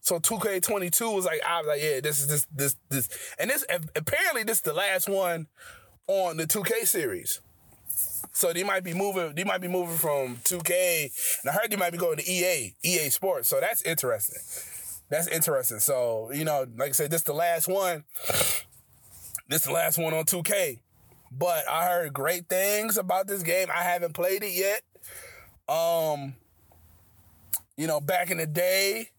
So 0.00 0.20
2K22 0.20 1.14
was 1.14 1.24
like, 1.24 1.40
I 1.44 1.58
was 1.58 1.66
like, 1.66 1.82
yeah, 1.82 1.98
this 2.00 2.20
is 2.20 2.28
this 2.28 2.46
this 2.54 2.76
this, 2.90 3.08
and 3.40 3.50
this 3.50 3.64
apparently 3.96 4.44
this 4.44 4.58
is 4.58 4.62
the 4.62 4.72
last 4.72 5.08
one 5.08 5.48
on 6.06 6.36
the 6.36 6.46
2K 6.46 6.86
series. 6.86 7.40
So 8.32 8.52
they 8.52 8.64
might 8.64 8.84
be 8.84 8.92
moving. 8.92 9.34
They 9.34 9.44
might 9.44 9.60
be 9.60 9.68
moving 9.68 9.96
from 9.96 10.36
2K, 10.44 11.40
and 11.42 11.50
I 11.50 11.54
heard 11.54 11.70
they 11.70 11.76
might 11.76 11.92
be 11.92 11.98
going 11.98 12.18
to 12.18 12.30
EA, 12.30 12.74
EA 12.82 13.08
Sports. 13.08 13.48
So 13.48 13.60
that's 13.60 13.82
interesting. 13.82 14.42
That's 15.08 15.28
interesting. 15.28 15.78
So 15.78 16.30
you 16.32 16.44
know, 16.44 16.66
like 16.76 16.90
I 16.90 16.92
said, 16.92 17.10
this 17.10 17.22
is 17.22 17.26
the 17.26 17.32
last 17.32 17.66
one. 17.68 18.04
This 19.48 19.60
is 19.60 19.62
the 19.62 19.72
last 19.72 19.96
one 19.98 20.12
on 20.12 20.24
2K. 20.24 20.80
But 21.30 21.68
I 21.68 21.86
heard 21.86 22.12
great 22.12 22.48
things 22.48 22.98
about 22.98 23.26
this 23.26 23.42
game. 23.42 23.68
I 23.74 23.82
haven't 23.82 24.14
played 24.14 24.42
it 24.42 24.52
yet. 24.52 24.82
Um, 25.68 26.34
you 27.76 27.86
know, 27.86 28.00
back 28.00 28.30
in 28.30 28.38
the 28.38 28.46
day, 28.46 29.10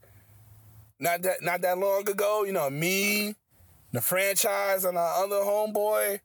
not 1.00 1.22
that 1.24 1.42
not 1.42 1.62
that 1.62 1.78
long 1.78 2.10
ago, 2.10 2.44
you 2.44 2.54
know, 2.54 2.70
me, 2.70 3.36
the 3.92 4.02
franchise, 4.02 4.86
and 4.86 4.98
our 4.98 5.24
other 5.24 5.38
homeboy 5.38 6.20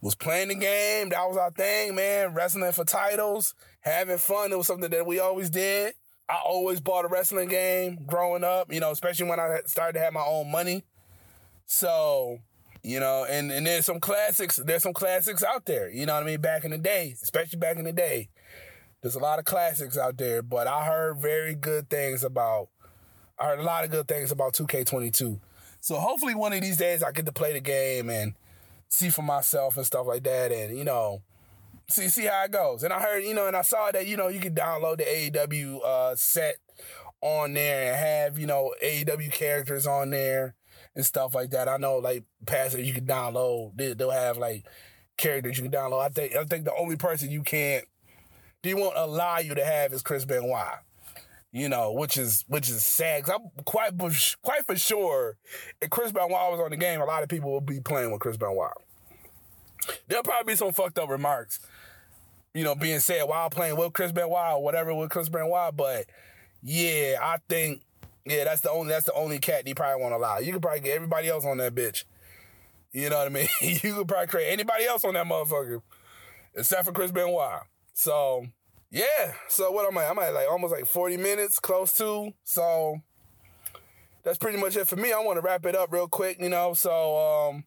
was 0.00 0.14
playing 0.14 0.48
the 0.48 0.54
game. 0.54 1.08
That 1.10 1.26
was 1.28 1.36
our 1.36 1.50
thing, 1.50 1.94
man. 1.94 2.34
Wrestling 2.34 2.72
for 2.72 2.84
titles, 2.84 3.54
having 3.80 4.18
fun. 4.18 4.52
It 4.52 4.58
was 4.58 4.66
something 4.66 4.90
that 4.90 5.06
we 5.06 5.18
always 5.18 5.50
did. 5.50 5.94
I 6.28 6.40
always 6.44 6.80
bought 6.80 7.04
a 7.04 7.08
wrestling 7.08 7.48
game 7.48 8.00
growing 8.06 8.42
up, 8.42 8.72
you 8.72 8.80
know, 8.80 8.90
especially 8.90 9.28
when 9.28 9.38
I 9.38 9.60
started 9.66 9.94
to 9.94 10.04
have 10.04 10.12
my 10.12 10.24
own 10.24 10.50
money. 10.50 10.84
So, 11.66 12.38
you 12.82 12.98
know, 12.98 13.24
and, 13.28 13.52
and 13.52 13.66
there's 13.66 13.86
some 13.86 14.00
classics, 14.00 14.56
there's 14.56 14.82
some 14.82 14.92
classics 14.92 15.44
out 15.44 15.66
there, 15.66 15.88
you 15.88 16.04
know 16.04 16.14
what 16.14 16.24
I 16.24 16.26
mean, 16.26 16.40
back 16.40 16.64
in 16.64 16.72
the 16.72 16.78
day, 16.78 17.14
especially 17.22 17.58
back 17.58 17.76
in 17.76 17.84
the 17.84 17.92
day. 17.92 18.28
There's 19.02 19.14
a 19.14 19.20
lot 19.20 19.38
of 19.38 19.44
classics 19.44 19.96
out 19.96 20.16
there, 20.16 20.42
but 20.42 20.66
I 20.66 20.84
heard 20.86 21.18
very 21.18 21.54
good 21.54 21.88
things 21.88 22.24
about 22.24 22.68
I 23.38 23.46
heard 23.48 23.60
a 23.60 23.64
lot 23.64 23.84
of 23.84 23.90
good 23.90 24.08
things 24.08 24.32
about 24.32 24.54
2K22. 24.54 25.38
So 25.80 25.96
hopefully 25.96 26.34
one 26.34 26.52
of 26.52 26.62
these 26.62 26.76
days 26.76 27.02
I 27.02 27.12
get 27.12 27.26
to 27.26 27.32
play 27.32 27.52
the 27.52 27.60
game 27.60 28.08
and 28.08 28.34
see 28.88 29.10
for 29.10 29.22
myself 29.22 29.76
and 29.76 29.86
stuff 29.86 30.06
like 30.06 30.22
that, 30.24 30.52
and 30.52 30.76
you 30.76 30.84
know, 30.84 31.22
see 31.88 32.08
see 32.08 32.24
how 32.24 32.44
it 32.44 32.50
goes. 32.52 32.82
And 32.82 32.92
I 32.92 33.00
heard, 33.00 33.24
you 33.24 33.34
know, 33.34 33.46
and 33.46 33.56
I 33.56 33.62
saw 33.62 33.90
that 33.92 34.06
you 34.06 34.16
know 34.16 34.28
you 34.28 34.40
can 34.40 34.54
download 34.54 34.98
the 34.98 35.04
AEW 35.04 35.84
uh, 35.84 36.14
set 36.16 36.56
on 37.20 37.54
there 37.54 37.92
and 37.92 37.96
have 37.96 38.38
you 38.38 38.46
know 38.46 38.74
AEW 38.82 39.32
characters 39.32 39.86
on 39.86 40.10
there 40.10 40.54
and 40.94 41.04
stuff 41.04 41.34
like 41.34 41.50
that. 41.50 41.68
I 41.68 41.76
know 41.76 41.96
like 41.98 42.24
past 42.46 42.78
you 42.78 42.94
can 42.94 43.06
download, 43.06 43.72
they, 43.76 43.94
they'll 43.94 44.10
have 44.10 44.38
like 44.38 44.66
characters 45.16 45.58
you 45.58 45.64
can 45.64 45.72
download. 45.72 46.02
I 46.04 46.08
think 46.08 46.34
I 46.34 46.44
think 46.44 46.64
the 46.64 46.74
only 46.74 46.96
person 46.96 47.30
you 47.30 47.42
can't 47.42 47.84
they 48.62 48.74
won't 48.74 48.96
allow 48.96 49.38
you 49.38 49.54
to 49.54 49.64
have 49.64 49.92
is 49.92 50.02
Chris 50.02 50.24
Benoit 50.24 50.78
you 51.56 51.70
know, 51.70 51.90
which 51.92 52.18
is 52.18 52.44
which 52.48 52.68
is 52.68 52.84
sad. 52.84 53.24
Cause 53.24 53.40
I'm 53.40 53.64
quite 53.64 53.92
quite 54.42 54.66
for 54.66 54.76
sure 54.76 55.38
if 55.80 55.88
Chris 55.88 56.12
Benoit 56.12 56.30
was 56.30 56.60
on 56.62 56.70
the 56.70 56.76
game, 56.76 57.00
a 57.00 57.06
lot 57.06 57.22
of 57.22 57.30
people 57.30 57.50
would 57.54 57.64
be 57.64 57.80
playing 57.80 58.10
with 58.12 58.20
Chris 58.20 58.36
Benoit. 58.36 58.72
There'll 60.06 60.22
probably 60.22 60.52
be 60.52 60.56
some 60.56 60.72
fucked 60.72 60.98
up 60.98 61.08
remarks, 61.08 61.60
you 62.52 62.62
know, 62.62 62.74
being 62.74 63.00
said 63.00 63.22
while 63.22 63.48
playing 63.48 63.78
with 63.78 63.94
Chris 63.94 64.12
Benoit 64.12 64.52
or 64.52 64.62
whatever 64.62 64.94
with 64.94 65.08
Chris 65.08 65.30
Benoit. 65.30 65.74
But 65.74 66.04
yeah, 66.62 67.16
I 67.22 67.38
think 67.48 67.80
yeah, 68.26 68.44
that's 68.44 68.60
the 68.60 68.70
only 68.70 68.90
that's 68.90 69.06
the 69.06 69.14
only 69.14 69.38
cat 69.38 69.66
you 69.66 69.74
probably 69.74 70.02
won't 70.02 70.14
allow. 70.14 70.38
You 70.40 70.52
could 70.52 70.60
probably 70.60 70.80
get 70.80 70.96
everybody 70.96 71.30
else 71.30 71.46
on 71.46 71.56
that 71.56 71.74
bitch. 71.74 72.04
You 72.92 73.08
know 73.08 73.16
what 73.16 73.28
I 73.28 73.30
mean? 73.30 73.48
you 73.62 73.94
could 73.94 74.08
probably 74.08 74.26
create 74.26 74.52
anybody 74.52 74.84
else 74.84 75.06
on 75.06 75.14
that 75.14 75.26
motherfucker, 75.26 75.80
except 76.54 76.84
for 76.84 76.92
Chris 76.92 77.12
Benoit. 77.12 77.62
So 77.94 78.44
yeah. 78.96 79.32
So 79.48 79.70
what 79.70 79.86
am 79.86 79.98
I? 79.98 80.06
I'm 80.06 80.18
at 80.18 80.32
like 80.32 80.50
almost 80.50 80.72
like 80.72 80.86
40 80.86 81.18
minutes, 81.18 81.60
close 81.60 81.94
to. 81.98 82.32
So 82.44 82.96
that's 84.24 84.38
pretty 84.38 84.58
much 84.58 84.74
it 84.74 84.88
for 84.88 84.96
me. 84.96 85.12
I 85.12 85.18
want 85.18 85.36
to 85.36 85.42
wrap 85.42 85.66
it 85.66 85.76
up 85.76 85.92
real 85.92 86.08
quick, 86.08 86.40
you 86.40 86.48
know. 86.48 86.72
So 86.72 87.50
um 87.50 87.64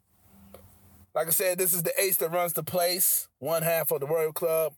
like 1.13 1.27
I 1.27 1.31
said, 1.31 1.59
this 1.59 1.73
is 1.73 1.83
the 1.83 1.93
ace 2.01 2.17
that 2.17 2.31
runs 2.31 2.53
the 2.53 2.63
place, 2.63 3.27
one 3.37 3.61
half 3.61 3.91
of 3.91 3.99
the 3.99 4.07
Royal 4.07 4.33
Club 4.33 4.73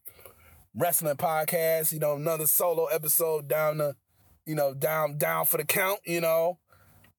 Wrestling 0.76 1.16
Podcast. 1.16 1.94
You 1.94 2.00
know, 2.00 2.16
another 2.16 2.48
solo 2.48 2.86
episode 2.86 3.48
down 3.48 3.78
the, 3.78 3.96
you 4.46 4.56
know, 4.56 4.74
down 4.74 5.18
down 5.18 5.46
for 5.46 5.56
the 5.56 5.66
count. 5.66 6.02
You 6.06 6.20
know, 6.20 6.60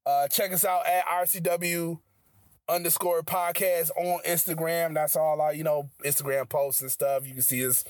uh, 0.05 0.29
check 0.29 0.53
us 0.53 0.65
out 0.65 0.87
at 0.87 1.07
RCW 1.07 1.99
underscore 2.69 3.23
podcast 3.23 3.91
on 3.97 4.21
Instagram. 4.27 4.93
That's 4.93 5.17
all 5.17 5.41
our, 5.41 5.55
you 5.55 5.65
know, 5.65 5.89
Instagram 6.05 6.51
posts 6.51 6.83
and 6.83 6.91
stuff. 6.91 7.27
You 7.27 7.33
can 7.33 7.43
see 7.43 7.67
us 7.67 7.83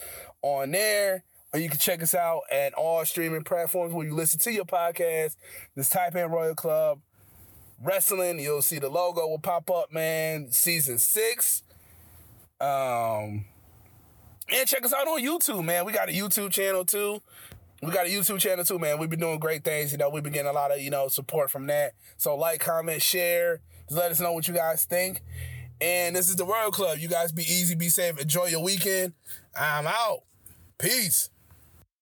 on 0.42 0.70
there. 0.70 1.24
Or 1.52 1.60
you 1.60 1.68
can 1.68 1.78
check 1.78 2.02
us 2.02 2.14
out 2.14 2.42
at 2.50 2.72
all 2.74 3.04
streaming 3.04 3.44
platforms 3.44 3.92
where 3.92 4.06
you 4.06 4.14
listen 4.14 4.38
to 4.40 4.52
your 4.52 4.64
podcast. 4.64 5.36
Just 5.76 5.92
type 5.92 6.14
in 6.14 6.30
Royal 6.30 6.54
Club 6.54 7.00
Wrestling. 7.82 8.40
You'll 8.40 8.62
see 8.62 8.78
the 8.78 8.88
logo 8.88 9.26
will 9.26 9.38
pop 9.38 9.70
up, 9.70 9.92
man. 9.92 10.50
Season 10.50 10.98
six. 10.98 11.62
Um, 12.60 13.44
and 14.48 14.66
check 14.66 14.84
us 14.84 14.94
out 14.94 15.08
on 15.08 15.20
YouTube, 15.20 15.64
man. 15.64 15.84
We 15.84 15.92
got 15.92 16.08
a 16.08 16.12
YouTube 16.12 16.52
channel 16.52 16.84
too. 16.84 17.20
We 17.82 17.90
got 17.90 18.06
a 18.06 18.08
YouTube 18.08 18.38
channel 18.38 18.64
too, 18.64 18.78
man. 18.78 18.98
We've 18.98 19.10
been 19.10 19.20
doing 19.20 19.40
great 19.40 19.64
things. 19.64 19.90
You 19.90 19.98
know, 19.98 20.08
we've 20.08 20.22
been 20.22 20.32
getting 20.32 20.50
a 20.50 20.54
lot 20.54 20.70
of, 20.70 20.80
you 20.80 20.90
know, 20.90 21.08
support 21.08 21.50
from 21.50 21.66
that. 21.66 21.92
So 22.16 22.36
like, 22.36 22.60
comment, 22.60 23.02
share. 23.02 23.60
Just 23.88 23.98
let 23.98 24.12
us 24.12 24.20
know 24.20 24.32
what 24.32 24.46
you 24.46 24.54
guys 24.54 24.84
think. 24.84 25.22
And 25.80 26.14
this 26.14 26.30
is 26.30 26.36
the 26.36 26.46
Royal 26.46 26.70
Club. 26.70 26.98
You 26.98 27.08
guys 27.08 27.32
be 27.32 27.42
easy, 27.42 27.74
be 27.74 27.88
safe, 27.88 28.18
enjoy 28.20 28.46
your 28.46 28.62
weekend. 28.62 29.14
I'm 29.58 29.88
out. 29.88 30.20
Peace. 30.78 31.28